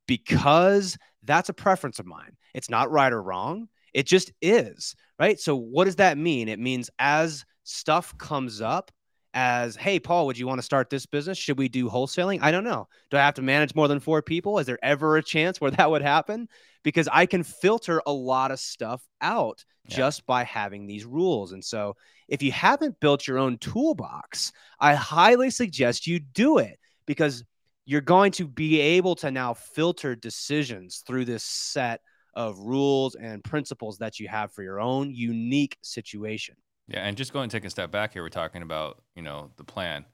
because 0.07 0.99
that's 1.25 1.49
a 1.49 1.55
preference 1.55 1.99
of 1.99 2.07
mine. 2.07 2.37
It's 2.55 2.71
not 2.71 2.91
right 2.91 3.13
or 3.13 3.23
wrong. 3.23 3.69
It 3.97 4.07
just 4.07 4.31
is, 4.43 4.95
right? 5.19 5.41
So 5.41 5.57
what 5.57 5.87
does 5.87 5.97
that 5.97 6.19
mean? 6.19 6.51
It 6.51 6.59
means 6.61 6.91
as 6.99 7.47
stuff 7.65 8.17
comes 8.19 8.61
up 8.61 8.91
as, 9.33 9.75
hey, 9.75 9.99
Paul, 9.99 10.27
would 10.27 10.37
you 10.37 10.47
want 10.47 10.59
to 10.59 10.63
start 10.63 10.91
this 10.91 11.07
business? 11.07 11.39
Should 11.39 11.57
we 11.57 11.71
do 11.71 11.89
wholesaling? 11.89 12.41
I 12.43 12.51
don't 12.51 12.63
know. 12.63 12.89
Do 13.11 13.17
I 13.17 13.21
have 13.21 13.33
to 13.37 13.43
manage 13.43 13.75
more 13.75 13.89
than 13.89 13.99
four 13.99 14.21
people? 14.21 14.59
Is 14.59 14.67
there 14.67 14.79
ever 14.83 15.17
a 15.17 15.23
chance 15.23 15.63
where 15.63 15.71
that 15.79 15.91
would 15.91 16.03
happen? 16.03 16.47
Because 16.83 17.09
I 17.11 17.25
can 17.25 17.43
filter 17.43 18.03
a 18.07 18.13
lot 18.13 18.51
of 18.51 18.61
stuff 18.61 19.03
out 19.23 19.65
Yeah. 19.89 19.97
just 19.97 20.27
by 20.27 20.45
having 20.45 20.87
these 20.87 21.07
rules. 21.07 21.53
And 21.53 21.65
so 21.65 21.97
if 22.29 22.43
you 22.43 22.53
haven't 22.53 23.01
built 23.01 23.27
your 23.27 23.39
own 23.39 23.57
toolbox, 23.57 24.53
I 24.79 24.95
highly 24.95 25.49
suggest 25.49 26.07
you 26.07 26.21
do 26.21 26.59
it 26.59 26.79
because 27.07 27.45
you're 27.87 28.03
going 28.03 28.33
to 28.33 28.47
be 28.47 28.79
able 28.79 29.15
to 29.17 29.31
now 29.31 29.55
filter 29.55 30.15
decisions 30.15 31.03
through 31.07 31.25
this 31.25 31.45
set 31.45 32.03
of 32.37 32.59
rules 32.59 33.15
and 33.17 33.43
principles 33.43 33.99
that 33.99 34.21
you 34.21 34.29
have 34.29 34.53
for 34.53 34.63
your 34.63 34.79
own 34.79 35.11
unique 35.11 35.79
situation. 35.81 36.55
Yeah, 36.87 37.01
and 37.01 37.17
just 37.17 37.33
going 37.33 37.49
to 37.49 37.57
take 37.57 37.65
a 37.65 37.71
step 37.71 37.91
back 37.91 38.13
here, 38.13 38.23
we're 38.23 38.29
talking 38.29 38.63
about 38.63 39.03
you 39.17 39.23
know 39.23 39.51
the 39.57 39.65
plan. 39.65 40.05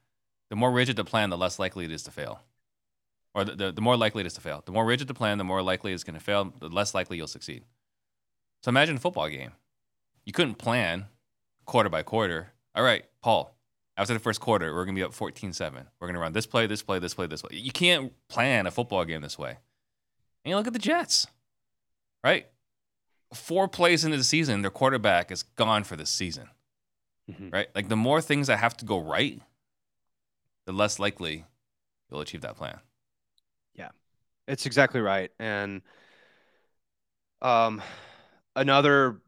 The 0.48 0.56
more 0.56 0.70
rigid 0.70 0.96
the 0.96 1.04
plan, 1.04 1.28
the 1.30 1.36
less 1.36 1.58
likely 1.58 1.84
it 1.84 1.90
is 1.90 2.02
to 2.04 2.10
fail, 2.10 2.40
or 3.34 3.44
the, 3.44 3.56
the, 3.56 3.72
the 3.72 3.82
more 3.82 3.96
likely 3.96 4.20
it 4.20 4.26
is 4.26 4.34
to 4.34 4.40
fail. 4.40 4.62
The 4.64 4.72
more 4.72 4.86
rigid 4.86 5.08
the 5.08 5.14
plan, 5.14 5.36
the 5.36 5.44
more 5.44 5.62
likely 5.62 5.92
it's 5.92 6.04
going 6.04 6.18
to 6.18 6.24
fail. 6.24 6.52
The 6.58 6.68
less 6.68 6.94
likely 6.94 7.16
you'll 7.18 7.26
succeed. 7.26 7.64
So 8.62 8.68
imagine 8.68 8.96
a 8.96 9.00
football 9.00 9.28
game. 9.28 9.52
You 10.24 10.32
couldn't 10.32 10.54
plan 10.54 11.06
quarter 11.66 11.88
by 11.88 12.02
quarter. 12.02 12.52
All 12.74 12.84
right, 12.84 13.04
Paul. 13.22 13.56
After 13.96 14.14
the 14.14 14.20
first 14.20 14.40
quarter, 14.40 14.72
we're 14.72 14.84
going 14.84 14.94
to 14.94 15.00
be 15.00 15.04
up 15.04 15.12
14-7. 15.12 15.72
We're 16.00 16.06
going 16.06 16.14
to 16.14 16.20
run 16.20 16.32
this 16.32 16.46
play, 16.46 16.66
this 16.66 16.82
play, 16.82 16.98
this 16.98 17.12
play, 17.12 17.26
this 17.26 17.42
play. 17.42 17.58
You 17.58 17.72
can't 17.72 18.12
plan 18.28 18.66
a 18.66 18.70
football 18.70 19.04
game 19.04 19.20
this 19.20 19.38
way. 19.38 19.58
And 20.44 20.50
you 20.50 20.56
look 20.56 20.66
at 20.66 20.72
the 20.72 20.78
Jets, 20.78 21.26
right? 22.22 22.46
Four 23.34 23.68
plays 23.68 24.04
into 24.04 24.16
the 24.16 24.24
season, 24.24 24.62
their 24.62 24.70
quarterback 24.70 25.30
is 25.30 25.42
gone 25.42 25.84
for 25.84 25.96
the 25.96 26.06
season 26.06 26.48
right? 27.50 27.68
Like 27.74 27.88
the 27.88 27.96
more 27.96 28.20
things 28.20 28.46
that 28.46 28.58
have 28.58 28.76
to 28.78 28.84
go 28.84 28.98
right, 29.00 29.40
the 30.66 30.72
less 30.72 30.98
likely 30.98 31.44
you'll 32.10 32.20
achieve 32.20 32.42
that 32.42 32.56
plan. 32.56 32.78
Yeah, 33.74 33.90
it's 34.46 34.66
exactly 34.66 35.00
right. 35.00 35.30
And 35.38 35.82
um, 37.40 37.82
another 38.56 39.20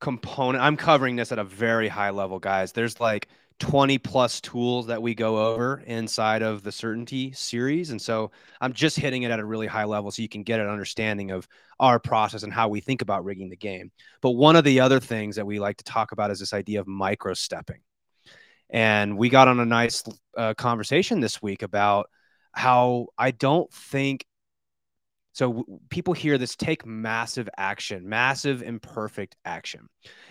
component, 0.00 0.62
I'm 0.62 0.76
covering 0.76 1.16
this 1.16 1.32
at 1.32 1.38
a 1.38 1.44
very 1.44 1.88
high 1.88 2.10
level, 2.10 2.38
guys. 2.38 2.72
There's 2.72 3.00
like 3.00 3.28
20 3.60 3.98
plus 3.98 4.40
tools 4.40 4.86
that 4.86 5.00
we 5.00 5.14
go 5.14 5.52
over 5.52 5.82
inside 5.86 6.42
of 6.42 6.62
the 6.62 6.72
certainty 6.72 7.32
series. 7.32 7.90
And 7.90 8.02
so 8.02 8.32
I'm 8.60 8.72
just 8.72 8.98
hitting 8.98 9.22
it 9.22 9.30
at 9.30 9.38
a 9.38 9.44
really 9.44 9.66
high 9.66 9.84
level 9.84 10.10
so 10.10 10.22
you 10.22 10.28
can 10.28 10.42
get 10.42 10.60
an 10.60 10.68
understanding 10.68 11.30
of 11.30 11.46
our 11.78 12.00
process 12.00 12.42
and 12.42 12.52
how 12.52 12.68
we 12.68 12.80
think 12.80 13.00
about 13.00 13.24
rigging 13.24 13.50
the 13.50 13.56
game. 13.56 13.92
But 14.20 14.32
one 14.32 14.56
of 14.56 14.64
the 14.64 14.80
other 14.80 14.98
things 15.00 15.36
that 15.36 15.46
we 15.46 15.60
like 15.60 15.76
to 15.76 15.84
talk 15.84 16.12
about 16.12 16.30
is 16.30 16.40
this 16.40 16.52
idea 16.52 16.80
of 16.80 16.86
micro 16.86 17.34
stepping. 17.34 17.80
And 18.70 19.16
we 19.16 19.28
got 19.28 19.46
on 19.46 19.60
a 19.60 19.66
nice 19.66 20.02
uh, 20.36 20.54
conversation 20.54 21.20
this 21.20 21.40
week 21.40 21.62
about 21.62 22.10
how 22.52 23.08
I 23.16 23.30
don't 23.30 23.72
think 23.72 24.26
so 25.32 25.48
w- 25.48 25.80
people 25.90 26.14
hear 26.14 26.38
this 26.38 26.56
take 26.56 26.86
massive 26.86 27.48
action, 27.56 28.08
massive 28.08 28.62
imperfect 28.62 29.36
action. 29.44 29.88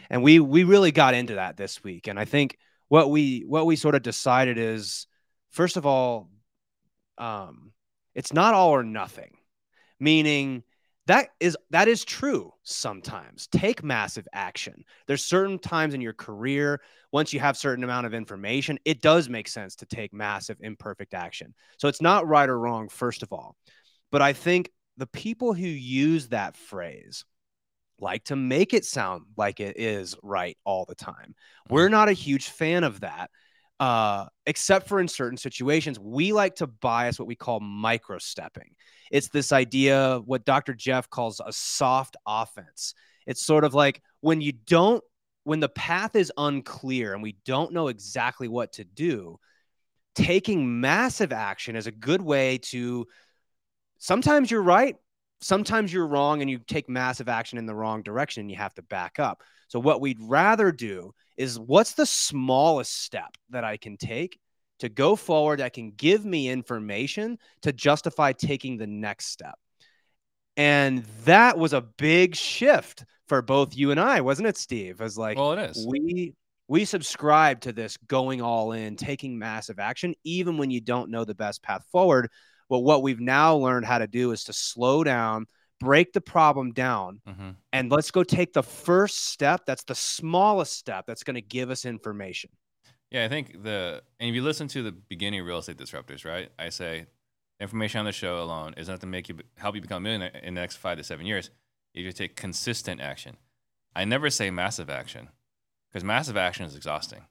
And 0.10 0.24
we 0.24 0.40
we 0.40 0.64
really 0.64 0.92
got 0.92 1.14
into 1.14 1.36
that 1.36 1.58
this 1.58 1.84
week. 1.84 2.08
And 2.08 2.18
I 2.18 2.26
think 2.26 2.58
what 2.94 3.10
we 3.10 3.44
what 3.48 3.66
we 3.66 3.76
sort 3.76 3.96
of 3.96 4.04
decided 4.04 4.60
is 4.60 5.08
first 5.50 5.78
of 5.78 5.86
all 5.88 6.30
um 7.18 7.72
it's 8.14 8.32
not 8.32 8.54
all 8.54 8.70
or 8.70 8.84
nothing. 8.84 9.32
Meaning 10.00 10.62
that 11.08 11.30
is 11.40 11.58
that 11.72 11.88
is 11.88 12.06
true 12.06 12.54
sometimes. 12.62 13.48
Take 13.48 13.84
massive 13.84 14.28
action. 14.32 14.84
There's 15.08 15.24
certain 15.24 15.58
times 15.58 15.96
in 15.96 16.02
your 16.02 16.14
career 16.14 16.82
once 17.12 17.34
you 17.34 17.40
have 17.40 17.58
certain 17.58 17.84
amount 17.84 18.06
of 18.06 18.14
information, 18.14 18.78
it 18.86 19.02
does 19.02 19.28
make 19.28 19.48
sense 19.48 19.76
to 19.78 19.88
take 19.88 20.14
massive 20.14 20.58
imperfect 20.60 21.16
action. 21.16 21.56
So 21.80 21.88
it's 21.88 22.02
not 22.02 22.28
right 22.28 22.48
or 22.48 22.60
wrong 22.60 22.90
first 22.90 23.24
of 23.24 23.34
all. 23.34 23.56
But 24.12 24.22
I 24.22 24.34
think 24.34 24.70
the 24.98 25.08
people 25.08 25.56
who 25.56 25.66
use 25.66 26.28
that 26.28 26.56
phrase 26.56 27.26
like 28.04 28.26
to 28.26 28.36
make 28.36 28.74
it 28.74 28.86
sound 28.86 29.24
like 29.38 29.60
it 29.60 29.80
is 29.80 30.16
right 30.22 30.58
all 30.64 30.86
the 30.86 30.96
time. 30.96 31.34
We're 31.70 31.90
not 31.90 32.10
a 32.10 32.14
huge 32.14 32.50
fan 32.50 32.84
of 32.84 33.00
that, 33.00 33.32
uh, 33.80 34.26
except 34.46 34.88
for 34.88 35.00
in 35.00 35.08
certain 35.08 35.38
situations. 35.38 36.00
We 36.00 36.34
like 36.34 36.56
to 36.56 36.68
bias 36.68 37.18
what 37.18 37.28
we 37.28 37.36
call 37.36 37.60
micro 37.60 38.20
stepping. 38.20 38.76
It's 39.10 39.30
this 39.30 39.52
idea, 39.52 40.20
what 40.26 40.46
Dr. 40.46 40.74
Jeff 40.74 41.10
calls 41.10 41.40
a 41.40 41.54
soft 41.54 42.18
offense. 42.28 42.94
It's 43.26 43.46
sort 43.46 43.64
of 43.64 43.74
like 43.74 44.02
when 44.22 44.42
you 44.42 44.52
don't, 44.52 45.04
when 45.46 45.60
the 45.60 45.70
path 45.70 46.16
is 46.16 46.32
unclear 46.38 47.14
and 47.14 47.24
we 47.24 47.38
don't 47.46 47.74
know 47.74 47.88
exactly 47.88 48.48
what 48.48 48.74
to 48.74 48.84
do, 48.84 49.40
taking 50.16 50.82
massive 50.82 51.34
action 51.34 51.76
is 51.76 51.88
a 51.88 51.92
good 51.92 52.22
way 52.22 52.60
to 52.60 53.08
sometimes 53.98 54.52
you're 54.52 54.62
right 54.62 54.98
sometimes 55.44 55.94
you're 55.94 56.08
wrong 56.08 56.42
and 56.42 56.50
you 56.50 56.60
take 56.60 56.90
massive 56.90 57.30
action 57.30 57.58
in 57.58 57.66
the 57.66 57.76
wrong 57.76 58.02
direction 58.02 58.42
and 58.42 58.50
you 58.50 58.58
have 58.58 58.74
to 58.74 58.82
back 58.84 59.20
up 59.20 59.44
So 59.68 59.80
what 59.80 60.02
we'd 60.02 60.20
rather 60.22 60.72
do 60.72 61.14
is 61.38 61.60
what's 61.60 61.94
the 61.94 62.06
smallest 62.06 63.04
step 63.04 63.36
that 63.50 63.64
I 63.64 63.78
can 63.78 63.98
take 63.98 64.40
to 64.80 64.90
go 64.90 65.16
forward 65.16 65.60
that 65.60 65.74
can 65.74 65.92
give 65.92 66.26
me 66.26 66.50
information 66.50 67.38
to 67.62 67.74
justify 67.74 68.34
taking 68.34 68.78
the 68.78 68.88
next 68.88 69.28
step. 69.28 69.56
And 70.58 71.06
that 71.26 71.58
was 71.58 71.74
a 71.74 71.82
big 71.82 72.36
shift 72.36 73.06
for 73.28 73.42
both 73.42 73.76
you 73.76 73.92
and 73.92 74.00
I, 74.00 74.22
wasn't 74.22 74.48
it, 74.48 74.58
Steve? 74.58 75.02
As 75.02 75.18
like, 75.18 75.38
well, 75.38 75.54
it 75.54 75.72
is. 75.72 75.88
We 75.90 76.36
we 76.68 76.86
subscribe 76.86 77.62
to 77.62 77.74
this 77.74 77.98
going 78.08 78.42
all 78.42 78.72
in, 78.72 78.96
taking 78.96 79.38
massive 79.38 79.80
action, 79.80 80.14
even 80.24 80.58
when 80.58 80.72
you 80.72 80.82
don't 80.82 81.10
know 81.10 81.26
the 81.26 81.36
best 81.36 81.64
path 81.64 81.86
forward. 81.92 82.30
But 82.70 82.80
what 82.80 83.04
we've 83.04 83.20
now 83.20 83.56
learned 83.56 83.86
how 83.86 84.00
to 84.00 84.08
do 84.08 84.32
is 84.32 84.44
to 84.46 84.54
slow 84.54 85.04
down, 85.04 85.46
break 85.80 86.14
the 86.14 86.22
problem 86.22 86.72
down, 86.74 87.22
mm-hmm. 87.28 87.50
and 87.72 87.92
let's 87.92 88.12
go 88.12 88.24
take 88.24 88.54
the 88.54 88.64
first 88.64 89.26
step. 89.26 89.66
That's 89.66 89.84
the 89.84 89.96
smallest 89.96 90.78
step 90.78 91.06
that's 91.06 91.24
going 91.24 91.36
to 91.36 91.42
give 91.42 91.70
us 91.70 91.86
information. 91.86 92.50
Yeah, 93.12 93.26
I 93.26 93.28
think 93.28 93.64
the 93.64 94.02
and 94.20 94.30
if 94.30 94.36
you 94.36 94.42
listen 94.42 94.68
to 94.70 94.82
the 94.82 94.92
beginning 94.92 95.42
of 95.42 95.46
real 95.46 95.60
estate 95.60 95.78
disruptors, 95.78 96.26
right? 96.26 96.50
I 96.58 96.70
say 96.70 97.06
information 97.60 98.00
on 98.00 98.06
the 98.06 98.12
show 98.12 98.42
alone 98.42 98.74
is 98.76 98.88
not 98.88 99.02
to 99.02 99.08
make 99.08 99.30
you 99.30 99.38
help 99.56 99.76
you 99.76 99.82
become 99.82 99.98
a 99.98 100.02
millionaire 100.02 100.42
in 100.42 100.56
the 100.56 100.62
next 100.62 100.78
five 100.78 100.98
to 100.98 101.04
seven 101.04 101.26
years. 101.26 101.52
If 101.94 102.04
you 102.04 102.12
take 102.12 102.36
consistent 102.36 103.00
action. 103.00 103.38
I 103.96 104.06
never 104.06 104.32
say 104.32 104.50
massive 104.50 104.90
action 104.90 105.30
because 105.88 106.04
massive 106.04 106.38
action 106.38 106.66
is 106.66 106.76
exhausting. 106.76 107.26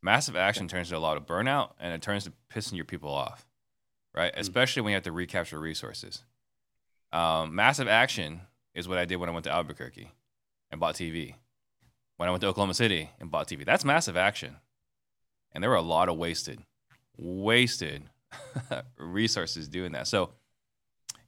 Massive 0.00 0.36
action 0.36 0.68
turns 0.68 0.90
to 0.90 0.96
a 0.96 0.98
lot 0.98 1.16
of 1.16 1.26
burnout 1.26 1.72
and 1.80 1.92
it 1.92 2.02
turns 2.02 2.24
to 2.24 2.32
pissing 2.52 2.76
your 2.76 2.84
people 2.84 3.10
off, 3.10 3.47
right? 4.18 4.32
Mm-hmm. 4.32 4.40
Especially 4.40 4.82
when 4.82 4.90
you 4.90 4.96
have 4.96 5.04
to 5.04 5.12
recapture 5.12 5.58
resources. 5.58 6.24
Um, 7.12 7.54
massive 7.54 7.88
action 7.88 8.42
is 8.74 8.88
what 8.88 8.98
I 8.98 9.06
did 9.06 9.16
when 9.16 9.28
I 9.28 9.32
went 9.32 9.44
to 9.44 9.52
Albuquerque 9.52 10.10
and 10.70 10.80
bought 10.80 10.96
TV. 10.96 11.36
When 12.16 12.28
I 12.28 12.32
went 12.32 12.42
to 12.42 12.48
Oklahoma 12.48 12.74
City 12.74 13.10
and 13.20 13.30
bought 13.30 13.48
TV, 13.48 13.64
that's 13.64 13.84
massive 13.84 14.16
action. 14.16 14.56
And 15.52 15.62
there 15.62 15.70
were 15.70 15.76
a 15.76 15.82
lot 15.82 16.08
of 16.08 16.16
wasted, 16.16 16.60
wasted 17.16 18.02
resources 18.98 19.68
doing 19.68 19.92
that. 19.92 20.08
So, 20.08 20.30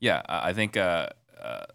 yeah, 0.01 0.23
I 0.29 0.53
think 0.53 0.77
uh, 0.77 1.11
uh, 1.41 1.67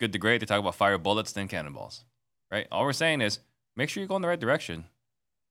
good 0.00 0.12
to 0.12 0.18
great 0.18 0.40
to 0.40 0.46
talk 0.46 0.58
about 0.58 0.74
fire 0.74 0.98
bullets, 0.98 1.32
then 1.32 1.46
cannonballs, 1.46 2.04
right? 2.50 2.66
All 2.72 2.84
we're 2.84 2.92
saying 2.92 3.20
is 3.20 3.38
make 3.76 3.88
sure 3.88 4.02
you 4.02 4.08
go 4.08 4.16
in 4.16 4.22
the 4.22 4.28
right 4.28 4.40
direction. 4.40 4.86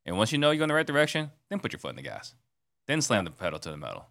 And 0.05 0.18
once 0.18 0.32
you 0.32 0.38
know 0.38 0.51
you 0.51 0.57
go 0.57 0.66
in 0.66 0.70
the 0.70 0.76
right 0.76 0.86
direction, 0.86 1.32
then 1.49 1.59
put 1.59 1.72
your 1.72 1.80
foot 1.80 1.91
in 1.91 1.95
the 1.95 2.01
gas. 2.03 2.36
Then 2.86 3.01
slam 3.01 3.24
the 3.24 3.32
pedal 3.32 3.57
to 3.59 3.72
the 3.72 3.78
metal. 3.78 4.07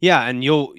Yeah, 0.00 0.22
and 0.22 0.42
you'll 0.42 0.74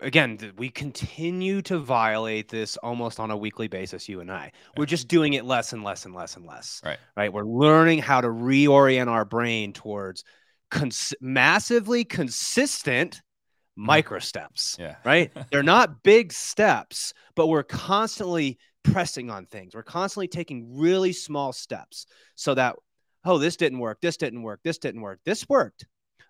again, 0.00 0.38
we 0.56 0.68
continue 0.68 1.62
to 1.62 1.78
violate 1.78 2.48
this 2.48 2.76
almost 2.78 3.20
on 3.20 3.30
a 3.30 3.36
weekly 3.36 3.68
basis, 3.68 4.08
you 4.08 4.20
and 4.20 4.30
I. 4.30 4.52
We're 4.76 4.86
just 4.86 5.08
doing 5.08 5.34
it 5.34 5.44
less 5.44 5.72
and 5.72 5.84
less 5.84 6.04
and 6.04 6.14
less 6.14 6.36
and 6.36 6.46
less. 6.46 6.80
Right. 6.84 6.98
Right. 7.16 7.32
We're 7.32 7.44
learning 7.44 8.00
how 8.00 8.20
to 8.20 8.28
reorient 8.28 9.08
our 9.08 9.24
brain 9.24 9.72
towards 9.72 10.24
cons- 10.70 11.14
massively 11.20 12.04
consistent 12.04 13.16
mm-hmm. 13.16 13.86
micro 13.86 14.18
steps. 14.18 14.76
Yeah. 14.78 14.96
Right. 15.04 15.30
They're 15.50 15.62
not 15.62 16.02
big 16.02 16.32
steps, 16.32 17.12
but 17.34 17.46
we're 17.46 17.62
constantly 17.62 18.58
pressing 18.82 19.30
on 19.30 19.46
things. 19.46 19.74
We're 19.74 19.82
constantly 19.82 20.28
taking 20.28 20.78
really 20.78 21.12
small 21.12 21.52
steps 21.52 22.06
so 22.34 22.54
that, 22.54 22.76
oh, 23.24 23.38
this 23.38 23.56
didn't 23.56 23.78
work. 23.78 24.00
This 24.00 24.16
didn't 24.16 24.42
work. 24.42 24.60
This 24.62 24.78
didn't 24.78 25.00
work. 25.00 25.20
This 25.24 25.48
worked 25.48 25.86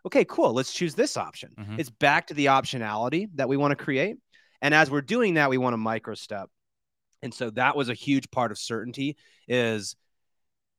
okay, 0.06 0.24
cool, 0.24 0.52
let's 0.52 0.72
choose 0.72 0.94
this 0.94 1.16
option. 1.16 1.52
Mm-hmm. 1.58 1.80
It's 1.80 1.90
back 1.90 2.28
to 2.28 2.34
the 2.34 2.46
optionality 2.46 3.28
that 3.34 3.48
we 3.48 3.56
want 3.56 3.76
to 3.76 3.84
create. 3.84 4.16
And 4.62 4.72
as 4.72 4.90
we're 4.90 5.02
doing 5.02 5.34
that, 5.34 5.50
we 5.50 5.58
want 5.58 5.74
to 5.74 5.78
micro 5.78 6.14
step. 6.14 6.48
And 7.22 7.34
so 7.34 7.50
that 7.50 7.76
was 7.76 7.88
a 7.88 7.94
huge 7.94 8.30
part 8.30 8.50
of 8.52 8.58
certainty 8.58 9.16
is 9.48 9.96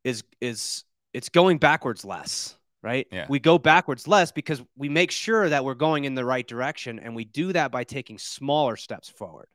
is 0.04 0.24
is 0.40 0.86
it's 1.14 1.30
going 1.30 1.58
backwards 1.58 2.06
less, 2.06 2.58
right? 2.82 3.08
Yeah. 3.12 3.26
We 3.28 3.40
go 3.40 3.58
backwards 3.58 4.08
less 4.08 4.32
because 4.32 4.62
we 4.78 4.88
make 4.88 5.12
sure 5.12 5.50
that 5.50 5.66
we're 5.66 5.74
going 5.76 6.06
in 6.06 6.16
the 6.16 6.24
right 6.24 6.48
direction 6.48 7.00
and 7.00 7.16
we 7.16 7.26
do 7.26 7.52
that 7.54 7.72
by 7.72 7.84
taking 7.84 8.18
smaller 8.18 8.78
steps 8.78 9.10
forward. 9.10 9.48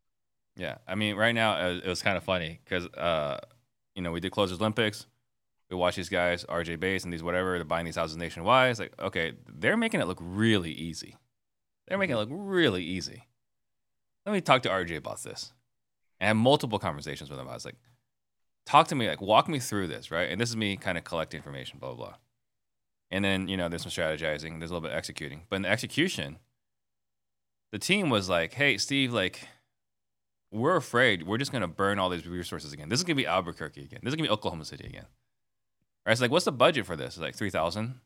Yeah. 0.57 0.79
I 0.87 0.97
mean, 0.97 1.17
right 1.17 1.35
now 1.35 1.69
it 1.69 1.87
was 1.87 2.03
kind 2.03 2.17
of 2.17 2.25
funny 2.25 2.61
cuz 2.67 2.87
uh 2.89 3.39
you 3.95 4.03
know, 4.03 4.13
we 4.13 4.21
did 4.21 4.33
close 4.33 4.53
Olympics 4.53 5.07
we 5.73 5.79
watch 5.79 5.97
these 5.97 6.09
guys, 6.09 6.45
RJ 6.45 6.79
Bates 6.81 7.05
and 7.05 7.13
these 7.13 7.23
whatever, 7.23 7.57
they're 7.57 7.65
buying 7.65 7.85
these 7.85 7.97
houses 7.97 8.17
nationwide. 8.17 8.71
It's 8.71 8.81
like, 8.81 8.93
okay, 9.01 9.33
they're 9.49 9.77
making 9.77 10.01
it 10.01 10.07
look 10.07 10.19
really 10.21 10.73
easy. 10.73 11.17
They're 11.89 11.99
making 11.99 12.17
it 12.17 12.21
mm-hmm. 12.21 12.33
look 12.33 12.41
really 12.45 12.85
easy. 12.85 13.27
Let 14.27 14.33
me 14.33 14.41
talk 14.41 14.63
to 14.63 14.69
RJ 14.69 14.99
about 14.99 15.23
this. 15.23 15.53
And 16.21 16.29
have 16.29 16.37
multiple 16.37 16.79
conversations 16.79 17.31
with 17.31 17.39
him. 17.39 17.49
I 17.49 17.55
was 17.55 17.65
like, 17.65 17.77
talk 18.67 18.89
to 18.89 18.95
me, 18.95 19.09
like 19.09 19.21
walk 19.21 19.49
me 19.49 19.59
through 19.59 19.89
this, 19.89 20.11
right? 20.11 20.31
And 20.31 20.41
this 20.41 20.51
is 20.51 20.57
me 20.57 20.77
kind 20.77 20.97
of 20.97 21.05
collecting 21.05 21.39
information, 21.39 21.79
blah, 21.79 21.95
blah, 21.95 22.07
blah. 22.07 22.15
And 23.11 23.25
then, 23.25 23.49
you 23.49 23.57
know, 23.57 23.69
there's 23.69 23.83
some 23.83 23.91
strategizing, 23.91 24.59
there's 24.59 24.71
a 24.71 24.75
little 24.75 24.81
bit 24.81 24.93
of 24.93 24.97
executing. 24.97 25.43
But 25.51 25.57
in 25.57 25.63
the 25.63 25.71
execution, 25.71 26.39
the 27.73 27.79
team 27.79 28.09
was 28.09 28.29
like, 28.29 28.55
hey, 28.55 28.79
Steve, 28.79 29.13
like, 29.13 29.49
we're 30.53 30.77
afraid 30.77 31.27
we're 31.27 31.39
just 31.39 31.51
gonna 31.51 31.67
burn 31.67 31.99
all 31.99 32.11
these 32.11 32.27
resources 32.27 32.73
again. 32.73 32.89
This 32.89 33.01
is 33.01 33.05
gonna 33.05 33.17
be 33.17 33.27
Albuquerque 33.27 33.85
again. 33.85 34.01
This 34.03 34.13
is 34.13 34.17
gonna 34.17 34.29
be 34.29 34.33
Oklahoma 34.33 34.65
City 34.65 34.87
again. 34.87 35.07
Right? 36.05 36.13
It's 36.13 36.21
like, 36.21 36.31
what's 36.31 36.45
the 36.45 36.53
budget 36.53 36.87
for 36.87 36.97
this? 36.97 37.15
It's 37.15 37.19
like 37.19 37.37
three 37.37 37.51
thousand. 37.51 38.01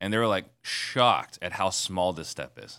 And 0.00 0.12
they 0.12 0.18
were 0.18 0.26
like 0.26 0.44
shocked 0.62 1.38
at 1.40 1.52
how 1.52 1.70
small 1.70 2.12
this 2.12 2.28
step 2.28 2.58
is. 2.62 2.78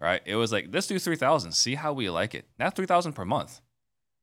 Right? 0.00 0.22
It 0.24 0.36
was 0.36 0.52
like, 0.52 0.68
let's 0.72 0.86
do 0.86 0.98
three 0.98 1.16
thousand. 1.16 1.52
See 1.52 1.74
how 1.74 1.92
we 1.92 2.08
like 2.10 2.34
it. 2.34 2.46
Not 2.58 2.76
three 2.76 2.86
thousand 2.86 3.14
per 3.14 3.24
month. 3.24 3.60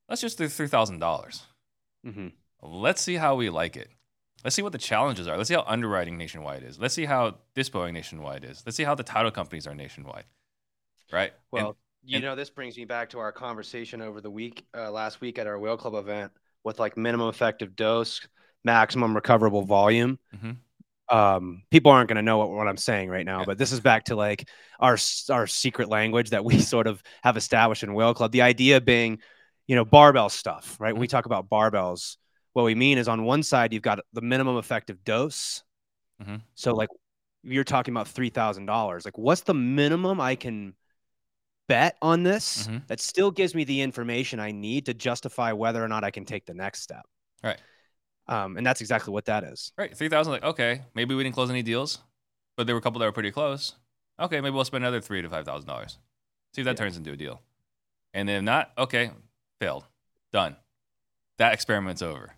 Let's 0.08 0.22
just 0.22 0.38
do 0.38 0.47
three 0.47 0.68
thousand 0.68 1.00
dollars. 1.00 1.43
Mm-hmm. 2.06 2.28
Let's 2.62 3.02
see 3.02 3.16
how 3.16 3.36
we 3.36 3.50
like 3.50 3.76
it. 3.76 3.89
Let's 4.43 4.56
see 4.56 4.62
what 4.62 4.72
the 4.72 4.78
challenges 4.78 5.28
are. 5.28 5.36
Let's 5.36 5.50
see 5.50 5.54
how 5.54 5.66
underwriting 5.68 6.18
nationwide 6.18 6.64
is. 6.64 6.80
Let's 6.80 6.93
see 6.93 7.06
how 7.06 7.36
dispoing 7.56 7.93
nationwide 7.93 8.45
is. 8.45 8.64
Let's 8.66 8.78
see 8.78 8.84
how 8.84 8.95
the 8.95 9.04
title 9.04 9.32
companies 9.32 9.68
are 9.68 9.76
nationwide. 9.76 10.24
Right? 11.12 11.34
Well, 11.52 11.68
and, 11.68 11.76
you 12.04 12.16
and, 12.18 12.24
know, 12.24 12.36
this 12.36 12.50
brings 12.50 12.78
me 12.78 12.86
back 12.86 13.10
to 13.10 13.20
our 13.20 13.34
conversation 13.34 14.02
over 14.02 14.22
the 14.22 14.30
week, 14.32 14.66
uh, 14.74 14.91
last 14.91 15.20
week 15.20 15.39
at 15.39 15.47
our 15.47 15.60
Whale 15.60 15.76
Club 15.76 15.95
event 15.95 16.32
with 16.64 16.80
like 16.80 16.97
minimum 16.97 17.30
effective 17.30 17.76
dose, 17.76 18.22
maximum 18.64 19.16
recoverable 19.16 19.64
volume. 19.64 20.20
Mm-hmm. 20.36 20.51
Um, 21.16 21.64
people 21.72 21.91
aren't 21.91 22.07
going 22.07 22.18
to 22.18 22.22
know 22.22 22.38
what, 22.38 22.51
what 22.51 22.68
I'm 22.68 22.78
saying 22.78 23.10
right 23.10 23.26
now, 23.26 23.43
but 23.43 23.57
this 23.57 23.72
is 23.72 23.80
back 23.80 24.05
to 24.05 24.16
like 24.16 24.47
our 24.80 24.97
our 25.30 25.47
secret 25.47 25.89
language 25.89 26.32
that 26.32 26.45
we 26.45 26.60
sort 26.74 26.88
of 26.88 27.01
have 27.24 27.38
established 27.38 27.84
in 27.84 27.93
Whale 27.93 28.14
Club. 28.14 28.32
The 28.32 28.43
idea 28.43 28.80
being, 28.80 29.20
you 29.68 29.76
know, 29.76 29.86
barbell 29.86 30.30
stuff, 30.30 30.78
right? 30.80 30.89
Mm-hmm. 30.89 30.95
When 30.95 31.01
we 31.01 31.07
talk 31.07 31.26
about 31.26 31.49
barbells, 31.49 32.18
what 32.53 32.64
we 32.64 32.76
mean 32.76 32.97
is 32.97 33.07
on 33.07 33.24
one 33.24 33.43
side 33.43 33.74
you've 33.74 33.82
got 33.82 33.99
the 34.14 34.22
minimum 34.22 34.57
effective 34.57 35.03
dose. 35.03 35.64
Mm-hmm. 36.22 36.38
So 36.55 36.74
like 36.76 36.89
you're 37.43 37.64
talking 37.64 37.93
about 37.93 38.07
three 38.07 38.30
thousand 38.30 38.66
dollars. 38.66 39.05
Like, 39.05 39.18
what's 39.18 39.41
the 39.41 39.53
minimum 39.53 40.20
I 40.20 40.36
can 40.36 40.76
bet 41.70 41.95
on 42.01 42.24
this 42.24 42.67
mm-hmm. 42.67 42.80
that 42.88 42.99
still 42.99 43.30
gives 43.32 43.55
me 43.55 43.63
the 43.63 43.80
information 43.80 44.39
I 44.39 44.51
need 44.51 44.88
to 44.88 44.93
justify 44.93 45.53
whether 45.53 45.82
or 45.82 45.88
not 45.88 46.03
I 46.03 46.11
can 46.11 46.26
take 46.26 46.45
the 46.45 46.53
next 46.53 46.82
step. 46.82 47.05
Right. 47.43 47.59
Um, 48.28 48.57
and 48.57 48.65
that's 48.65 48.82
exactly 48.82 49.13
what 49.13 49.26
that 49.26 49.43
is. 49.43 49.72
Right. 49.78 49.95
3000 49.95 50.34
like, 50.34 50.43
okay, 50.43 50.82
maybe 50.95 51.15
we 51.15 51.24
didn't 51.24 51.36
close 51.36 51.49
any 51.49 51.61
deals, 51.61 51.99
but 52.57 52.65
there 52.65 52.76
were 52.76 52.80
a 52.80 52.82
couple 52.82 52.99
that 52.99 53.05
were 53.05 53.13
pretty 53.13 53.32
close. 53.32 53.76
Okay, 54.20 54.41
maybe 54.41 54.53
we'll 54.53 54.65
spend 54.65 54.84
another 54.84 54.99
three 54.99 55.22
to 55.22 55.30
five 55.30 55.45
thousand 55.45 55.67
dollars. 55.67 55.97
See 56.53 56.61
if 56.61 56.65
that 56.65 56.72
yeah. 56.72 56.76
turns 56.76 56.97
into 56.97 57.13
a 57.13 57.15
deal. 57.15 57.41
And 58.13 58.28
then 58.28 58.38
if 58.38 58.43
not, 58.43 58.72
okay, 58.78 59.11
failed. 59.61 59.86
Done. 60.34 60.57
That 61.38 61.53
experiment's 61.53 62.01
over. 62.01 62.34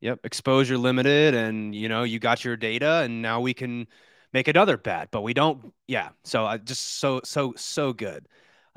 Yep. 0.00 0.20
Exposure 0.24 0.76
limited 0.76 1.34
and 1.34 1.74
you 1.74 1.88
know, 1.88 2.02
you 2.02 2.18
got 2.18 2.44
your 2.44 2.56
data 2.56 3.02
and 3.04 3.22
now 3.22 3.40
we 3.40 3.54
can 3.54 3.86
make 4.32 4.48
another 4.48 4.76
bet, 4.76 5.10
but 5.10 5.22
we 5.22 5.32
don't 5.32 5.72
yeah. 5.86 6.10
So 6.24 6.44
I 6.44 6.58
just 6.58 6.98
so 6.98 7.20
so 7.24 7.54
so 7.56 7.92
good. 7.92 8.26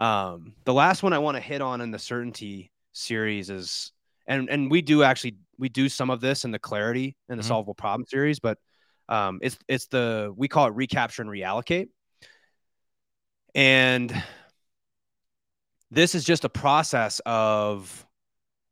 Um, 0.01 0.55
the 0.65 0.73
last 0.73 1.03
one 1.03 1.13
I 1.13 1.19
want 1.19 1.37
to 1.37 1.41
hit 1.41 1.61
on 1.61 1.79
in 1.79 1.91
the 1.91 1.99
certainty 1.99 2.71
series 2.91 3.51
is, 3.51 3.91
and 4.25 4.49
and 4.49 4.71
we 4.71 4.81
do 4.81 5.03
actually 5.03 5.37
we 5.59 5.69
do 5.69 5.89
some 5.89 6.09
of 6.09 6.21
this 6.21 6.43
in 6.43 6.49
the 6.49 6.57
clarity 6.57 7.15
and 7.29 7.37
the 7.37 7.43
mm-hmm. 7.43 7.47
solvable 7.47 7.75
problem 7.75 8.07
series, 8.07 8.39
but 8.39 8.57
um, 9.09 9.39
it's 9.43 9.59
it's 9.67 9.85
the 9.85 10.33
we 10.35 10.47
call 10.47 10.65
it 10.65 10.73
recapture 10.73 11.21
and 11.21 11.29
reallocate, 11.29 11.89
and 13.53 14.11
this 15.91 16.15
is 16.15 16.23
just 16.23 16.45
a 16.45 16.49
process 16.49 17.21
of 17.23 18.07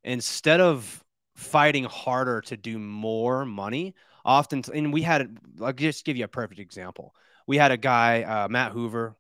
instead 0.04 0.62
of 0.62 1.04
fighting 1.36 1.84
harder 1.84 2.42
to 2.42 2.58
do 2.58 2.80
more 2.80 3.46
money 3.46 3.94
often 4.26 4.62
and 4.74 4.92
we 4.92 5.02
had 5.02 5.38
i'll 5.62 5.72
just 5.72 6.04
give 6.04 6.18
you 6.18 6.26
a 6.26 6.28
perfect 6.28 6.60
example 6.60 7.16
we 7.48 7.56
had 7.56 7.72
a 7.72 7.78
guy 7.78 8.24
uh, 8.24 8.48
matt 8.50 8.74
hoover 8.74 9.16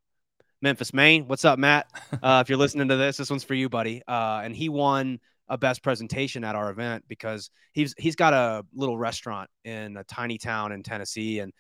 Memphis, 0.61 0.93
Maine. 0.93 1.25
What's 1.27 1.45
up, 1.45 1.59
Matt? 1.59 1.87
Uh, 2.21 2.41
if 2.43 2.49
you're 2.49 2.57
listening 2.57 2.89
to 2.89 2.97
this, 2.97 3.17
this 3.17 3.29
one's 3.29 3.43
for 3.43 3.53
you, 3.53 3.69
buddy. 3.69 4.01
Uh, 4.07 4.41
and 4.43 4.53
he 4.53 4.67
won 4.67 5.19
a 5.47 5.57
best 5.57 5.81
presentation 5.81 6.43
at 6.43 6.55
our 6.55 6.69
event 6.69 7.05
because 7.07 7.49
he's 7.71 7.95
he's 7.97 8.15
got 8.15 8.33
a 8.33 8.65
little 8.73 8.97
restaurant 8.97 9.49
in 9.63 9.95
a 9.95 10.03
tiny 10.03 10.37
town 10.37 10.71
in 10.71 10.83
Tennessee, 10.83 11.39
and 11.39 11.53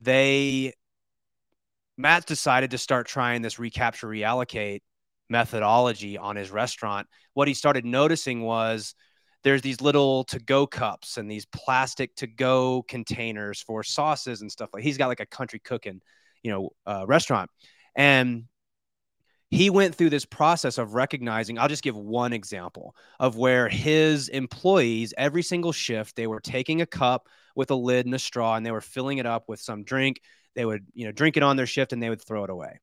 they 0.00 0.72
Matt 1.98 2.26
decided 2.26 2.70
to 2.70 2.78
start 2.78 3.06
trying 3.06 3.42
this 3.42 3.58
recapture 3.58 4.06
reallocate 4.06 4.80
methodology 5.28 6.16
on 6.16 6.36
his 6.36 6.50
restaurant, 6.50 7.06
what 7.34 7.48
he 7.48 7.54
started 7.54 7.84
noticing 7.84 8.42
was 8.42 8.94
there's 9.42 9.62
these 9.62 9.80
little 9.80 10.24
to 10.24 10.38
go 10.38 10.66
cups 10.66 11.18
and 11.18 11.30
these 11.30 11.46
plastic 11.46 12.14
to 12.16 12.26
go 12.26 12.82
containers 12.88 13.60
for 13.60 13.82
sauces 13.82 14.40
and 14.40 14.50
stuff 14.50 14.70
like 14.72 14.82
he's 14.82 14.98
got 14.98 15.06
like 15.06 15.20
a 15.20 15.26
country 15.26 15.60
cooking 15.60 16.00
you 16.42 16.50
know 16.50 16.70
uh, 16.86 17.04
restaurant 17.06 17.48
and 17.96 18.44
he 19.48 19.70
went 19.70 19.94
through 19.94 20.10
this 20.10 20.24
process 20.24 20.78
of 20.78 20.94
recognizing 20.94 21.58
i'll 21.58 21.68
just 21.68 21.82
give 21.82 21.96
one 21.96 22.32
example 22.32 22.94
of 23.18 23.36
where 23.36 23.68
his 23.68 24.28
employees 24.28 25.14
every 25.16 25.42
single 25.42 25.72
shift 25.72 26.14
they 26.14 26.26
were 26.26 26.40
taking 26.40 26.80
a 26.80 26.86
cup 26.86 27.28
with 27.54 27.70
a 27.70 27.74
lid 27.74 28.06
and 28.06 28.14
a 28.14 28.18
straw 28.18 28.54
and 28.54 28.64
they 28.64 28.70
were 28.70 28.80
filling 28.80 29.18
it 29.18 29.26
up 29.26 29.48
with 29.48 29.60
some 29.60 29.82
drink 29.82 30.20
they 30.54 30.64
would 30.64 30.86
you 30.94 31.06
know 31.06 31.12
drink 31.12 31.36
it 31.36 31.42
on 31.42 31.56
their 31.56 31.66
shift 31.66 31.92
and 31.92 32.02
they 32.02 32.08
would 32.08 32.22
throw 32.22 32.44
it 32.44 32.50
away 32.50 32.80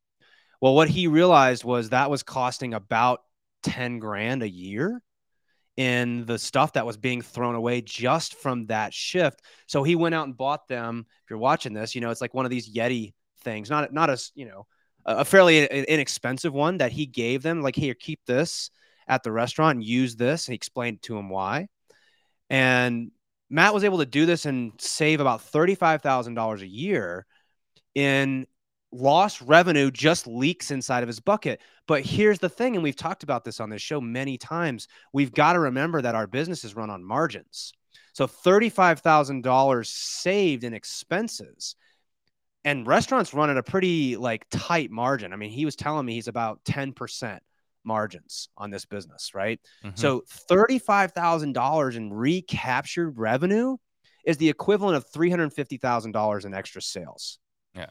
well 0.61 0.76
what 0.76 0.89
he 0.89 1.07
realized 1.07 1.64
was 1.64 1.89
that 1.89 2.09
was 2.09 2.24
costing 2.24 2.74
about 2.74 3.22
10 3.64 3.99
grand 3.99 4.43
a 4.43 4.49
year 4.49 5.01
in 5.78 6.26
the 6.26 6.38
stuff 6.38 6.74
that 6.74 6.86
was 6.86 6.97
being 6.97 7.22
thrown 7.22 7.55
away 7.55 7.82
just 7.82 8.36
from 8.36 8.68
that 8.68 8.93
shift. 8.93 9.41
So 9.68 9.84
he 9.84 9.95
went 9.95 10.14
out 10.14 10.28
and 10.28 10.38
bought 10.38 10.68
them. 10.68 11.05
If 11.24 11.30
you're 11.30 11.39
watching 11.39 11.74
this, 11.74 11.95
you 11.95 12.01
know, 12.01 12.11
it's 12.11 12.22
like 12.22 12.34
one 12.34 12.45
of 12.45 12.51
these 12.51 12.72
Yeti 12.72 13.14
things, 13.41 13.70
not 13.70 13.91
not 13.91 14.09
a, 14.09 14.18
you 14.36 14.45
know, 14.45 14.68
a 15.06 15.26
fairly 15.26 15.66
inexpensive 15.66 16.54
one 16.54 16.78
that 16.78 16.91
he 16.91 17.06
gave 17.06 17.43
them 17.43 17.62
like, 17.62 17.76
"Here, 17.76 17.93
keep 17.93 18.20
this 18.26 18.70
at 19.08 19.24
the 19.24 19.32
restaurant 19.32 19.78
and 19.78 19.84
use 19.84 20.16
this." 20.16 20.47
And 20.47 20.54
he 20.54 20.56
explained 20.56 21.01
to 21.04 21.18
him 21.18 21.30
why. 21.30 21.68
And 22.49 23.12
Matt 23.49 23.74
was 23.74 23.84
able 23.84 23.99
to 23.99 24.06
do 24.06 24.26
this 24.26 24.45
and 24.45 24.74
save 24.80 25.20
about 25.20 25.41
$35,000 25.41 26.62
a 26.62 26.68
year 26.68 27.26
in 27.95 28.47
lost 28.91 29.41
revenue 29.41 29.89
just 29.91 30.28
leaks 30.28 30.72
inside 30.72 31.04
of 31.04 31.08
his 31.08 31.20
bucket. 31.20 31.62
But 31.88 32.06
here's 32.06 32.39
the 32.39 32.49
thing, 32.49 32.76
and 32.76 32.84
we've 32.84 32.95
talked 32.95 33.24
about 33.24 33.43
this 33.43 33.60
on 33.60 33.70
this 33.70 33.82
show 33.82 33.99
many 33.99 34.38
times. 34.38 34.88
We've 35.12 35.34
got 35.34 35.54
to 35.54 35.60
remember 35.60 36.01
that 36.01 36.16
our 36.16 36.28
business 36.28 36.64
is 36.64 36.76
run 36.76 36.89
on 36.89 37.04
margins. 37.04 37.74
So 38.14 38.28
$35,000 38.28 39.88
saved 39.88 40.64
in 40.64 40.74
expenses. 40.74 41.76
And 42.66 42.88
restaurants 42.88 43.34
run 43.34 43.49
at 43.49 43.57
a 43.57 43.64
pretty 43.64 44.16
like 44.16 44.45
tight 44.49 44.89
margin. 44.89 45.34
I 45.34 45.36
mean, 45.36 45.51
he 45.51 45.66
was 45.66 45.76
telling 45.76 46.05
me 46.05 46.14
he's 46.14 46.30
about 46.30 46.64
10% 46.64 47.39
margins 47.84 48.47
on 48.57 48.70
this 48.70 48.86
business, 48.86 49.34
right? 49.34 49.59
Mm-hmm. 49.84 49.95
So 49.95 50.24
$35,000 50.49 51.95
in 51.95 52.14
recaptured 52.14 53.18
revenue 53.18 53.78
is 54.26 54.38
the 54.38 54.49
equivalent 54.49 54.95
of 54.95 55.11
$350,000 55.11 56.45
in 56.45 56.53
extra 56.53 56.82
sales. 56.82 57.39
Yeah. 57.76 57.89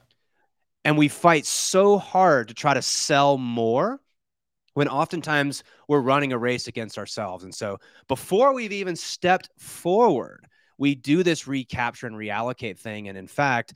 And 0.84 0.96
we 0.96 1.08
fight 1.08 1.46
so 1.46 1.98
hard 1.98 2.48
to 2.48 2.54
try 2.54 2.74
to 2.74 2.82
sell 2.82 3.36
more 3.38 4.00
when 4.74 4.88
oftentimes 4.88 5.62
we're 5.86 6.00
running 6.00 6.32
a 6.32 6.38
race 6.38 6.66
against 6.66 6.98
ourselves. 6.98 7.44
And 7.44 7.54
so 7.54 7.78
before 8.08 8.54
we've 8.54 8.72
even 8.72 8.96
stepped 8.96 9.50
forward, 9.58 10.46
we 10.78 10.94
do 10.94 11.22
this 11.22 11.46
recapture 11.46 12.06
and 12.06 12.16
reallocate 12.16 12.78
thing. 12.78 13.08
And 13.08 13.18
in 13.18 13.26
fact, 13.26 13.74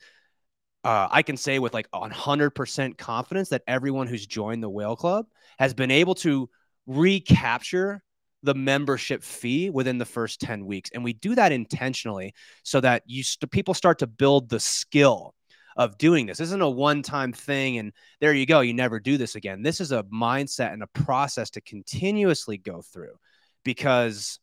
uh, 0.87 1.09
I 1.11 1.21
can 1.21 1.35
say 1.35 1.59
with 1.59 1.73
like 1.73 1.91
100% 1.91 2.97
confidence 2.97 3.49
that 3.49 3.61
everyone 3.67 4.07
who's 4.07 4.25
joined 4.25 4.63
the 4.63 4.69
Whale 4.69 4.95
Club 4.95 5.25
has 5.59 5.73
been 5.73 5.91
able 5.91 6.15
to 6.15 6.49
recapture 6.85 8.01
the 8.41 8.53
membership 8.53 9.21
fee 9.21 9.69
within 9.69 9.97
the 9.97 10.05
first 10.05 10.39
10 10.39 10.65
weeks. 10.65 10.89
And 10.93 11.03
we 11.03 11.11
do 11.11 11.35
that 11.35 11.51
intentionally 11.51 12.33
so 12.63 12.79
that 12.79 13.03
you 13.05 13.21
st- 13.21 13.51
people 13.51 13.73
start 13.73 13.99
to 13.99 14.07
build 14.07 14.47
the 14.47 14.61
skill 14.61 15.35
of 15.75 15.97
doing 15.97 16.25
this. 16.25 16.37
This 16.37 16.47
isn't 16.47 16.61
a 16.61 16.69
one 16.69 17.01
time 17.01 17.33
thing 17.33 17.79
and 17.79 17.91
there 18.21 18.31
you 18.31 18.45
go, 18.45 18.61
you 18.61 18.73
never 18.73 19.01
do 19.01 19.17
this 19.17 19.35
again. 19.35 19.63
This 19.63 19.81
is 19.81 19.91
a 19.91 20.03
mindset 20.03 20.71
and 20.71 20.83
a 20.83 20.87
process 20.87 21.49
to 21.49 21.61
continuously 21.61 22.57
go 22.57 22.81
through 22.81 23.17
because 23.65 24.39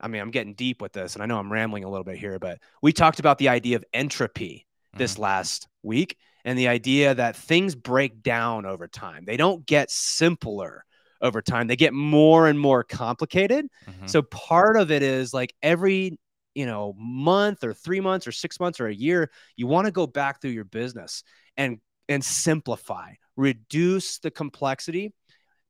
I 0.00 0.08
mean, 0.08 0.22
I'm 0.22 0.30
getting 0.30 0.54
deep 0.54 0.80
with 0.80 0.94
this 0.94 1.12
and 1.12 1.22
I 1.22 1.26
know 1.26 1.38
I'm 1.38 1.52
rambling 1.52 1.84
a 1.84 1.90
little 1.90 2.04
bit 2.04 2.16
here, 2.16 2.38
but 2.38 2.58
we 2.80 2.94
talked 2.94 3.20
about 3.20 3.36
the 3.36 3.50
idea 3.50 3.76
of 3.76 3.84
entropy 3.92 4.64
this 4.96 5.14
mm-hmm. 5.14 5.22
last 5.22 5.68
week 5.82 6.16
and 6.44 6.58
the 6.58 6.68
idea 6.68 7.14
that 7.14 7.36
things 7.36 7.74
break 7.74 8.22
down 8.22 8.64
over 8.64 8.88
time. 8.88 9.24
They 9.26 9.36
don't 9.36 9.66
get 9.66 9.90
simpler 9.90 10.84
over 11.20 11.42
time. 11.42 11.66
They 11.66 11.76
get 11.76 11.92
more 11.92 12.48
and 12.48 12.58
more 12.58 12.84
complicated. 12.84 13.66
Mm-hmm. 13.86 14.06
So 14.06 14.22
part 14.22 14.76
of 14.76 14.90
it 14.90 15.02
is 15.02 15.34
like 15.34 15.54
every 15.62 16.18
you 16.54 16.66
know 16.66 16.94
month 16.98 17.62
or 17.62 17.72
three 17.72 18.00
months 18.00 18.26
or 18.26 18.32
six 18.32 18.58
months 18.58 18.80
or 18.80 18.88
a 18.88 18.94
year 18.94 19.30
you 19.56 19.68
want 19.68 19.84
to 19.84 19.92
go 19.92 20.08
back 20.08 20.40
through 20.40 20.50
your 20.50 20.64
business 20.64 21.22
and 21.56 21.78
and 22.08 22.24
simplify 22.24 23.12
reduce 23.36 24.18
the 24.18 24.30
complexity 24.30 25.12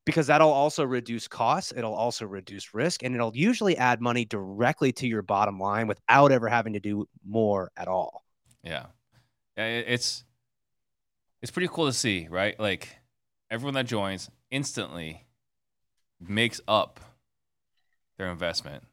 because 0.06 0.28
that'll 0.28 0.50
also 0.50 0.84
reduce 0.84 1.28
costs 1.28 1.74
it'll 1.76 1.94
also 1.94 2.24
reduce 2.24 2.72
risk 2.72 3.02
and 3.02 3.14
it'll 3.14 3.36
usually 3.36 3.76
add 3.76 4.00
money 4.00 4.24
directly 4.24 4.90
to 4.90 5.06
your 5.06 5.20
bottom 5.20 5.58
line 5.58 5.88
without 5.88 6.32
ever 6.32 6.48
having 6.48 6.72
to 6.72 6.80
do 6.80 7.06
more 7.28 7.70
at 7.76 7.88
all 7.88 8.24
yeah 8.62 8.86
it's 9.62 10.24
it's 11.42 11.52
pretty 11.52 11.68
cool 11.68 11.86
to 11.86 11.92
see 11.92 12.26
right 12.30 12.58
like 12.58 12.98
everyone 13.50 13.74
that 13.74 13.86
joins 13.86 14.30
instantly 14.50 15.26
makes 16.20 16.60
up 16.66 17.00
their 18.18 18.30
investment 18.30 18.84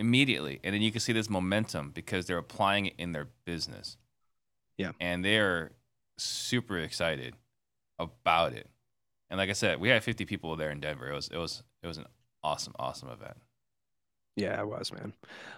immediately. 0.00 0.58
And 0.64 0.74
then 0.74 0.82
you 0.82 0.90
can 0.90 1.00
see 1.00 1.12
this 1.12 1.28
momentum 1.30 1.90
because 1.94 2.26
they're 2.26 2.38
applying 2.38 2.86
it 2.86 2.94
in 2.98 3.12
their 3.12 3.28
business. 3.44 3.98
Yeah. 4.78 4.92
And 4.98 5.24
they're 5.24 5.72
super 6.18 6.78
excited 6.78 7.34
about 7.98 8.54
it. 8.54 8.68
And 9.28 9.38
like 9.38 9.50
I 9.50 9.52
said, 9.52 9.78
we 9.78 9.90
had 9.90 10.02
50 10.02 10.24
people 10.24 10.56
there 10.56 10.70
in 10.70 10.80
Denver. 10.80 11.10
It 11.10 11.14
was 11.14 11.28
it 11.28 11.36
was 11.36 11.62
it 11.82 11.86
was 11.86 11.98
an 11.98 12.06
awesome 12.42 12.72
awesome 12.78 13.10
event. 13.10 13.36
Yeah, 14.36 14.60
it 14.60 14.66
was, 14.66 14.92
man. 14.92 15.12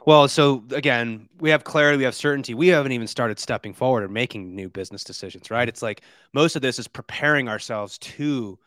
Well, 0.06 0.26
so 0.28 0.64
again, 0.72 1.28
we 1.38 1.50
have 1.50 1.62
clarity, 1.62 1.98
we 1.98 2.04
have 2.04 2.14
certainty. 2.14 2.54
We 2.54 2.68
haven't 2.68 2.92
even 2.92 3.06
started 3.06 3.38
stepping 3.38 3.74
forward 3.74 4.02
and 4.02 4.12
making 4.12 4.54
new 4.54 4.68
business 4.68 5.04
decisions, 5.04 5.50
right? 5.50 5.68
It's 5.68 5.82
like 5.82 6.02
most 6.32 6.56
of 6.56 6.62
this 6.62 6.78
is 6.78 6.88
preparing 6.88 7.48
ourselves 7.48 7.98
to 7.98 8.58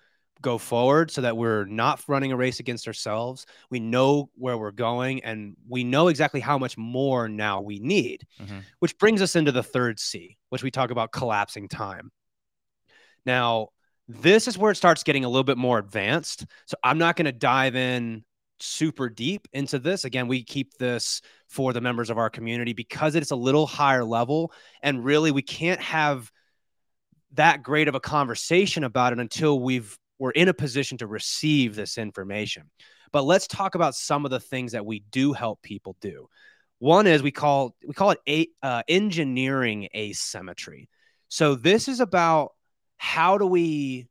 go 0.42 0.58
forward 0.58 1.10
so 1.10 1.22
that 1.22 1.36
we're 1.36 1.66
not 1.66 2.04
running 2.08 2.32
a 2.32 2.38
race 2.38 2.60
against 2.60 2.88
ourselves. 2.88 3.46
We 3.70 3.80
know 3.80 4.30
where 4.36 4.58
we're 4.58 4.72
going 4.72 5.24
and 5.24 5.56
we 5.68 5.84
know 5.84 6.08
exactly 6.08 6.40
how 6.40 6.58
much 6.58 6.78
more 6.78 7.28
now 7.28 7.62
we 7.62 7.80
need, 7.80 8.28
mm-hmm. 8.40 8.60
which 8.80 8.98
brings 8.98 9.22
us 9.22 9.36
into 9.36 9.52
the 9.52 9.64
third 9.64 10.00
C, 10.00 10.38
which 10.50 10.64
we 10.64 10.72
talk 10.72 10.92
about 10.92 11.12
collapsing 11.12 11.68
time. 11.68 12.12
Now, 13.26 13.70
this 14.08 14.48
is 14.48 14.58
where 14.58 14.72
it 14.72 14.76
starts 14.76 15.04
getting 15.04 15.26
a 15.26 15.30
little 15.30 15.44
bit 15.44 15.58
more 15.58 15.80
advanced. 15.80 16.46
So 16.68 16.78
I'm 16.84 17.00
not 17.00 17.16
going 17.16 17.26
to 17.26 17.32
dive 17.32 17.76
in 17.76 18.24
super 18.60 19.10
deep 19.10 19.48
into 19.54 19.80
this. 19.80 20.06
Again, 20.06 20.28
we 20.28 20.44
keep 20.44 20.78
this 20.78 21.22
for 21.48 21.74
the 21.74 21.82
members 21.82 22.10
of 22.10 22.18
our 22.18 22.30
community 22.30 22.74
because 22.74 23.16
it's 23.16 23.32
a 23.32 23.36
little 23.36 23.68
higher 23.68 24.04
level. 24.04 24.52
And 24.82 25.04
really, 25.04 25.32
we 25.32 25.42
can't 25.42 25.82
have 25.82 26.32
that 27.34 27.64
great 27.64 27.88
of 27.88 27.96
a 27.96 28.00
conversation 28.00 28.84
about 28.84 29.14
it 29.14 29.20
until 29.20 29.60
we've 29.60 29.98
we're 30.18 30.32
in 30.32 30.48
a 30.48 30.54
position 30.54 30.98
to 31.00 31.08
receive 31.08 31.76
this 31.76 31.98
information. 31.98 32.70
But 33.12 33.24
let's 33.24 33.48
talk 33.48 33.76
about 33.76 33.96
some 33.96 34.26
of 34.26 34.32
the 34.32 34.40
things 34.40 34.72
that 34.72 34.86
we 34.86 35.00
do 35.12 35.34
help 35.34 35.62
people 35.62 35.96
do. 36.02 36.28
One 36.80 37.08
is 37.08 37.24
we 37.24 37.32
call 37.32 37.76
we 37.86 37.94
call 37.94 38.12
it 38.12 38.20
a, 38.28 38.48
uh, 38.62 38.84
engineering 38.88 39.90
asymmetry. 39.96 40.90
So 41.30 41.56
this 41.56 41.88
is 41.88 42.00
about 42.00 42.52
how 42.98 43.38
do 43.38 43.46
we 43.46 44.08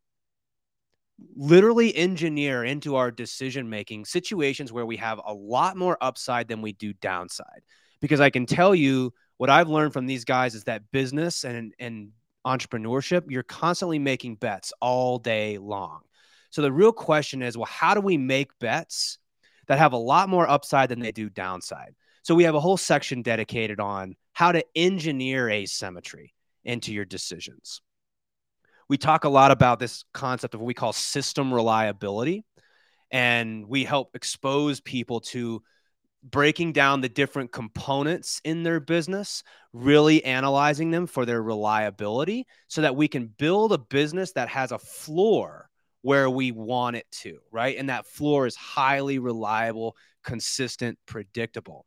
literally 1.36 1.94
engineer 1.94 2.64
into 2.64 2.96
our 2.96 3.10
decision 3.10 3.70
making 3.70 4.04
situations 4.04 4.72
where 4.72 4.86
we 4.86 4.96
have 4.96 5.20
a 5.24 5.34
lot 5.34 5.76
more 5.76 5.96
upside 6.00 6.48
than 6.48 6.62
we 6.62 6.72
do 6.72 6.92
downside. 6.92 7.62
Because 8.00 8.20
I 8.20 8.30
can 8.30 8.46
tell 8.46 8.74
you 8.74 9.12
what 9.36 9.50
I've 9.50 9.68
learned 9.68 9.92
from 9.92 10.06
these 10.06 10.24
guys 10.24 10.54
is 10.54 10.64
that 10.64 10.90
business 10.92 11.44
and 11.44 11.72
and 11.78 12.10
entrepreneurship, 12.46 13.24
you're 13.28 13.42
constantly 13.42 13.98
making 13.98 14.36
bets 14.36 14.72
all 14.80 15.18
day 15.18 15.58
long. 15.58 16.00
So 16.50 16.62
the 16.62 16.72
real 16.72 16.92
question 16.92 17.42
is, 17.42 17.56
well, 17.56 17.66
how 17.66 17.94
do 17.94 18.00
we 18.00 18.16
make 18.16 18.56
bets 18.58 19.18
that 19.66 19.78
have 19.78 19.92
a 19.92 19.98
lot 19.98 20.28
more 20.28 20.48
upside 20.48 20.88
than 20.88 21.00
they 21.00 21.12
do 21.12 21.28
downside? 21.28 21.94
So 22.22 22.34
we 22.34 22.44
have 22.44 22.54
a 22.54 22.60
whole 22.60 22.76
section 22.76 23.22
dedicated 23.22 23.80
on 23.80 24.14
how 24.32 24.52
to 24.52 24.64
engineer 24.74 25.48
asymmetry 25.48 26.34
into 26.64 26.92
your 26.92 27.04
decisions. 27.04 27.80
We 28.88 28.98
talk 28.98 29.24
a 29.24 29.28
lot 29.28 29.50
about 29.50 29.78
this 29.78 30.04
concept 30.12 30.54
of 30.54 30.60
what 30.60 30.66
we 30.66 30.74
call 30.74 30.92
system 30.92 31.52
reliability, 31.52 32.44
and 33.10 33.66
we 33.66 33.84
help 33.84 34.14
expose 34.14 34.80
people 34.80 35.20
to 35.20 35.62
breaking 36.22 36.72
down 36.72 37.02
the 37.02 37.08
different 37.08 37.52
components 37.52 38.40
in 38.44 38.62
their 38.62 38.80
business, 38.80 39.42
really 39.72 40.24
analyzing 40.24 40.90
them 40.90 41.06
for 41.06 41.26
their 41.26 41.42
reliability 41.42 42.46
so 42.66 42.80
that 42.80 42.96
we 42.96 43.08
can 43.08 43.26
build 43.26 43.72
a 43.72 43.78
business 43.78 44.32
that 44.32 44.48
has 44.48 44.72
a 44.72 44.78
floor 44.78 45.68
where 46.00 46.28
we 46.28 46.50
want 46.52 46.96
it 46.96 47.06
to, 47.10 47.38
right? 47.50 47.76
And 47.78 47.88
that 47.88 48.06
floor 48.06 48.46
is 48.46 48.56
highly 48.56 49.18
reliable, 49.18 49.96
consistent, 50.22 50.98
predictable. 51.06 51.86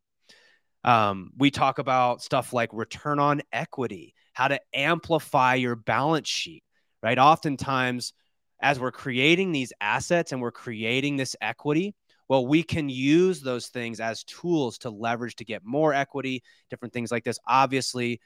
Um, 0.84 1.32
we 1.38 1.52
talk 1.52 1.80
about 1.80 2.22
stuff 2.22 2.54
like 2.54 2.70
return 2.74 3.20
on 3.20 3.42
equity, 3.52 4.14
how 4.34 4.48
to 4.48 4.60
amplify 4.74 5.56
your 5.56 5.76
balance 5.76 6.28
sheet, 6.28 6.64
right? 7.02 7.18
Oftentimes, 7.18 8.14
as 8.62 8.80
we're 8.80 8.92
creating 8.92 9.52
these 9.52 9.74
assets 9.82 10.32
and 10.32 10.42
we're 10.42 10.52
creating 10.52 11.18
this 11.18 11.36
equity, 11.42 11.96
well, 12.28 12.46
we 12.46 12.64
can 12.64 12.90
use 12.90 13.42
those 13.42 13.68
things 13.68 14.00
as 14.00 14.24
tools 14.24 14.78
to 14.80 14.90
leverage 14.90 15.36
to 15.36 15.46
get 15.46 15.64
more 15.64 15.94
equity, 15.94 16.44
different 16.70 16.94
things 16.94 17.12
like 17.12 17.24
this. 17.24 17.40
Obviously, 17.48 18.20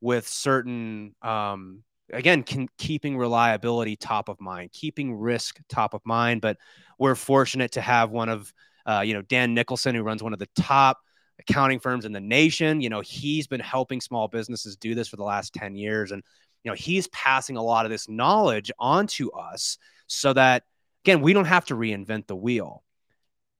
with 0.00 0.28
certain, 0.28 1.14
um, 1.22 1.82
again, 2.12 2.44
can, 2.44 2.68
keeping 2.78 3.16
reliability 3.16 3.96
top 3.96 4.28
of 4.28 4.40
mind, 4.40 4.70
keeping 4.72 5.14
risk 5.14 5.58
top 5.68 5.94
of 5.94 6.00
mind. 6.04 6.40
But 6.40 6.56
we're 6.98 7.16
fortunate 7.16 7.72
to 7.72 7.80
have 7.80 8.10
one 8.10 8.28
of, 8.28 8.52
uh, 8.86 9.02
you 9.04 9.14
know, 9.14 9.22
Dan 9.22 9.54
Nicholson, 9.54 9.94
who 9.94 10.02
runs 10.02 10.22
one 10.22 10.32
of 10.32 10.38
the 10.38 10.48
top 10.54 10.98
accounting 11.40 11.80
firms 11.80 12.04
in 12.04 12.12
the 12.12 12.20
nation. 12.20 12.80
You 12.80 12.90
know, 12.90 13.00
he's 13.00 13.48
been 13.48 13.60
helping 13.60 14.00
small 14.00 14.28
businesses 14.28 14.76
do 14.76 14.94
this 14.94 15.08
for 15.08 15.16
the 15.16 15.24
last 15.24 15.52
10 15.54 15.74
years. 15.74 16.12
And, 16.12 16.22
know, 16.68 16.74
he's 16.74 17.08
passing 17.08 17.56
a 17.56 17.62
lot 17.62 17.84
of 17.84 17.90
this 17.90 18.08
knowledge 18.08 18.70
onto 18.78 19.30
us 19.30 19.78
so 20.06 20.32
that, 20.32 20.62
again, 21.04 21.20
we 21.20 21.32
don't 21.32 21.46
have 21.46 21.66
to 21.66 21.74
reinvent 21.74 22.26
the 22.26 22.36
wheel. 22.36 22.82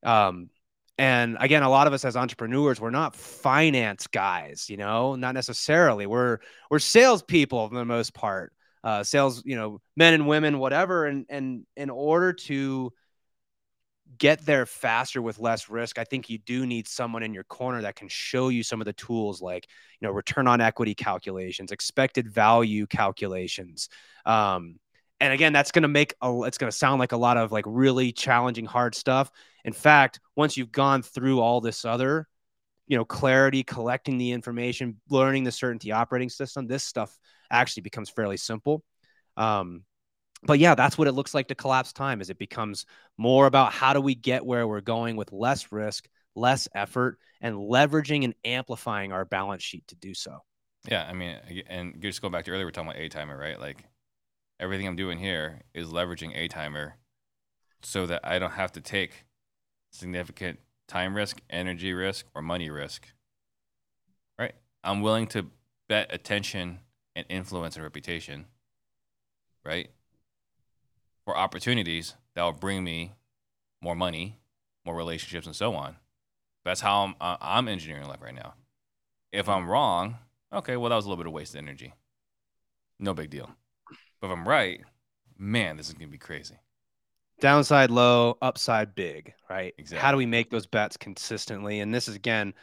Um, 0.03 0.51
and 0.97 1.37
again, 1.41 1.63
a 1.63 1.71
lot 1.71 1.87
of 1.87 1.93
us 1.93 2.05
as 2.05 2.17
entrepreneurs, 2.17 2.81
we're 2.81 2.91
not 2.91 3.15
finance 3.15 4.09
guys, 4.09 4.69
you 4.69 4.77
know, 4.77 5.15
not 5.15 5.35
necessarily. 5.35 6.07
We're 6.07 6.39
we're 6.71 6.81
salespeople 6.81 7.69
for 7.69 7.75
the 7.75 7.85
most 7.85 8.15
part. 8.15 8.53
Uh, 8.83 9.05
sales, 9.05 9.43
you 9.45 9.57
know, 9.57 9.81
men 9.97 10.15
and 10.15 10.27
women, 10.27 10.59
whatever. 10.59 11.07
And 11.07 11.27
and 11.29 11.67
in 11.77 11.91
order 11.91 12.33
to 12.33 12.93
get 14.17 14.45
there 14.47 14.65
faster 14.65 15.21
with 15.21 15.39
less 15.39 15.69
risk, 15.69 15.99
I 15.99 16.05
think 16.05 16.31
you 16.31 16.39
do 16.39 16.65
need 16.65 16.89
someone 16.89 17.23
in 17.23 17.35
your 17.35 17.45
corner 17.45 17.83
that 17.83 17.97
can 17.97 18.09
show 18.09 18.49
you 18.49 18.63
some 18.63 18.81
of 18.81 18.87
the 18.87 18.93
tools 18.95 19.43
like, 19.43 19.67
you 20.01 20.09
know, 20.09 20.13
return 20.13 20.47
on 20.47 20.61
equity 20.61 20.95
calculations, 20.95 21.73
expected 21.73 22.29
value 22.29 22.87
calculations. 22.87 23.89
Um, 24.25 24.79
and 25.21 25.33
again, 25.33 25.53
that's 25.53 25.73
going 25.73 25.83
to 25.83 25.89
make 25.89 26.15
a, 26.23 26.43
it's 26.45 26.59
going 26.59 26.71
to 26.71 26.77
sound 26.77 27.01
like 27.01 27.13
a 27.13 27.17
lot 27.17 27.37
of 27.37 27.53
like 27.53 27.65
really 27.67 28.13
challenging, 28.13 28.65
hard 28.65 28.95
stuff. 28.95 29.31
In 29.65 29.73
fact, 29.73 30.21
once 30.37 30.57
you've 30.57 30.73
gone 30.73 31.03
through 31.03 31.41
all 31.41 31.61
this 31.61 31.85
other, 31.85 32.29
you 32.87 32.97
know, 32.97 33.05
clarity, 33.05 33.63
collecting 33.63 34.17
the 34.17 34.33
information, 34.33 35.01
learning 35.11 35.45
the 35.45 35.53
certainty 35.53 35.93
operating 35.93 36.31
system, 36.31 36.67
this 36.67 36.85
stuff 36.85 37.19
actually 37.51 37.83
becomes 37.83 38.09
fairly 38.09 38.37
simple. 38.37 38.83
Um, 39.37 39.83
but 40.43 40.59
yeah, 40.59 40.75
that's 40.75 40.97
what 40.97 41.09
it 41.09 41.13
looks 41.13 41.35
like 41.35 41.49
to 41.49 41.55
collapse 41.55 41.93
time 41.93 42.21
as 42.21 42.31
it 42.31 42.39
becomes 42.39 42.87
more 43.17 43.47
about 43.47 43.73
how 43.73 43.93
do 43.93 44.01
we 44.01 44.15
get 44.15 44.45
where 44.45 44.67
we're 44.67 44.81
going 44.81 45.17
with 45.17 45.33
less 45.33 45.73
risk, 45.73 46.09
less 46.35 46.69
effort, 46.75 47.19
and 47.41 47.57
leveraging 47.57 48.25
and 48.25 48.35
amplifying 48.45 49.13
our 49.13 49.25
balance 49.25 49.63
sheet 49.63 49.87
to 49.89 49.95
do 49.97 50.15
so. 50.15 50.39
Yeah, 50.89 51.07
I 51.09 51.13
mean, 51.13 51.37
and 51.69 52.01
just 52.01 52.23
go 52.23 52.29
back 52.29 52.45
to 52.45 52.51
earlier, 52.51 52.65
we're 52.65 52.71
talking 52.71 52.91
about 52.91 53.01
A 53.01 53.09
timer, 53.09 53.37
right? 53.37 53.61
Like 53.61 53.85
everything 54.61 54.87
I'm 54.87 54.97
doing 54.97 55.19
here 55.19 55.63
is 55.75 55.89
leveraging 55.89 56.37
A 56.37 56.49
timer 56.49 56.97
so 57.83 58.07
that 58.07 58.21
I 58.25 58.39
don't 58.39 58.53
have 58.53 58.73
to 58.73 58.81
take 58.81 59.25
significant 59.91 60.61
time 60.87 61.15
risk, 61.15 61.41
energy 61.51 61.93
risk, 61.93 62.27
or 62.35 62.43
money 62.43 62.71
risk. 62.71 63.09
Right? 64.39 64.55
I'm 64.85 65.03
willing 65.03 65.27
to 65.29 65.47
bet 65.89 66.13
attention 66.13 66.81
and 67.17 67.27
influence 67.29 67.75
and 67.75 67.83
reputation, 67.83 68.47
right? 69.65 69.91
For 71.29 71.37
opportunities 71.37 72.15
that 72.35 72.43
will 72.43 72.53
bring 72.53 72.83
me 72.83 73.13
more 73.83 73.95
money, 73.95 74.39
more 74.87 74.97
relationships, 74.97 75.47
and 75.47 75.55
so 75.55 75.75
on. 75.75 75.97
That's 76.65 76.81
how 76.81 77.05
I'm, 77.05 77.17
uh, 77.21 77.37
I'm 77.39 77.69
engineering 77.69 78.09
life 78.09 78.23
right 78.23 78.35
now. 78.35 78.55
If 79.31 79.47
I'm 79.47 79.69
wrong, 79.69 80.17
okay, 80.51 80.79
well, 80.79 80.89
that 80.89 80.97
was 80.97 81.05
a 81.05 81.09
little 81.11 81.23
bit 81.23 81.27
of 81.27 81.35
wasted 81.35 81.59
energy. 81.59 81.93
No 82.99 83.13
big 83.13 83.29
deal. 83.29 83.51
But 84.23 84.29
if 84.29 84.33
I'm 84.33 84.49
right, 84.49 84.81
man, 85.37 85.77
this 85.77 85.89
is 85.89 85.93
going 85.93 86.09
to 86.09 86.11
be 86.11 86.17
crazy 86.17 86.55
downside 87.41 87.91
low, 87.91 88.39
upside 88.41 88.95
big, 88.95 89.35
right? 89.51 89.75
Exactly. 89.77 89.99
How 89.99 90.11
do 90.11 90.17
we 90.17 90.25
make 90.25 90.49
those 90.51 90.67
bets 90.67 90.97
consistently? 90.97 91.81
And 91.81 91.95
this 91.95 92.09
is 92.09 92.17
again, 92.17 92.55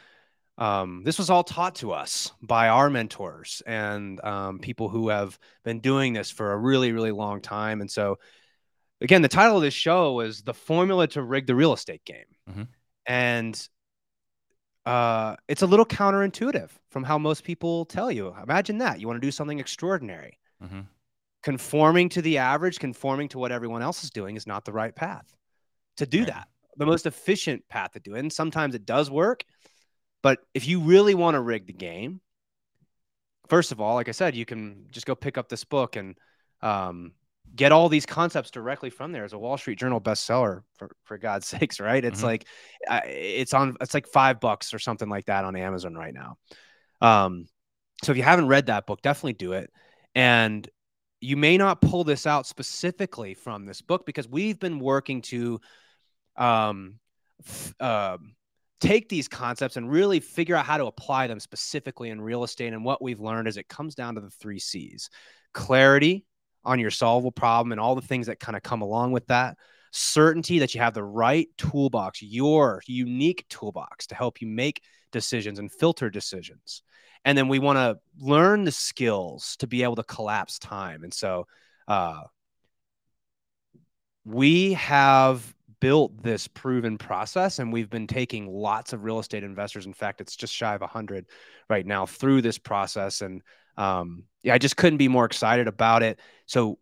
um, 0.57 1.03
this 1.05 1.19
was 1.19 1.29
all 1.29 1.43
taught 1.43 1.75
to 1.75 1.91
us 1.91 2.31
by 2.41 2.69
our 2.69 2.89
mentors 2.89 3.61
and 3.67 4.19
um, 4.23 4.57
people 4.57 4.89
who 4.89 5.09
have 5.09 5.37
been 5.63 5.81
doing 5.81 6.13
this 6.13 6.31
for 6.31 6.51
a 6.51 6.57
really, 6.57 6.93
really 6.93 7.11
long 7.11 7.41
time. 7.41 7.79
And 7.81 7.91
so, 7.91 8.17
again, 9.01 9.21
the 9.21 9.27
title 9.27 9.57
of 9.57 9.63
this 9.63 9.73
show 9.73 10.19
is 10.21 10.41
"The 10.41 10.53
Formula 10.53 11.07
to 11.09 11.21
Rig 11.21 11.47
the 11.47 11.55
Real 11.55 11.73
Estate 11.73 12.03
Game," 12.05 12.25
mm-hmm. 12.49 12.63
and 13.05 13.69
uh, 14.85 15.35
it's 15.47 15.61
a 15.61 15.67
little 15.67 15.85
counterintuitive 15.85 16.69
from 16.89 17.03
how 17.03 17.17
most 17.17 17.43
people 17.43 17.85
tell 17.85 18.11
you. 18.11 18.35
Imagine 18.41 18.79
that 18.79 18.99
you 18.99 19.07
want 19.07 19.21
to 19.21 19.27
do 19.27 19.31
something 19.31 19.59
extraordinary. 19.59 20.39
Mm-hmm 20.63 20.81
conforming 21.45 22.09
to 22.09 22.23
the 22.23 22.39
average, 22.39 22.79
conforming 22.79 23.29
to 23.29 23.37
what 23.37 23.51
everyone 23.51 23.83
else 23.83 24.03
is 24.03 24.09
doing 24.09 24.35
is 24.35 24.47
not 24.47 24.65
the 24.65 24.73
right 24.73 24.95
path 24.95 25.31
to 25.95 26.07
do 26.07 26.21
right. 26.21 26.29
that. 26.29 26.47
The 26.77 26.87
most 26.87 27.05
efficient 27.05 27.69
path 27.69 27.91
to 27.91 27.99
do 27.99 28.15
it. 28.15 28.19
And 28.19 28.33
sometimes 28.33 28.73
it 28.73 28.83
does 28.83 29.11
work. 29.11 29.43
But 30.23 30.39
if 30.55 30.67
you 30.67 30.79
really 30.79 31.13
want 31.13 31.35
to 31.35 31.41
rig 31.41 31.67
the 31.67 31.73
game, 31.73 32.19
first 33.47 33.71
of 33.71 33.79
all, 33.79 33.93
like 33.93 34.09
I 34.09 34.11
said, 34.11 34.35
you 34.35 34.43
can 34.43 34.87
just 34.89 35.05
go 35.05 35.13
pick 35.13 35.37
up 35.37 35.47
this 35.47 35.63
book 35.63 35.95
and 35.95 36.17
um, 36.63 37.11
get 37.55 37.71
all 37.71 37.89
these 37.89 38.05
concepts 38.05 38.51
directly 38.51 38.89
from 38.89 39.11
there. 39.11 39.23
As 39.23 39.33
a 39.33 39.37
Wall 39.37 39.57
Street 39.57 39.79
Journal 39.79 40.01
bestseller, 40.01 40.63
for 40.77 40.95
for 41.03 41.17
God's 41.17 41.47
sakes, 41.47 41.79
right? 41.79 42.03
It's 42.03 42.19
mm-hmm. 42.19 42.25
like 42.25 42.47
uh, 42.87 43.01
it's 43.05 43.53
on. 43.53 43.75
It's 43.81 43.93
like 43.93 44.07
five 44.07 44.39
bucks 44.39 44.73
or 44.73 44.79
something 44.79 45.09
like 45.09 45.25
that 45.25 45.45
on 45.45 45.55
Amazon 45.55 45.95
right 45.95 46.13
now. 46.13 46.37
Um, 47.01 47.47
so 48.03 48.11
if 48.11 48.17
you 48.17 48.23
haven't 48.23 48.47
read 48.47 48.67
that 48.67 48.85
book, 48.85 49.01
definitely 49.01 49.33
do 49.33 49.53
it. 49.53 49.71
And 50.13 50.67
you 51.21 51.37
may 51.37 51.57
not 51.57 51.81
pull 51.81 52.03
this 52.03 52.27
out 52.27 52.45
specifically 52.45 53.33
from 53.33 53.65
this 53.65 53.81
book 53.81 54.05
because 54.05 54.27
we've 54.27 54.59
been 54.59 54.79
working 54.79 55.21
to 55.23 55.59
um, 56.35 56.99
uh, 57.79 58.17
take 58.79 59.09
these 59.09 59.27
concepts 59.27 59.77
and 59.77 59.89
really 59.89 60.19
figure 60.19 60.55
out 60.55 60.65
how 60.65 60.77
to 60.77 60.85
apply 60.85 61.27
them 61.27 61.39
specifically 61.39 62.09
in 62.09 62.21
real 62.21 62.43
estate. 62.43 62.73
And 62.73 62.83
what 62.85 63.01
we've 63.01 63.19
learned 63.19 63.47
is 63.47 63.57
it 63.57 63.67
comes 63.67 63.95
down 63.95 64.15
to 64.15 64.21
the 64.21 64.29
three 64.29 64.59
C's 64.59 65.09
clarity 65.53 66.25
on 66.65 66.79
your 66.79 66.91
solvable 66.91 67.31
problem 67.31 67.71
and 67.71 67.79
all 67.79 67.95
the 67.95 68.01
things 68.01 68.27
that 68.27 68.39
kind 68.39 68.55
of 68.55 68.63
come 68.63 68.81
along 68.81 69.11
with 69.11 69.27
that. 69.27 69.57
Certainty 69.91 70.59
that 70.59 70.75
you 70.75 70.81
have 70.81 70.93
the 70.93 71.03
right 71.03 71.47
toolbox, 71.57 72.21
your 72.21 72.81
unique 72.85 73.45
toolbox 73.49 74.07
to 74.07 74.15
help 74.15 74.41
you 74.41 74.47
make 74.47 74.81
decisions 75.11 75.59
and 75.59 75.71
filter 75.71 76.09
decisions 76.09 76.81
and 77.25 77.35
then 77.35 77.47
we 77.47 77.59
want 77.59 77.77
to 77.77 77.99
learn 78.19 78.63
the 78.63 78.71
skills 78.71 79.57
to 79.57 79.67
be 79.67 79.83
able 79.83 79.95
to 79.95 80.03
collapse 80.03 80.59
time 80.59 81.03
and 81.03 81.13
so 81.13 81.47
uh, 81.87 82.21
we 84.23 84.73
have 84.73 85.53
built 85.81 86.23
this 86.23 86.47
proven 86.47 86.97
process 86.97 87.59
and 87.59 87.73
we've 87.73 87.89
been 87.89 88.07
taking 88.07 88.47
lots 88.47 88.93
of 88.93 89.03
real 89.03 89.19
estate 89.19 89.43
investors 89.43 89.85
in 89.85 89.93
fact 89.93 90.21
it's 90.21 90.35
just 90.35 90.53
shy 90.53 90.73
of 90.73 90.81
100 90.81 91.25
right 91.69 91.85
now 91.85 92.05
through 92.05 92.41
this 92.41 92.57
process 92.57 93.21
and 93.21 93.41
um, 93.77 94.23
yeah 94.43 94.53
i 94.53 94.57
just 94.57 94.77
couldn't 94.77 94.97
be 94.97 95.07
more 95.07 95.25
excited 95.25 95.67
about 95.67 96.03
it 96.03 96.19
so 96.45 96.77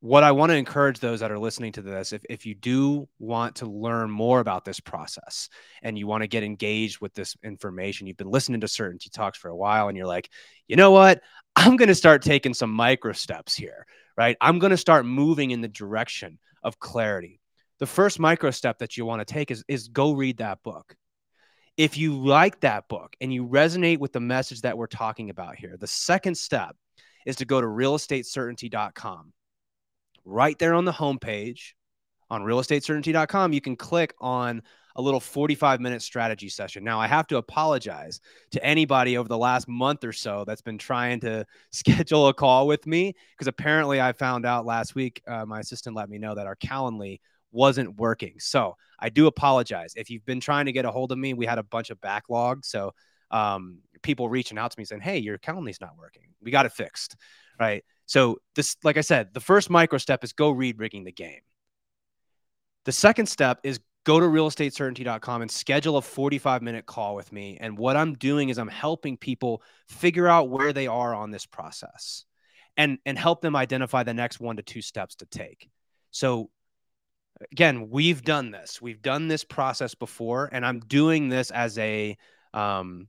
what 0.00 0.22
I 0.22 0.30
want 0.30 0.50
to 0.50 0.56
encourage 0.56 1.00
those 1.00 1.20
that 1.20 1.32
are 1.32 1.38
listening 1.38 1.72
to 1.72 1.82
this, 1.82 2.12
if, 2.12 2.24
if 2.30 2.46
you 2.46 2.54
do 2.54 3.08
want 3.18 3.56
to 3.56 3.66
learn 3.66 4.10
more 4.10 4.38
about 4.38 4.64
this 4.64 4.78
process 4.78 5.48
and 5.82 5.98
you 5.98 6.06
want 6.06 6.22
to 6.22 6.28
get 6.28 6.44
engaged 6.44 7.00
with 7.00 7.14
this 7.14 7.36
information, 7.42 8.06
you've 8.06 8.16
been 8.16 8.30
listening 8.30 8.60
to 8.60 8.68
Certainty 8.68 9.10
Talks 9.10 9.38
for 9.38 9.48
a 9.48 9.56
while 9.56 9.88
and 9.88 9.96
you're 9.96 10.06
like, 10.06 10.30
you 10.68 10.76
know 10.76 10.92
what? 10.92 11.20
I'm 11.56 11.76
going 11.76 11.88
to 11.88 11.96
start 11.96 12.22
taking 12.22 12.54
some 12.54 12.70
micro 12.70 13.12
steps 13.12 13.56
here, 13.56 13.86
right? 14.16 14.36
I'm 14.40 14.60
going 14.60 14.70
to 14.70 14.76
start 14.76 15.04
moving 15.04 15.50
in 15.50 15.62
the 15.62 15.68
direction 15.68 16.38
of 16.62 16.78
clarity. 16.78 17.40
The 17.80 17.86
first 17.86 18.20
micro 18.20 18.52
step 18.52 18.78
that 18.78 18.96
you 18.96 19.04
want 19.04 19.26
to 19.26 19.32
take 19.32 19.50
is, 19.50 19.64
is 19.66 19.88
go 19.88 20.12
read 20.12 20.38
that 20.38 20.62
book. 20.62 20.94
If 21.78 21.96
you 21.96 22.18
like 22.18 22.60
that 22.60 22.88
book 22.88 23.16
and 23.20 23.32
you 23.32 23.46
resonate 23.46 23.98
with 23.98 24.12
the 24.12 24.20
message 24.20 24.60
that 24.62 24.76
we're 24.76 24.88
talking 24.88 25.30
about 25.30 25.56
here, 25.56 25.76
the 25.78 25.86
second 25.86 26.36
step 26.36 26.76
is 27.24 27.36
to 27.36 27.44
go 27.44 27.60
to 27.60 27.66
realestatecertainty.com 27.66 29.32
right 30.24 30.58
there 30.58 30.74
on 30.74 30.84
the 30.84 30.92
homepage 30.92 31.72
on 32.30 32.42
realestatecertainty.com, 32.42 33.52
you 33.52 33.60
can 33.60 33.76
click 33.76 34.12
on 34.20 34.60
a 34.96 35.02
little 35.02 35.20
45 35.20 35.80
minute 35.80 36.02
strategy 36.02 36.48
session. 36.48 36.82
Now, 36.82 37.00
I 37.00 37.06
have 37.06 37.26
to 37.28 37.36
apologize 37.36 38.20
to 38.50 38.64
anybody 38.64 39.16
over 39.16 39.28
the 39.28 39.38
last 39.38 39.68
month 39.68 40.04
or 40.04 40.12
so 40.12 40.44
that's 40.44 40.60
been 40.60 40.78
trying 40.78 41.20
to 41.20 41.46
schedule 41.70 42.28
a 42.28 42.34
call 42.34 42.66
with 42.66 42.86
me 42.86 43.14
because 43.32 43.46
apparently 43.46 44.00
I 44.00 44.12
found 44.12 44.44
out 44.44 44.66
last 44.66 44.94
week, 44.94 45.22
uh, 45.26 45.46
my 45.46 45.60
assistant 45.60 45.94
let 45.94 46.10
me 46.10 46.18
know 46.18 46.34
that 46.34 46.46
our 46.46 46.56
Calendly 46.56 47.20
wasn't 47.50 47.98
working. 47.98 48.34
So 48.38 48.76
I 48.98 49.08
do 49.08 49.26
apologize. 49.26 49.94
If 49.96 50.10
you've 50.10 50.24
been 50.24 50.40
trying 50.40 50.66
to 50.66 50.72
get 50.72 50.84
a 50.84 50.90
hold 50.90 51.12
of 51.12 51.18
me, 51.18 51.34
we 51.34 51.46
had 51.46 51.58
a 51.58 51.62
bunch 51.62 51.90
of 51.90 52.00
backlog. 52.00 52.64
So 52.64 52.92
um, 53.30 53.78
people 54.02 54.28
reaching 54.28 54.58
out 54.58 54.70
to 54.70 54.78
me 54.78 54.84
saying, 54.84 55.02
hey, 55.02 55.18
your 55.18 55.38
Calendly's 55.38 55.80
not 55.80 55.96
working. 55.98 56.22
We 56.42 56.50
got 56.50 56.66
it 56.66 56.72
fixed. 56.72 57.16
Right. 57.58 57.84
So 58.06 58.38
this, 58.54 58.76
like 58.84 58.96
I 58.96 59.02
said, 59.02 59.34
the 59.34 59.40
first 59.40 59.70
micro 59.70 59.98
step 59.98 60.24
is 60.24 60.32
go 60.32 60.50
read 60.50 60.78
rigging 60.78 61.04
the 61.04 61.12
game. 61.12 61.40
The 62.84 62.92
second 62.92 63.26
step 63.26 63.60
is 63.64 63.80
go 64.04 64.20
to 64.20 64.26
realestatecertainty.com 64.26 65.42
and 65.42 65.50
schedule 65.50 65.98
a 65.98 66.02
45 66.02 66.62
minute 66.62 66.86
call 66.86 67.14
with 67.14 67.30
me. 67.32 67.58
And 67.60 67.76
what 67.76 67.96
I'm 67.96 68.14
doing 68.14 68.48
is 68.48 68.58
I'm 68.58 68.68
helping 68.68 69.16
people 69.16 69.62
figure 69.88 70.28
out 70.28 70.48
where 70.48 70.72
they 70.72 70.86
are 70.86 71.14
on 71.14 71.30
this 71.30 71.44
process 71.44 72.24
and, 72.76 72.98
and 73.04 73.18
help 73.18 73.42
them 73.42 73.56
identify 73.56 74.04
the 74.04 74.14
next 74.14 74.40
one 74.40 74.56
to 74.56 74.62
two 74.62 74.80
steps 74.80 75.16
to 75.16 75.26
take. 75.26 75.68
So 76.10 76.48
again, 77.52 77.90
we've 77.90 78.22
done 78.22 78.50
this. 78.50 78.80
We've 78.80 79.02
done 79.02 79.28
this 79.28 79.44
process 79.44 79.94
before, 79.94 80.48
and 80.52 80.64
I'm 80.64 80.80
doing 80.80 81.28
this 81.28 81.50
as 81.50 81.78
a 81.78 82.16
um, 82.54 83.08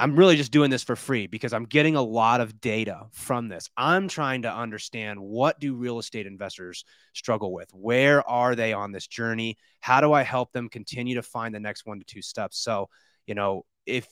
I'm 0.00 0.16
really 0.16 0.36
just 0.36 0.50
doing 0.50 0.70
this 0.70 0.82
for 0.82 0.96
free 0.96 1.26
because 1.26 1.52
I'm 1.52 1.66
getting 1.66 1.94
a 1.94 2.02
lot 2.02 2.40
of 2.40 2.58
data 2.58 3.08
from 3.12 3.48
this. 3.48 3.68
I'm 3.76 4.08
trying 4.08 4.42
to 4.42 4.52
understand 4.52 5.20
what 5.20 5.60
do 5.60 5.74
real 5.74 5.98
estate 5.98 6.26
investors 6.26 6.86
struggle 7.12 7.52
with? 7.52 7.68
Where 7.74 8.26
are 8.26 8.54
they 8.54 8.72
on 8.72 8.92
this 8.92 9.06
journey? 9.06 9.58
How 9.80 10.00
do 10.00 10.14
I 10.14 10.22
help 10.22 10.52
them 10.52 10.70
continue 10.70 11.16
to 11.16 11.22
find 11.22 11.54
the 11.54 11.60
next 11.60 11.84
one 11.84 11.98
to 11.98 12.04
two 12.06 12.22
steps? 12.22 12.58
So, 12.58 12.88
you 13.26 13.34
know, 13.34 13.66
if 13.84 14.08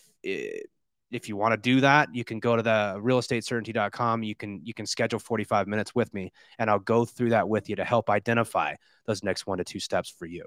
if 1.10 1.28
you 1.28 1.36
want 1.36 1.52
to 1.52 1.56
do 1.56 1.80
that, 1.80 2.14
you 2.14 2.24
can 2.24 2.38
go 2.38 2.56
to 2.56 2.62
the 2.62 2.96
realestatecertainty.com. 2.98 4.22
You 4.22 4.34
can 4.34 4.60
you 4.64 4.74
can 4.74 4.86
schedule 4.86 5.18
45 5.18 5.66
minutes 5.66 5.94
with 5.94 6.12
me 6.12 6.32
and 6.58 6.68
I'll 6.70 6.78
go 6.78 7.04
through 7.04 7.30
that 7.30 7.48
with 7.48 7.68
you 7.68 7.76
to 7.76 7.84
help 7.84 8.10
identify 8.10 8.74
those 9.06 9.22
next 9.22 9.46
one 9.46 9.58
to 9.58 9.64
two 9.64 9.80
steps 9.80 10.10
for 10.10 10.26
you. 10.26 10.44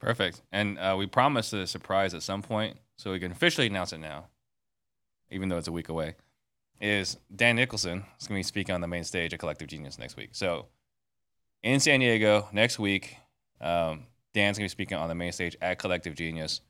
Perfect. 0.00 0.42
And 0.52 0.78
uh, 0.78 0.96
we 0.98 1.06
promised 1.06 1.52
a 1.52 1.66
surprise 1.66 2.14
at 2.14 2.22
some 2.22 2.42
point, 2.42 2.76
so 2.96 3.12
we 3.12 3.20
can 3.20 3.32
officially 3.32 3.66
announce 3.66 3.92
it 3.92 3.98
now, 3.98 4.26
even 5.30 5.48
though 5.48 5.58
it's 5.58 5.68
a 5.68 5.72
week 5.72 5.88
away. 5.88 6.16
Is 6.80 7.16
Dan 7.34 7.56
Nicholson 7.56 8.04
is 8.20 8.26
going 8.26 8.36
to 8.36 8.40
be 8.40 8.42
speaking 8.42 8.74
on 8.74 8.80
the 8.80 8.88
main 8.88 9.04
stage 9.04 9.32
at 9.32 9.38
Collective 9.38 9.68
Genius 9.68 9.98
next 9.98 10.16
week. 10.16 10.30
So 10.32 10.66
in 11.62 11.80
San 11.80 12.00
Diego 12.00 12.48
next 12.52 12.78
week, 12.78 13.16
um, 13.60 14.06
Dan's 14.34 14.58
going 14.58 14.68
to 14.68 14.74
be 14.74 14.84
speaking 14.84 14.98
on 14.98 15.08
the 15.08 15.14
main 15.14 15.32
stage 15.32 15.56
at 15.62 15.78
Collective 15.78 16.14
Genius, 16.14 16.60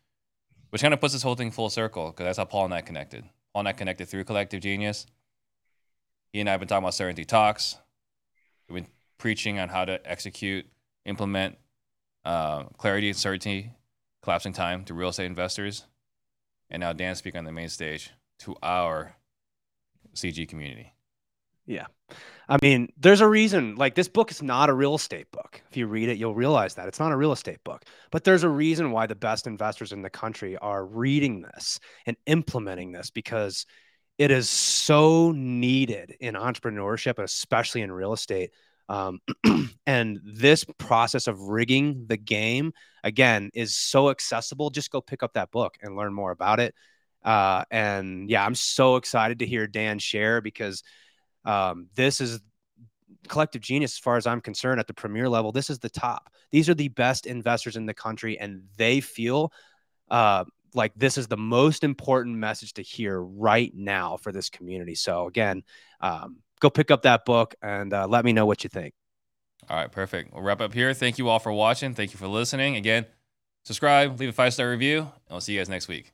which 0.75 0.83
kind 0.83 0.93
of 0.93 1.01
puts 1.01 1.13
this 1.13 1.23
whole 1.23 1.37
thing 1.37 1.53
full 1.53 1.71
circle 1.71 2.11
because 2.11 2.25
that's 2.25 2.39
how 2.39 2.45
Paul 2.45 2.65
and 2.65 2.75
I 2.75 2.81
connected. 2.81 3.23
Paul 3.53 3.61
and 3.61 3.69
I 3.69 3.73
connected 3.73 4.09
through 4.09 4.25
Collective 4.25 4.61
Genius. 4.61 5.07
He 6.33 6.41
and 6.41 6.49
I 6.49 6.51
have 6.51 6.59
been 6.59 6.67
talking 6.67 6.83
about 6.83 6.95
Certainty 6.95 7.25
Talks. 7.25 7.77
We've 8.69 8.83
been 8.83 8.91
preaching 9.17 9.61
on 9.61 9.69
how 9.69 9.85
to 9.85 10.01
execute, 10.05 10.67
implement 11.05 11.59
uh, 12.25 12.65
clarity 12.77 13.09
and 13.09 13.17
certainty, 13.17 13.71
collapsing 14.21 14.53
time 14.53 14.85
to 14.87 14.95
real 14.95 15.11
estate 15.11 15.27
investors. 15.27 15.85
And 16.69 16.81
now 16.81 16.93
Dan 16.93 17.15
speaking 17.15 17.39
on 17.39 17.45
the 17.45 17.53
main 17.53 17.69
stage 17.69 18.11
to 18.41 18.57
our 18.61 19.15
CG 20.17 20.49
community. 20.49 20.94
Yeah. 21.67 21.87
I 22.49 22.59
mean, 22.61 22.89
there's 22.99 23.23
a 23.23 23.29
reason. 23.29 23.77
Like, 23.77 23.95
this 23.95 24.09
book 24.09 24.31
is 24.31 24.43
not 24.43 24.69
a 24.69 24.75
real 24.75 24.95
estate 24.95 25.31
book. 25.31 25.63
If 25.71 25.77
you 25.77 25.87
read 25.87 26.11
it, 26.11 26.19
you'll 26.19 26.35
realize 26.35 26.75
that 26.75 26.89
it's 26.89 27.01
not 27.01 27.13
a 27.13 27.17
real 27.17 27.33
estate 27.33 27.65
book. 27.65 27.85
But 28.11 28.25
there's 28.25 28.45
a 28.45 28.49
reason 28.49 28.91
why 28.91 29.07
the 29.07 29.15
best 29.15 29.47
investors 29.47 29.93
in 29.93 30.03
the 30.03 30.11
country 30.11 30.57
are 30.59 30.85
reading 30.85 31.41
this 31.41 31.81
and 32.07 32.17
implementing 32.27 32.93
this 32.93 33.11
because 33.11 33.65
it 34.19 34.31
is 34.31 34.49
so 34.49 35.33
needed 35.33 36.15
in 36.21 36.35
entrepreneurship, 36.35 37.19
especially 37.19 37.81
in 37.81 37.91
real 37.91 38.13
estate. 38.13 38.51
Um, 38.89 39.21
and 39.87 40.21
this 40.23 40.65
process 40.79 41.27
of 41.27 41.41
rigging 41.41 42.05
the 42.07 42.19
game 42.19 42.73
again 43.03 43.51
is 43.55 43.75
so 43.75 44.11
accessible. 44.11 44.69
Just 44.69 44.91
go 44.91 45.01
pick 45.01 45.23
up 45.23 45.33
that 45.35 45.51
book 45.51 45.77
and 45.81 45.97
learn 45.97 46.13
more 46.13 46.31
about 46.31 46.61
it. 46.61 46.75
Uh, 47.25 47.65
and 47.71 48.29
yeah, 48.29 48.45
I'm 48.45 48.55
so 48.55 48.97
excited 48.97 49.39
to 49.39 49.47
hear 49.47 49.67
Dan 49.67 49.99
share 49.99 50.43
because 50.43 50.83
um, 51.45 51.89
this 51.95 52.21
is 52.21 52.41
collective 53.29 53.63
genius 53.63 53.95
as 53.95 53.99
far 53.99 54.17
as 54.17 54.27
I'm 54.27 54.41
concerned 54.41 54.81
at 54.81 54.87
the 54.87 54.95
premier 54.95 55.29
level. 55.29 55.53
This 55.53 55.71
is 55.71 55.79
the 55.79 55.91
top. 55.91 56.31
These 56.51 56.69
are 56.69 56.75
the 56.75 56.89
best 56.89 57.27
investors 57.27 57.77
in 57.77 57.87
the 57.87 57.95
country, 57.95 58.39
and 58.39 58.63
they 58.77 59.01
feel 59.01 59.53
uh, 60.11 60.45
like 60.75 60.93
this 60.97 61.17
is 61.17 61.27
the 61.27 61.37
most 61.37 61.85
important 61.85 62.37
message 62.37 62.75
to 62.75 62.83
hear 62.83 63.21
right 63.21 63.73
now 63.75 64.17
for 64.17 64.33
this 64.33 64.51
community. 64.51 64.95
So 64.95 65.27
again, 65.27 65.63
um, 66.01 66.39
go 66.61 66.71
pick 66.71 66.91
up 66.91 67.03
that 67.03 67.25
book 67.25 67.55
and 67.63 67.93
uh, 67.93 68.07
let 68.07 68.25
me 68.25 68.33
know 68.33 68.47
what 68.47 68.65
you 68.65 68.69
think. 68.69 68.95
All 69.69 69.77
right, 69.77 69.91
perfect. 69.91 70.33
We'll 70.33 70.43
wrap 70.43 70.61
up 70.61 70.75
here. 70.75 70.93
Thank 70.93 71.19
you 71.19 71.29
all 71.29 71.39
for 71.39 71.53
watching. 71.53 71.95
Thank 71.95 72.13
you 72.13 72.19
for 72.19 72.29
listening. 72.29 72.77
Again, 72.77 73.07
subscribe, 73.65 74.21
leave 74.21 74.29
a 74.29 74.33
five 74.33 74.53
star 74.53 74.71
review, 74.71 75.01
and 75.01 75.11
we'll 75.31 75.41
see 75.41 75.55
you 75.55 75.61
guys 75.61 75.69
next 75.69 75.89
week. 75.89 76.13